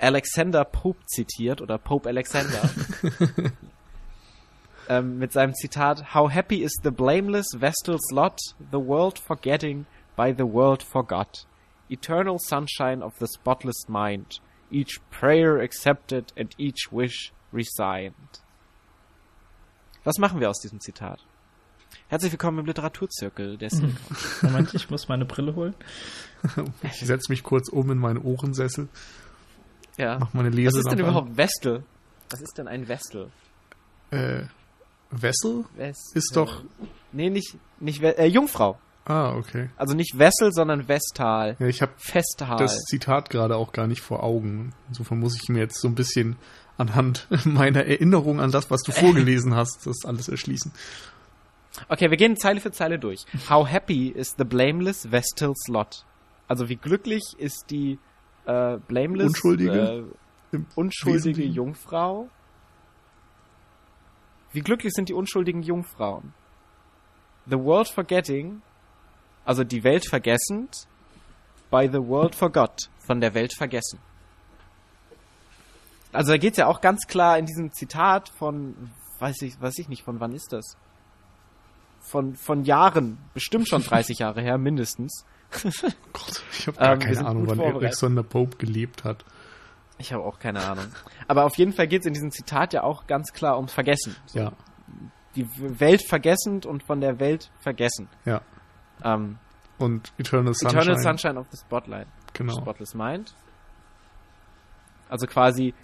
Alexander 0.01 0.65
Pope 0.65 0.99
zitiert 1.07 1.62
oder 1.62 1.79
Pope 1.79 2.09
Alexander 2.09 2.69
ähm, 4.89 5.19
mit 5.19 5.33
seinem 5.33 5.55
Zitat 5.55 6.15
How 6.15 6.29
happy 6.29 6.65
is 6.65 6.73
the 6.83 6.91
blameless 6.91 7.47
vestal's 7.57 8.11
lot, 8.11 8.37
the 8.73 8.85
world 8.85 9.17
forgetting 9.17 9.87
by 10.17 10.35
the 10.37 10.43
world 10.43 10.83
forgot. 10.83 11.47
Eternal 11.89 12.41
sunshine 12.41 13.05
of 13.05 13.12
the 13.21 13.29
spotless 13.29 13.87
mind, 13.87 14.41
each 14.69 15.01
prayer 15.12 15.61
accepted 15.61 16.33
and 16.37 16.53
each 16.59 16.89
wish 16.91 17.33
resigned. 17.53 18.44
Was 20.05 20.19
machen 20.19 20.39
wir 20.41 20.51
aus 20.51 20.61
diesem 20.61 20.81
Zitat? 20.81 21.25
Herzlich 22.09 22.31
willkommen 22.33 22.59
im 22.59 22.67
Literaturzirkel 22.67 23.57
Silicon. 23.71 23.97
Moment, 24.43 24.75
ich 24.75 24.91
muss 24.91 25.09
meine 25.09 25.25
Brille 25.25 25.55
holen. 25.55 25.75
Ich 26.83 27.01
setze 27.07 27.33
mich 27.33 27.43
kurz 27.43 27.71
um 27.71 27.91
in 27.91 27.97
meinen 27.97 28.19
Ohrensessel, 28.19 28.89
Ja. 29.97 30.19
mach 30.19 30.35
meine 30.35 30.51
Was 30.51 30.57
Lese 30.57 30.79
ist 30.81 30.91
denn 30.91 30.99
überhaupt 30.99 31.37
Vestel? 31.37 31.85
Was 32.29 32.43
ist 32.43 32.59
denn 32.59 32.69
ein 32.69 32.85
Vestel? 32.87 33.31
Äh, 34.11 34.43
Wessel? 35.11 35.65
Vestel. 35.75 36.19
Ist 36.19 36.37
doch. 36.37 36.63
Nee, 37.13 37.31
nicht, 37.31 37.57
nicht 37.81 38.03
äh, 38.03 38.27
Jungfrau. 38.27 38.79
Ah, 39.07 39.35
okay. 39.37 39.71
Also 39.77 39.95
nicht 39.95 40.19
Wessel, 40.19 40.53
sondern 40.53 40.87
Vestal. 40.87 41.57
Ja, 41.59 41.67
ich 41.67 41.81
habe 41.81 41.93
das 42.59 42.77
Zitat 42.85 43.31
gerade 43.31 43.57
auch 43.57 43.73
gar 43.73 43.87
nicht 43.87 44.03
vor 44.03 44.23
Augen. 44.23 44.75
Insofern 44.89 45.21
muss 45.21 45.35
ich 45.41 45.49
mir 45.49 45.61
jetzt 45.61 45.81
so 45.81 45.89
ein 45.89 45.95
bisschen 45.95 46.37
anhand 46.77 47.27
meiner 47.45 47.85
Erinnerung 47.85 48.41
an 48.41 48.51
das, 48.51 48.70
was 48.70 48.83
du 48.83 48.93
vorgelesen 48.93 49.55
hast, 49.55 49.87
das 49.87 50.05
alles 50.05 50.29
erschließen. 50.29 50.72
Okay, 51.89 52.11
wir 52.11 52.16
gehen 52.16 52.37
Zeile 52.37 52.61
für 52.61 52.70
Zeile 52.70 52.99
durch. 52.99 53.25
How 53.49 53.68
happy 53.68 54.09
is 54.09 54.35
the 54.39 54.45
blameless 54.45 55.11
Vestal's 55.11 55.66
lot? 55.68 56.05
Also 56.47 56.68
wie 56.68 56.77
glücklich 56.77 57.22
ist 57.39 57.66
die 57.70 57.99
äh, 58.47 58.79
blameless 58.87 59.29
Unschuldige? 59.29 60.05
äh, 60.53 60.59
unschuldige? 60.75 61.43
Jungfrau? 61.43 62.29
Wie 64.53 64.61
glücklich 64.61 64.93
sind 64.93 65.09
die 65.09 65.14
unschuldigen 65.14 65.62
Jungfrauen? 65.62 66.33
The 67.47 67.59
world 67.59 67.89
forgetting, 67.89 68.62
also 69.45 69.64
die 69.64 69.83
Welt 69.83 70.07
vergessend, 70.09 70.87
by 71.70 71.89
the 71.91 71.99
world 71.99 72.35
forgot, 72.35 72.89
von 72.99 73.20
der 73.20 73.35
Welt 73.35 73.53
vergessen. 73.53 73.99
Also 76.15 76.33
da 76.33 76.39
geht's 76.39 76.57
ja 76.59 76.67
auch 76.67 76.81
ganz 76.81 77.07
klar 77.07 77.39
in 77.39 77.47
diesem 77.47 77.73
Zitat 77.73 78.29
von, 78.31 78.91
weiß 79.19 79.43
ich, 79.43 79.61
weiß 79.61 79.79
ich 79.79 79.89
nicht, 79.89 80.03
von 80.05 80.21
wann 80.21 80.33
ist 80.33 80.53
das? 80.53 80.77
Von, 82.01 82.35
von 82.37 82.65
Jahren, 82.65 83.19
bestimmt 83.33 83.69
schon 83.69 83.83
30 83.83 84.19
Jahre 84.19 84.41
her, 84.43 84.59
mindestens. 84.59 85.25
Gott, 86.12 86.43
ich 86.53 86.67
habe 86.67 86.77
gar 86.79 86.93
Ähm, 86.95 86.99
keine 87.01 87.27
Ahnung, 87.27 87.47
wann. 87.49 87.61
Alexander 87.61 88.23
Pope 88.23 88.57
gelebt 88.59 89.05
hat. 89.05 89.25
Ich 89.99 90.12
habe 90.12 90.25
auch 90.25 90.39
keine 90.39 90.62
Ahnung. 90.65 90.87
Aber 91.29 91.45
auf 91.45 91.57
jeden 91.57 91.73
Fall 91.73 91.87
geht's 91.87 92.05
in 92.07 92.12
diesem 92.12 92.31
Zitat 92.31 92.73
ja 92.73 92.83
auch 92.83 93.07
ganz 93.07 93.33
klar 93.33 93.57
ums 93.57 93.73
Vergessen. 93.73 94.17
So, 94.27 94.39
Ja, 94.41 94.53
Die 95.37 95.49
Welt 95.81 96.03
vergessend 96.09 96.67
und 96.67 96.83
von 96.85 97.01
der 97.01 97.19
Welt 97.21 97.51
vergessen. 97.61 98.09
ja. 98.25 98.41
Ähm, 99.03 99.39
Und 99.79 100.12
Eternal 100.19 100.55
Sunshine. 100.55 100.81
Eternal 100.83 101.03
Sunshine 101.03 101.39
of 101.41 101.47
the 101.51 101.57
Spotlight. 101.59 102.07
Genau. 102.33 102.53
Spotless 102.55 102.95
Mind. 102.95 103.35
Also 105.09 105.27
quasi, 105.27 105.75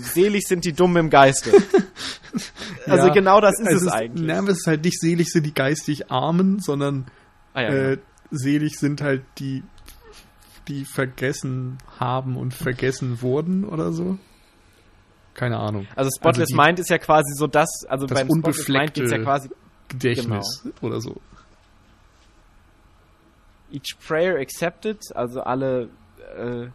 selig 0.00 0.42
sind 0.46 0.64
die 0.64 0.72
Dummen 0.72 0.96
im 1.06 1.10
Geiste. 1.10 1.52
Also 2.86 3.06
Ja, 3.06 3.12
genau 3.14 3.40
das 3.40 3.58
ist 3.60 3.68
es 3.72 3.82
es, 3.82 3.88
eigentlich. 3.92 4.28
Es 4.28 4.58
ist 4.58 4.66
halt 4.66 4.84
nicht 4.84 5.00
selig 5.00 5.30
sind 5.30 5.46
die 5.46 5.54
geistig 5.54 6.10
Armen, 6.10 6.58
sondern 6.58 7.06
ah, 7.54 7.62
ja, 7.62 7.68
äh, 7.68 7.96
genau. 7.96 8.02
selig 8.30 8.78
sind 8.78 9.00
halt 9.00 9.22
die, 9.38 9.62
die 10.68 10.84
vergessen 10.84 11.78
haben 11.98 12.36
und 12.36 12.52
vergessen 12.52 13.22
wurden 13.22 13.64
oder 13.64 13.92
so. 13.92 14.18
Keine 15.34 15.58
Ahnung. 15.58 15.86
Also 15.96 16.10
Spotless 16.18 16.48
die- 16.48 16.56
Mind 16.56 16.78
ist 16.80 16.90
ja 16.90 16.98
quasi 16.98 17.32
so 17.36 17.46
das, 17.46 17.68
also 17.88 18.06
das 18.06 18.18
beim 18.18 18.28
Spotless 18.28 18.68
Mind 18.68 18.94
geht's 18.94 19.10
ja 19.10 19.18
unbefleckte- 19.18 19.24
quasi 19.24 19.50
Gedächtnis 19.88 20.60
Genau. 20.64 20.74
oder 20.82 21.00
so. 21.00 21.20
each 23.72 23.96
prayer 24.06 24.38
accepted, 24.38 24.98
also 25.14 25.40
alle 25.42 25.88
äh, 26.36 26.66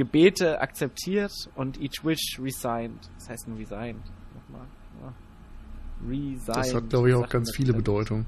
Gebete 0.00 0.58
akzeptiert 0.62 1.30
und 1.56 1.78
each 1.78 2.02
wish 2.02 2.40
resigned. 2.42 3.10
Das 3.18 3.28
heißt 3.28 3.48
nur 3.48 3.58
resigned. 3.58 4.02
Nochmal. 4.34 4.66
Ja. 5.02 5.12
Resigned. 6.08 6.56
Das 6.56 6.74
hat, 6.74 6.88
glaube 6.88 7.10
ich, 7.10 7.14
auch 7.14 7.28
ganz 7.28 7.54
viele. 7.54 7.74
Bedeutungen. 7.74 8.24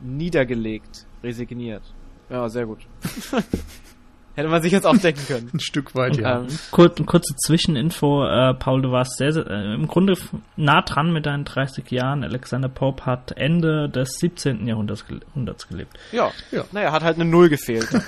Niedergelegt. 0.00 1.04
Resigniert. 1.24 1.82
Ja, 2.30 2.48
sehr 2.48 2.66
gut. 2.66 2.86
Hätte 4.36 4.48
man 4.48 4.62
sich 4.62 4.70
jetzt 4.70 4.86
auch 4.86 4.96
denken 4.96 5.26
können. 5.26 5.50
Ein 5.52 5.58
Stück 5.58 5.96
weit, 5.96 6.16
ja. 6.16 6.42
Ähm, 6.42 6.46
Kur 6.70 6.94
kurze 6.94 7.34
Zwischeninfo, 7.34 8.24
äh, 8.24 8.54
Paul, 8.54 8.82
du 8.82 8.92
warst 8.92 9.16
sehr, 9.16 9.32
sehr 9.32 9.48
äh, 9.48 9.74
im 9.74 9.88
Grunde 9.88 10.16
nah 10.54 10.82
dran 10.82 11.12
mit 11.12 11.26
deinen 11.26 11.44
30 11.44 11.90
Jahren. 11.90 12.22
Alexander 12.22 12.68
Pope 12.68 13.04
hat 13.04 13.32
Ende 13.32 13.88
des 13.88 14.10
17. 14.20 14.64
Jahrhunderts, 14.68 15.08
gel 15.08 15.22
Jahrhunderts 15.26 15.66
gelebt. 15.66 15.98
ja. 16.12 16.30
Ja. 16.52 16.64
Naja, 16.70 16.92
hat 16.92 17.02
halt 17.02 17.16
eine 17.16 17.24
Null 17.24 17.48
gefehlt. 17.48 17.88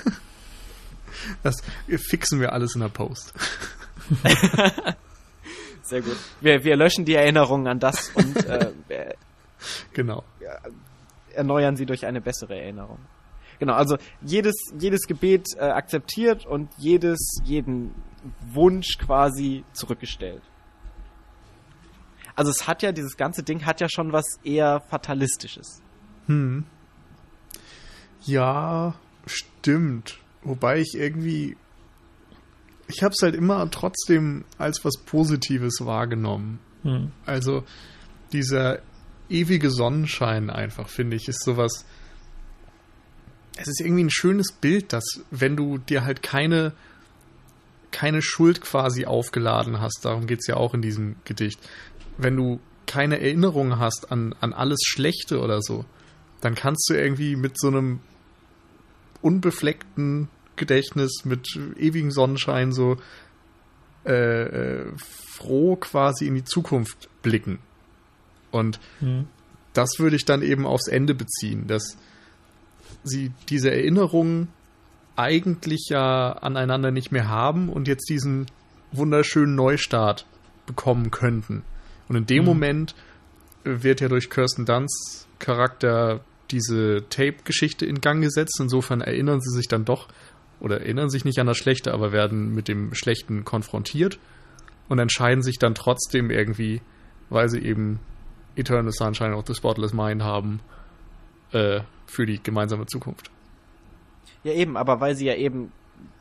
Das 1.43 1.61
fixen 1.87 2.39
wir 2.39 2.53
alles 2.53 2.75
in 2.75 2.81
der 2.81 2.89
Post. 2.89 3.33
Sehr 5.83 6.01
gut. 6.01 6.17
Wir, 6.39 6.63
wir 6.63 6.75
löschen 6.75 7.05
die 7.05 7.15
Erinnerungen 7.15 7.67
an 7.67 7.79
das 7.79 8.09
und 8.09 8.45
äh, 8.45 8.71
Genau. 9.93 10.23
erneuern 11.33 11.75
sie 11.75 11.85
durch 11.85 12.05
eine 12.05 12.21
bessere 12.21 12.59
Erinnerung. 12.59 12.99
Genau, 13.59 13.73
also 13.73 13.97
jedes, 14.21 14.55
jedes 14.79 15.01
Gebet 15.05 15.45
äh, 15.55 15.61
akzeptiert 15.65 16.45
und 16.47 16.69
jedes, 16.77 17.19
jeden 17.43 17.93
Wunsch 18.51 18.97
quasi 18.97 19.63
zurückgestellt. 19.73 20.41
Also 22.35 22.49
es 22.49 22.67
hat 22.67 22.81
ja, 22.81 22.91
dieses 22.91 23.17
ganze 23.17 23.43
Ding 23.43 23.65
hat 23.65 23.81
ja 23.81 23.87
schon 23.87 24.13
was 24.13 24.25
eher 24.43 24.81
Fatalistisches. 24.89 25.81
Hm. 26.25 26.65
Ja, 28.23 28.95
stimmt. 29.27 30.17
Wobei 30.43 30.79
ich 30.79 30.95
irgendwie. 30.95 31.57
Ich 32.87 33.03
habe 33.03 33.13
es 33.15 33.21
halt 33.23 33.35
immer 33.35 33.69
trotzdem 33.71 34.43
als 34.57 34.83
was 34.83 34.97
Positives 34.97 35.85
wahrgenommen. 35.85 36.59
Hm. 36.83 37.11
Also 37.25 37.63
dieser 38.33 38.79
ewige 39.29 39.69
Sonnenschein 39.69 40.49
einfach, 40.49 40.89
finde 40.89 41.15
ich, 41.15 41.27
ist 41.27 41.43
sowas. 41.43 41.85
Es 43.55 43.67
ist 43.67 43.81
irgendwie 43.81 44.03
ein 44.03 44.11
schönes 44.11 44.51
Bild, 44.51 44.91
dass 44.93 45.03
wenn 45.29 45.55
du 45.55 45.77
dir 45.77 46.03
halt 46.03 46.21
keine 46.21 46.73
keine 47.91 48.21
Schuld 48.21 48.61
quasi 48.61 49.05
aufgeladen 49.05 49.81
hast, 49.81 49.99
darum 50.03 50.25
geht's 50.25 50.47
ja 50.47 50.55
auch 50.55 50.73
in 50.73 50.81
diesem 50.81 51.17
Gedicht. 51.25 51.59
Wenn 52.17 52.35
du 52.35 52.59
keine 52.87 53.19
Erinnerung 53.19 53.79
hast 53.79 54.11
an, 54.11 54.33
an 54.39 54.53
alles 54.53 54.79
Schlechte 54.83 55.39
oder 55.39 55.61
so, 55.61 55.85
dann 56.39 56.55
kannst 56.55 56.89
du 56.89 56.93
irgendwie 56.93 57.35
mit 57.35 57.59
so 57.59 57.67
einem 57.67 57.99
unbefleckten 59.21 60.29
Gedächtnis, 60.55 61.23
mit 61.25 61.47
ewigem 61.77 62.11
Sonnenschein 62.11 62.71
so 62.71 62.97
äh, 64.05 64.13
äh, 64.43 64.85
froh 64.97 65.75
quasi 65.75 66.27
in 66.27 66.35
die 66.35 66.43
Zukunft 66.43 67.09
blicken. 67.21 67.59
Und 68.51 68.79
Hm. 68.99 69.27
das 69.73 69.99
würde 69.99 70.15
ich 70.15 70.25
dann 70.25 70.41
eben 70.41 70.65
aufs 70.65 70.87
Ende 70.87 71.13
beziehen, 71.15 71.67
dass 71.67 71.97
sie 73.03 73.31
diese 73.49 73.71
Erinnerungen 73.71 74.49
eigentlich 75.15 75.87
ja 75.89 76.31
aneinander 76.33 76.91
nicht 76.91 77.11
mehr 77.11 77.27
haben 77.27 77.69
und 77.69 77.87
jetzt 77.87 78.09
diesen 78.09 78.47
wunderschönen 78.91 79.55
Neustart 79.55 80.25
bekommen 80.65 81.11
könnten. 81.11 81.63
Und 82.07 82.15
in 82.15 82.25
dem 82.25 82.39
Mhm. 82.43 82.45
Moment 82.49 82.95
wird 83.63 84.01
ja 84.01 84.07
durch 84.09 84.29
Kirsten 84.29 84.65
Dunsts 84.65 85.27
Charakter 85.39 86.21
diese 86.51 87.03
Tape-Geschichte 87.09 87.85
in 87.85 88.01
Gang 88.01 88.21
gesetzt. 88.21 88.59
Insofern 88.59 89.01
erinnern 89.01 89.41
sie 89.41 89.55
sich 89.55 89.67
dann 89.67 89.85
doch 89.85 90.07
oder 90.59 90.81
erinnern 90.81 91.09
sich 91.09 91.25
nicht 91.25 91.39
an 91.39 91.47
das 91.47 91.57
Schlechte, 91.57 91.93
aber 91.93 92.11
werden 92.11 92.53
mit 92.53 92.67
dem 92.67 92.93
Schlechten 92.93 93.43
konfrontiert 93.45 94.19
und 94.89 94.99
entscheiden 94.99 95.41
sich 95.41 95.57
dann 95.57 95.73
trotzdem 95.73 96.29
irgendwie, 96.29 96.81
weil 97.29 97.49
sie 97.49 97.59
eben 97.59 97.99
Eternal 98.55 98.91
Sunshine 98.91 99.35
of 99.35 99.45
the 99.47 99.55
Spotless 99.55 99.93
Mind 99.93 100.21
haben, 100.21 100.59
äh, 101.51 101.81
für 102.05 102.25
die 102.25 102.41
gemeinsame 102.41 102.85
Zukunft. 102.85 103.31
Ja 104.43 104.53
eben, 104.53 104.77
aber 104.77 104.99
weil 104.99 105.15
sie 105.15 105.25
ja 105.25 105.35
eben 105.35 105.71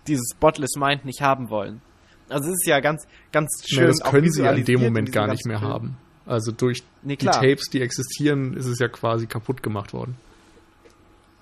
dieses 0.06 0.30
Spotless 0.34 0.76
Mind 0.76 1.04
nicht 1.04 1.20
haben 1.20 1.50
wollen. 1.50 1.80
Also 2.28 2.48
es 2.48 2.54
ist 2.60 2.66
ja 2.66 2.80
ganz, 2.80 3.06
ganz 3.32 3.62
schön. 3.66 3.82
Nee, 3.82 3.88
das 3.88 4.00
können 4.00 4.30
sie 4.30 4.42
ja 4.42 4.52
in 4.52 4.64
dem 4.64 4.80
Moment 4.80 5.12
gar 5.12 5.26
nicht 5.26 5.44
mehr 5.46 5.58
Film. 5.58 5.70
haben. 5.70 5.96
Also 6.30 6.52
durch 6.52 6.84
Nee, 7.02 7.16
die. 7.16 7.26
Tapes, 7.26 7.70
die 7.70 7.80
existieren, 7.80 8.54
ist 8.54 8.66
es 8.66 8.78
ja 8.78 8.88
quasi 8.88 9.26
kaputt 9.26 9.62
gemacht 9.62 9.92
worden. 9.92 10.16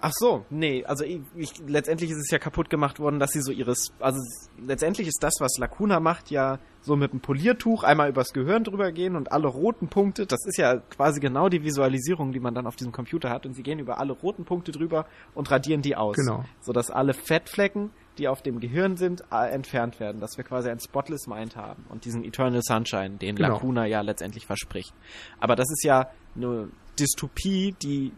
Ach 0.00 0.12
so, 0.14 0.44
nee, 0.48 0.84
also 0.84 1.02
ich, 1.04 1.20
ich, 1.34 1.52
letztendlich 1.66 2.10
ist 2.12 2.18
es 2.18 2.30
ja 2.30 2.38
kaputt 2.38 2.70
gemacht 2.70 3.00
worden, 3.00 3.18
dass 3.18 3.32
sie 3.32 3.40
so 3.40 3.50
ihres, 3.50 3.92
also 3.98 4.20
letztendlich 4.64 5.08
ist 5.08 5.20
das, 5.20 5.34
was 5.40 5.58
Lacuna 5.58 5.98
macht, 5.98 6.30
ja 6.30 6.60
so 6.82 6.94
mit 6.94 7.10
einem 7.10 7.20
Poliertuch 7.20 7.82
einmal 7.82 8.08
übers 8.08 8.32
Gehirn 8.32 8.62
drüber 8.62 8.92
gehen 8.92 9.16
und 9.16 9.32
alle 9.32 9.48
roten 9.48 9.88
Punkte, 9.88 10.24
das 10.24 10.46
ist 10.46 10.56
ja 10.56 10.76
quasi 10.76 11.18
genau 11.18 11.48
die 11.48 11.64
Visualisierung, 11.64 12.30
die 12.30 12.38
man 12.38 12.54
dann 12.54 12.68
auf 12.68 12.76
diesem 12.76 12.92
Computer 12.92 13.30
hat 13.30 13.44
und 13.44 13.54
sie 13.54 13.64
gehen 13.64 13.80
über 13.80 13.98
alle 13.98 14.12
roten 14.12 14.44
Punkte 14.44 14.70
drüber 14.70 15.06
und 15.34 15.50
radieren 15.50 15.82
die 15.82 15.96
aus. 15.96 16.14
Genau. 16.14 16.44
Sodass 16.60 16.92
alle 16.92 17.12
Fettflecken, 17.12 17.90
die 18.18 18.28
auf 18.28 18.42
dem 18.42 18.60
Gehirn 18.60 18.96
sind, 18.96 19.22
äh, 19.32 19.50
entfernt 19.50 20.00
werden, 20.00 20.20
dass 20.20 20.36
wir 20.36 20.44
quasi 20.44 20.68
ein 20.68 20.80
Spotless 20.80 21.26
Mind 21.26 21.56
haben 21.56 21.84
und 21.88 22.04
diesen 22.04 22.24
Eternal 22.24 22.60
Sunshine, 22.62 23.16
den 23.16 23.36
Genau. 23.36 23.54
Lacuna 23.54 23.86
ja 23.86 24.00
letztendlich 24.00 24.46
verspricht. 24.46 24.92
Aber 25.40 25.56
das 25.56 25.70
ist 25.70 25.84
ja 25.84 26.10
eine 26.36 26.68
Dystopie, 26.98 27.74
die 27.82 28.12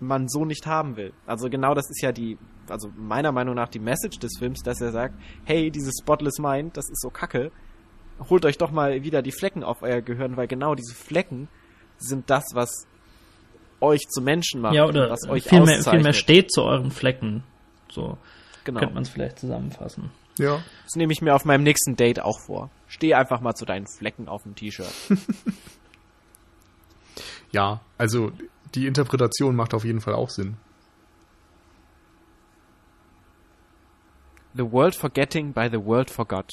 man 0.00 0.28
so 0.28 0.44
nicht 0.44 0.66
haben 0.66 0.96
will. 0.96 1.12
Also 1.26 1.48
genau 1.50 1.74
das 1.74 1.88
ist 1.90 2.02
ja 2.02 2.10
die, 2.12 2.38
also 2.68 2.88
meiner 2.96 3.30
Meinung 3.32 3.54
nach 3.54 3.68
die 3.68 3.78
Message 3.78 4.18
des 4.18 4.32
Films, 4.38 4.60
dass 4.62 4.80
er 4.80 4.90
sagt, 4.92 5.14
hey, 5.44 5.70
dieses 5.70 5.94
Spotless 6.02 6.38
Mind, 6.38 6.76
das 6.76 6.88
ist 6.90 7.00
so 7.00 7.10
kacke, 7.10 7.52
holt 8.30 8.44
euch 8.44 8.58
doch 8.58 8.70
mal 8.70 9.02
wieder 9.04 9.22
die 9.22 9.32
Flecken 9.32 9.62
auf 9.64 9.82
euer 9.82 10.00
Gehirn, 10.00 10.36
weil 10.36 10.46
genau 10.48 10.74
diese 10.74 10.94
Flecken 10.94 11.48
sind 11.98 12.30
das, 12.30 12.44
was 12.54 12.86
euch 13.80 14.00
zu 14.08 14.20
Menschen 14.22 14.60
macht, 14.60 14.74
Ja, 14.74 14.86
oder 14.86 15.10
was 15.10 15.28
euch 15.28 15.44
vielmehr, 15.44 15.78
auszeichnet. 15.78 15.94
vielmehr 15.94 16.12
steht 16.12 16.52
zu 16.52 16.62
euren 16.62 16.90
Flecken. 16.92 17.42
So 17.90 18.16
genau. 18.64 18.80
könnte 18.80 18.94
man 18.94 19.02
es 19.02 19.08
vielleicht 19.10 19.38
zusammenfassen. 19.38 20.10
Ja. 20.38 20.62
Das 20.84 20.96
nehme 20.96 21.12
ich 21.12 21.20
mir 21.20 21.34
auf 21.34 21.44
meinem 21.44 21.62
nächsten 21.62 21.96
Date 21.96 22.20
auch 22.20 22.40
vor. 22.40 22.70
Steh 22.86 23.14
einfach 23.14 23.40
mal 23.40 23.54
zu 23.54 23.64
deinen 23.64 23.86
Flecken 23.86 24.28
auf 24.28 24.42
dem 24.44 24.54
T-Shirt. 24.54 24.92
Ja, 27.52 27.82
also 27.98 28.32
die 28.74 28.86
Interpretation 28.86 29.54
macht 29.54 29.74
auf 29.74 29.84
jeden 29.84 30.00
Fall 30.00 30.14
auch 30.14 30.30
Sinn. 30.30 30.56
The 34.54 34.70
world 34.70 34.94
forgetting 34.94 35.52
by 35.52 35.68
the 35.70 35.78
world 35.78 36.10
forgot. 36.10 36.50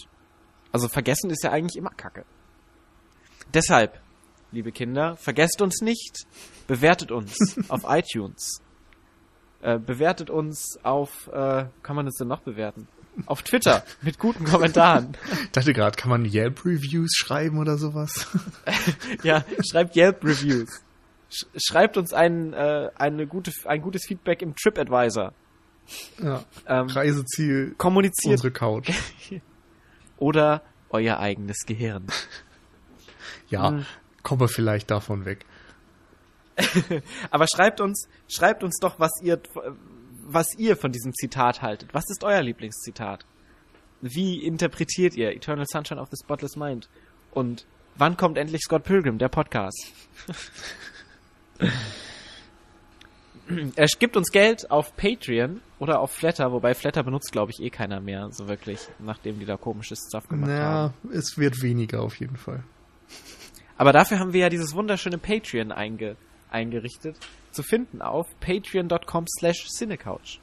Also 0.71 0.87
vergessen 0.87 1.29
ist 1.29 1.43
ja 1.43 1.51
eigentlich 1.51 1.77
immer 1.77 1.91
Kacke. 1.91 2.25
Deshalb, 3.53 3.99
liebe 4.51 4.71
Kinder, 4.71 5.15
vergesst 5.15 5.61
uns 5.61 5.81
nicht, 5.81 6.27
bewertet 6.67 7.11
uns 7.11 7.37
auf 7.69 7.81
iTunes. 7.87 8.61
Äh, 9.61 9.77
bewertet 9.77 10.29
uns 10.29 10.79
auf, 10.83 11.27
äh, 11.33 11.65
kann 11.83 11.95
man 11.95 12.05
das 12.05 12.15
denn 12.15 12.27
noch 12.29 12.41
bewerten? 12.41 12.87
Auf 13.25 13.43
Twitter 13.43 13.83
mit 14.01 14.17
guten 14.17 14.45
Kommentaren. 14.45 15.17
Ich 15.43 15.51
dachte 15.51 15.73
gerade, 15.73 15.97
kann 15.97 16.09
man 16.09 16.23
Yelp-Reviews 16.23 17.11
schreiben 17.17 17.57
oder 17.57 17.77
sowas? 17.77 18.27
Ja, 19.23 19.43
schreibt 19.69 19.95
Yelp-Reviews. 19.97 20.81
Sch 21.29 21.45
schreibt 21.57 21.97
uns 21.97 22.13
ein, 22.13 22.53
äh, 22.53 22.89
eine 22.95 23.27
gute, 23.27 23.51
ein 23.65 23.81
gutes 23.81 24.05
Feedback 24.07 24.41
im 24.41 24.55
TripAdvisor. 24.55 25.33
ja. 26.23 26.43
Ähm, 26.65 26.87
Reiseziel, 26.87 27.75
kommuniziert 27.77 28.31
unsere 28.35 28.51
Couch. 28.51 28.89
oder 30.17 30.61
euer 30.89 31.19
eigenes 31.19 31.65
Gehirn. 31.65 32.07
Ja, 33.49 33.69
Hm. 33.71 33.85
kommen 34.23 34.39
wir 34.41 34.47
vielleicht 34.47 34.89
davon 34.91 35.25
weg. 35.25 35.45
Aber 37.31 37.45
schreibt 37.53 37.81
uns, 37.81 38.07
schreibt 38.27 38.63
uns 38.63 38.77
doch, 38.79 38.99
was 38.99 39.11
ihr, 39.21 39.41
was 40.25 40.47
ihr 40.57 40.75
von 40.75 40.91
diesem 40.91 41.13
Zitat 41.13 41.61
haltet. 41.61 41.93
Was 41.93 42.09
ist 42.09 42.23
euer 42.23 42.41
Lieblingszitat? 42.41 43.25
Wie 44.01 44.43
interpretiert 44.43 45.15
ihr 45.15 45.31
Eternal 45.31 45.65
Sunshine 45.67 45.99
of 45.99 46.09
the 46.09 46.17
Spotless 46.23 46.55
Mind? 46.55 46.89
Und 47.31 47.65
wann 47.95 48.17
kommt 48.17 48.37
endlich 48.37 48.61
Scott 48.61 48.83
Pilgrim, 48.83 49.17
der 49.17 49.29
Podcast? 49.29 49.91
er 53.75 53.87
gibt 53.99 54.15
uns 54.15 54.31
Geld 54.31 54.71
auf 54.71 54.95
Patreon 54.95 55.61
oder 55.79 55.99
auf 55.99 56.11
Flatter, 56.11 56.51
wobei 56.51 56.73
Flatter 56.73 57.03
benutzt, 57.03 57.31
glaube 57.31 57.51
ich, 57.51 57.61
eh 57.61 57.69
keiner 57.69 57.99
mehr, 57.99 58.29
so 58.31 58.47
wirklich, 58.47 58.87
nachdem 58.99 59.39
die 59.39 59.45
da 59.45 59.57
komisches 59.57 59.99
Stuff 60.07 60.27
gemacht 60.27 60.49
haben. 60.51 60.57
Naja, 60.57 60.93
es 61.11 61.37
wird 61.37 61.61
weniger 61.61 62.01
auf 62.01 62.19
jeden 62.19 62.37
Fall. 62.37 62.63
Aber 63.77 63.93
dafür 63.93 64.19
haben 64.19 64.33
wir 64.33 64.41
ja 64.41 64.49
dieses 64.49 64.73
wunderschöne 64.73 65.17
Patreon 65.17 65.71
einge 65.71 66.17
eingerichtet, 66.51 67.17
zu 67.51 67.63
finden 67.63 68.01
auf 68.01 68.27
patreon.com 68.39 69.25
slash 69.39 69.67
cinecouch. 69.67 70.39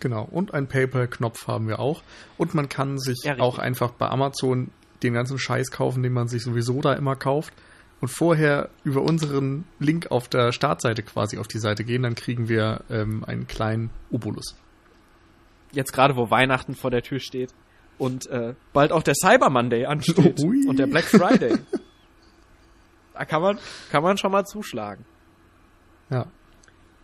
Genau. 0.00 0.28
Und 0.30 0.54
einen 0.54 0.68
PayPal-Knopf 0.68 1.46
haben 1.48 1.66
wir 1.68 1.80
auch. 1.80 2.02
Und 2.36 2.54
man 2.54 2.68
kann 2.68 2.98
sich 2.98 3.18
Ja, 3.24 3.38
auch 3.40 3.58
einfach 3.58 3.90
bei 3.92 4.08
Amazon 4.08 4.70
den 5.02 5.12
ganzen 5.14 5.38
Scheiß 5.38 5.70
kaufen, 5.70 6.02
den 6.02 6.12
man 6.12 6.28
sich 6.28 6.42
sowieso 6.42 6.80
da 6.80 6.92
immer 6.94 7.16
kauft. 7.16 7.52
Und 8.00 8.08
vorher 8.08 8.68
über 8.84 9.02
unseren 9.02 9.64
Link 9.80 10.12
auf 10.12 10.28
der 10.28 10.52
Startseite 10.52 11.02
quasi 11.02 11.38
auf 11.38 11.48
die 11.48 11.58
Seite 11.58 11.82
gehen, 11.82 12.02
dann 12.04 12.14
kriegen 12.14 12.48
wir 12.48 12.82
ähm, 12.90 13.24
einen 13.24 13.48
kleinen 13.48 13.90
Obolus. 14.12 14.54
Jetzt 15.72 15.92
gerade, 15.92 16.14
wo 16.16 16.30
Weihnachten 16.30 16.76
vor 16.76 16.92
der 16.92 17.02
Tür 17.02 17.18
steht. 17.18 17.52
und 17.98 18.28
äh, 18.28 18.54
bald 18.72 18.92
auch 18.92 19.02
der 19.02 19.14
Cyber 19.14 19.50
Monday 19.50 19.84
ansteht 19.86 20.38
Ui. 20.44 20.68
und 20.68 20.78
der 20.78 20.86
Black 20.86 21.04
Friday. 21.06 21.58
da 23.14 23.24
kann 23.24 23.42
man, 23.42 23.58
kann 23.90 24.04
man 24.04 24.16
schon 24.16 24.30
mal 24.30 24.44
zuschlagen. 24.44 25.04
Ja. 26.10 26.26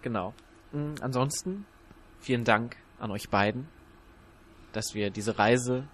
Genau. 0.02 0.34
Mm, 0.72 0.94
Ansonsten 1.00 1.66
vielen 2.20 2.44
Dank 2.44 2.76
an 2.98 3.11
euch 3.11 3.28
beiden, 3.30 3.68
dass 4.72 4.94
wir 4.94 5.11
diese 5.11 5.38
Reise 5.38 5.86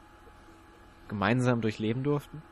gemeinsam 1.08 1.61
durchleben 1.61 2.02
durften. 2.02 2.42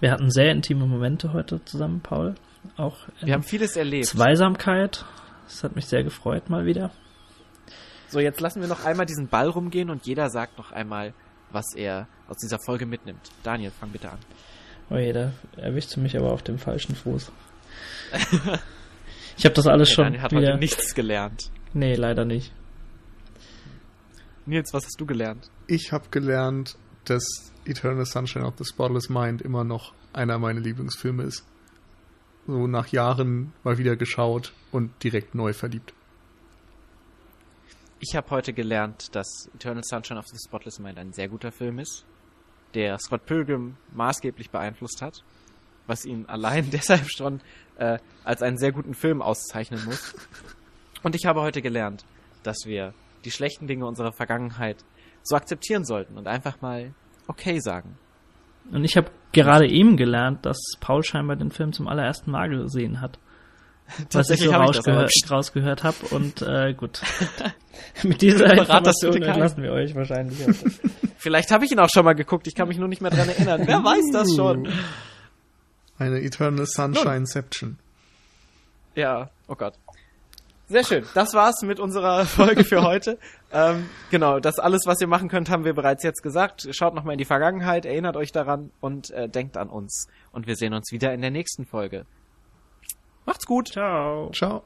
Wir 0.00 0.12
hatten 0.12 0.30
sehr 0.30 0.52
intime 0.52 0.86
Momente 0.86 1.32
heute 1.32 1.64
zusammen, 1.64 2.00
Paul. 2.00 2.36
Auch 2.76 3.08
Wir 3.20 3.34
haben 3.34 3.42
vieles 3.42 3.76
erlebt. 3.76 4.06
Zweisamkeit. 4.06 5.04
Das 5.44 5.64
hat 5.64 5.74
mich 5.74 5.86
sehr 5.86 6.04
gefreut 6.04 6.48
mal 6.48 6.64
wieder. 6.64 6.90
So, 8.08 8.20
jetzt 8.20 8.40
lassen 8.40 8.60
wir 8.60 8.68
noch 8.68 8.84
einmal 8.84 9.06
diesen 9.06 9.28
Ball 9.28 9.48
rumgehen 9.48 9.90
und 9.90 10.06
jeder 10.06 10.30
sagt 10.30 10.56
noch 10.56 10.70
einmal, 10.70 11.14
was 11.50 11.74
er 11.74 12.06
aus 12.28 12.36
dieser 12.38 12.58
Folge 12.64 12.86
mitnimmt. 12.86 13.30
Daniel, 13.42 13.72
fang 13.72 13.90
bitte 13.90 14.10
an. 14.10 14.18
Oh 14.90 14.96
je, 14.96 15.12
da 15.12 15.32
erwischst 15.56 15.96
du 15.96 16.00
mich 16.00 16.16
aber 16.16 16.30
auf 16.32 16.42
dem 16.42 16.58
falschen 16.58 16.94
Fuß. 16.94 17.32
ich 19.36 19.44
habe 19.44 19.54
das 19.54 19.66
alles 19.66 19.88
Der 19.88 19.94
schon 19.94 20.04
Daniel 20.04 20.22
hat 20.22 20.32
wieder. 20.32 20.48
heute 20.52 20.58
nichts 20.58 20.94
gelernt. 20.94 21.50
Nee, 21.72 21.94
leider 21.94 22.24
nicht. 22.24 22.52
Nils, 24.46 24.72
was 24.72 24.84
hast 24.84 25.00
du 25.00 25.06
gelernt? 25.06 25.50
Ich 25.66 25.92
habe 25.92 26.04
gelernt, 26.10 26.76
dass 27.06 27.24
Eternal 27.64 28.04
Sunshine 28.06 28.46
of 28.46 28.54
the 28.58 28.64
Spotless 28.64 29.08
Mind 29.08 29.40
immer 29.42 29.64
noch 29.64 29.92
einer 30.12 30.38
meiner 30.38 30.60
Lieblingsfilme 30.60 31.22
ist. 31.24 31.44
So 32.46 32.66
nach 32.66 32.88
Jahren 32.88 33.52
mal 33.62 33.78
wieder 33.78 33.96
geschaut 33.96 34.52
und 34.70 34.90
direkt 35.02 35.34
neu 35.34 35.52
verliebt. 35.54 35.94
Ich 38.00 38.14
habe 38.16 38.28
heute 38.30 38.52
gelernt, 38.52 39.14
dass 39.14 39.48
Eternal 39.54 39.82
Sunshine 39.82 40.18
of 40.18 40.26
the 40.26 40.36
Spotless 40.46 40.78
Mind 40.78 40.98
ein 40.98 41.12
sehr 41.14 41.28
guter 41.28 41.50
Film 41.52 41.78
ist, 41.78 42.04
der 42.74 42.98
Scott 42.98 43.24
Pilgrim 43.24 43.76
maßgeblich 43.94 44.50
beeinflusst 44.50 45.00
hat, 45.00 45.24
was 45.86 46.04
ihn 46.04 46.26
allein 46.26 46.70
deshalb 46.72 47.10
schon 47.10 47.40
äh, 47.78 47.98
als 48.24 48.42
einen 48.42 48.56
sehr 48.56 48.72
guten 48.72 48.94
Film 48.94 49.22
auszeichnen 49.22 49.84
muss. 49.84 50.14
Und 51.02 51.14
ich 51.14 51.26
habe 51.26 51.42
heute 51.42 51.62
gelernt, 51.62 52.04
dass 52.42 52.64
wir 52.64 52.94
die 53.24 53.30
schlechten 53.30 53.66
Dinge 53.66 53.86
unserer 53.86 54.12
Vergangenheit 54.12 54.84
so 55.22 55.36
akzeptieren 55.36 55.84
sollten 55.84 56.16
und 56.18 56.26
einfach 56.26 56.60
mal 56.60 56.94
okay 57.26 57.58
sagen. 57.60 57.98
Und 58.70 58.84
ich 58.84 58.96
habe 58.96 59.10
gerade 59.32 59.68
eben 59.68 59.96
gelernt, 59.96 60.46
dass 60.46 60.58
Paul 60.80 61.02
scheinbar 61.02 61.36
den 61.36 61.50
Film 61.50 61.72
zum 61.72 61.88
allerersten 61.88 62.30
Mal 62.30 62.48
gesehen 62.48 63.00
hat. 63.00 63.18
Was 64.12 64.30
ich 64.30 64.40
so 64.40 64.46
ich 64.46 64.54
aber 64.54 64.64
rausgehört, 65.30 65.84
habe. 65.84 65.96
Und 66.10 66.40
äh, 66.40 66.72
gut. 66.72 67.02
Mit 68.02 68.22
dieser 68.22 68.50
Information 68.52 69.22
entlassen 69.22 69.62
wir 69.62 69.72
euch 69.72 69.94
wahrscheinlich. 69.94 70.38
Vielleicht 71.18 71.50
habe 71.50 71.66
ich 71.66 71.72
ihn 71.72 71.78
auch 71.78 71.90
schon 71.92 72.04
mal 72.04 72.14
geguckt, 72.14 72.46
ich 72.46 72.54
kann 72.54 72.68
mich 72.68 72.78
nur 72.78 72.88
nicht 72.88 73.02
mehr 73.02 73.10
dran 73.10 73.28
erinnern. 73.28 73.62
Wer 73.66 73.84
weiß 73.84 74.10
das 74.12 74.34
schon? 74.34 74.68
Eine 75.98 76.20
Eternal 76.20 76.66
Sunshineception. 76.66 77.78
Ja, 78.94 79.30
oh 79.48 79.54
Gott. 79.54 79.74
Sehr 80.68 80.84
schön. 80.84 81.04
Das 81.14 81.34
war's 81.34 81.62
mit 81.62 81.78
unserer 81.78 82.24
Folge 82.24 82.64
für 82.64 82.82
heute. 82.82 83.18
ähm, 83.52 83.88
genau, 84.10 84.40
das 84.40 84.58
alles, 84.58 84.82
was 84.86 85.00
ihr 85.00 85.06
machen 85.06 85.28
könnt, 85.28 85.50
haben 85.50 85.64
wir 85.64 85.74
bereits 85.74 86.02
jetzt 86.02 86.22
gesagt. 86.22 86.66
Schaut 86.70 86.94
nochmal 86.94 87.14
in 87.14 87.18
die 87.18 87.24
Vergangenheit, 87.26 87.84
erinnert 87.84 88.16
euch 88.16 88.32
daran 88.32 88.70
und 88.80 89.10
äh, 89.10 89.28
denkt 89.28 89.56
an 89.56 89.68
uns. 89.68 90.08
Und 90.32 90.46
wir 90.46 90.56
sehen 90.56 90.72
uns 90.72 90.90
wieder 90.90 91.12
in 91.12 91.20
der 91.20 91.30
nächsten 91.30 91.66
Folge. 91.66 92.06
Macht's 93.26 93.46
gut. 93.46 93.68
Ciao. 93.68 94.30
Ciao. 94.32 94.64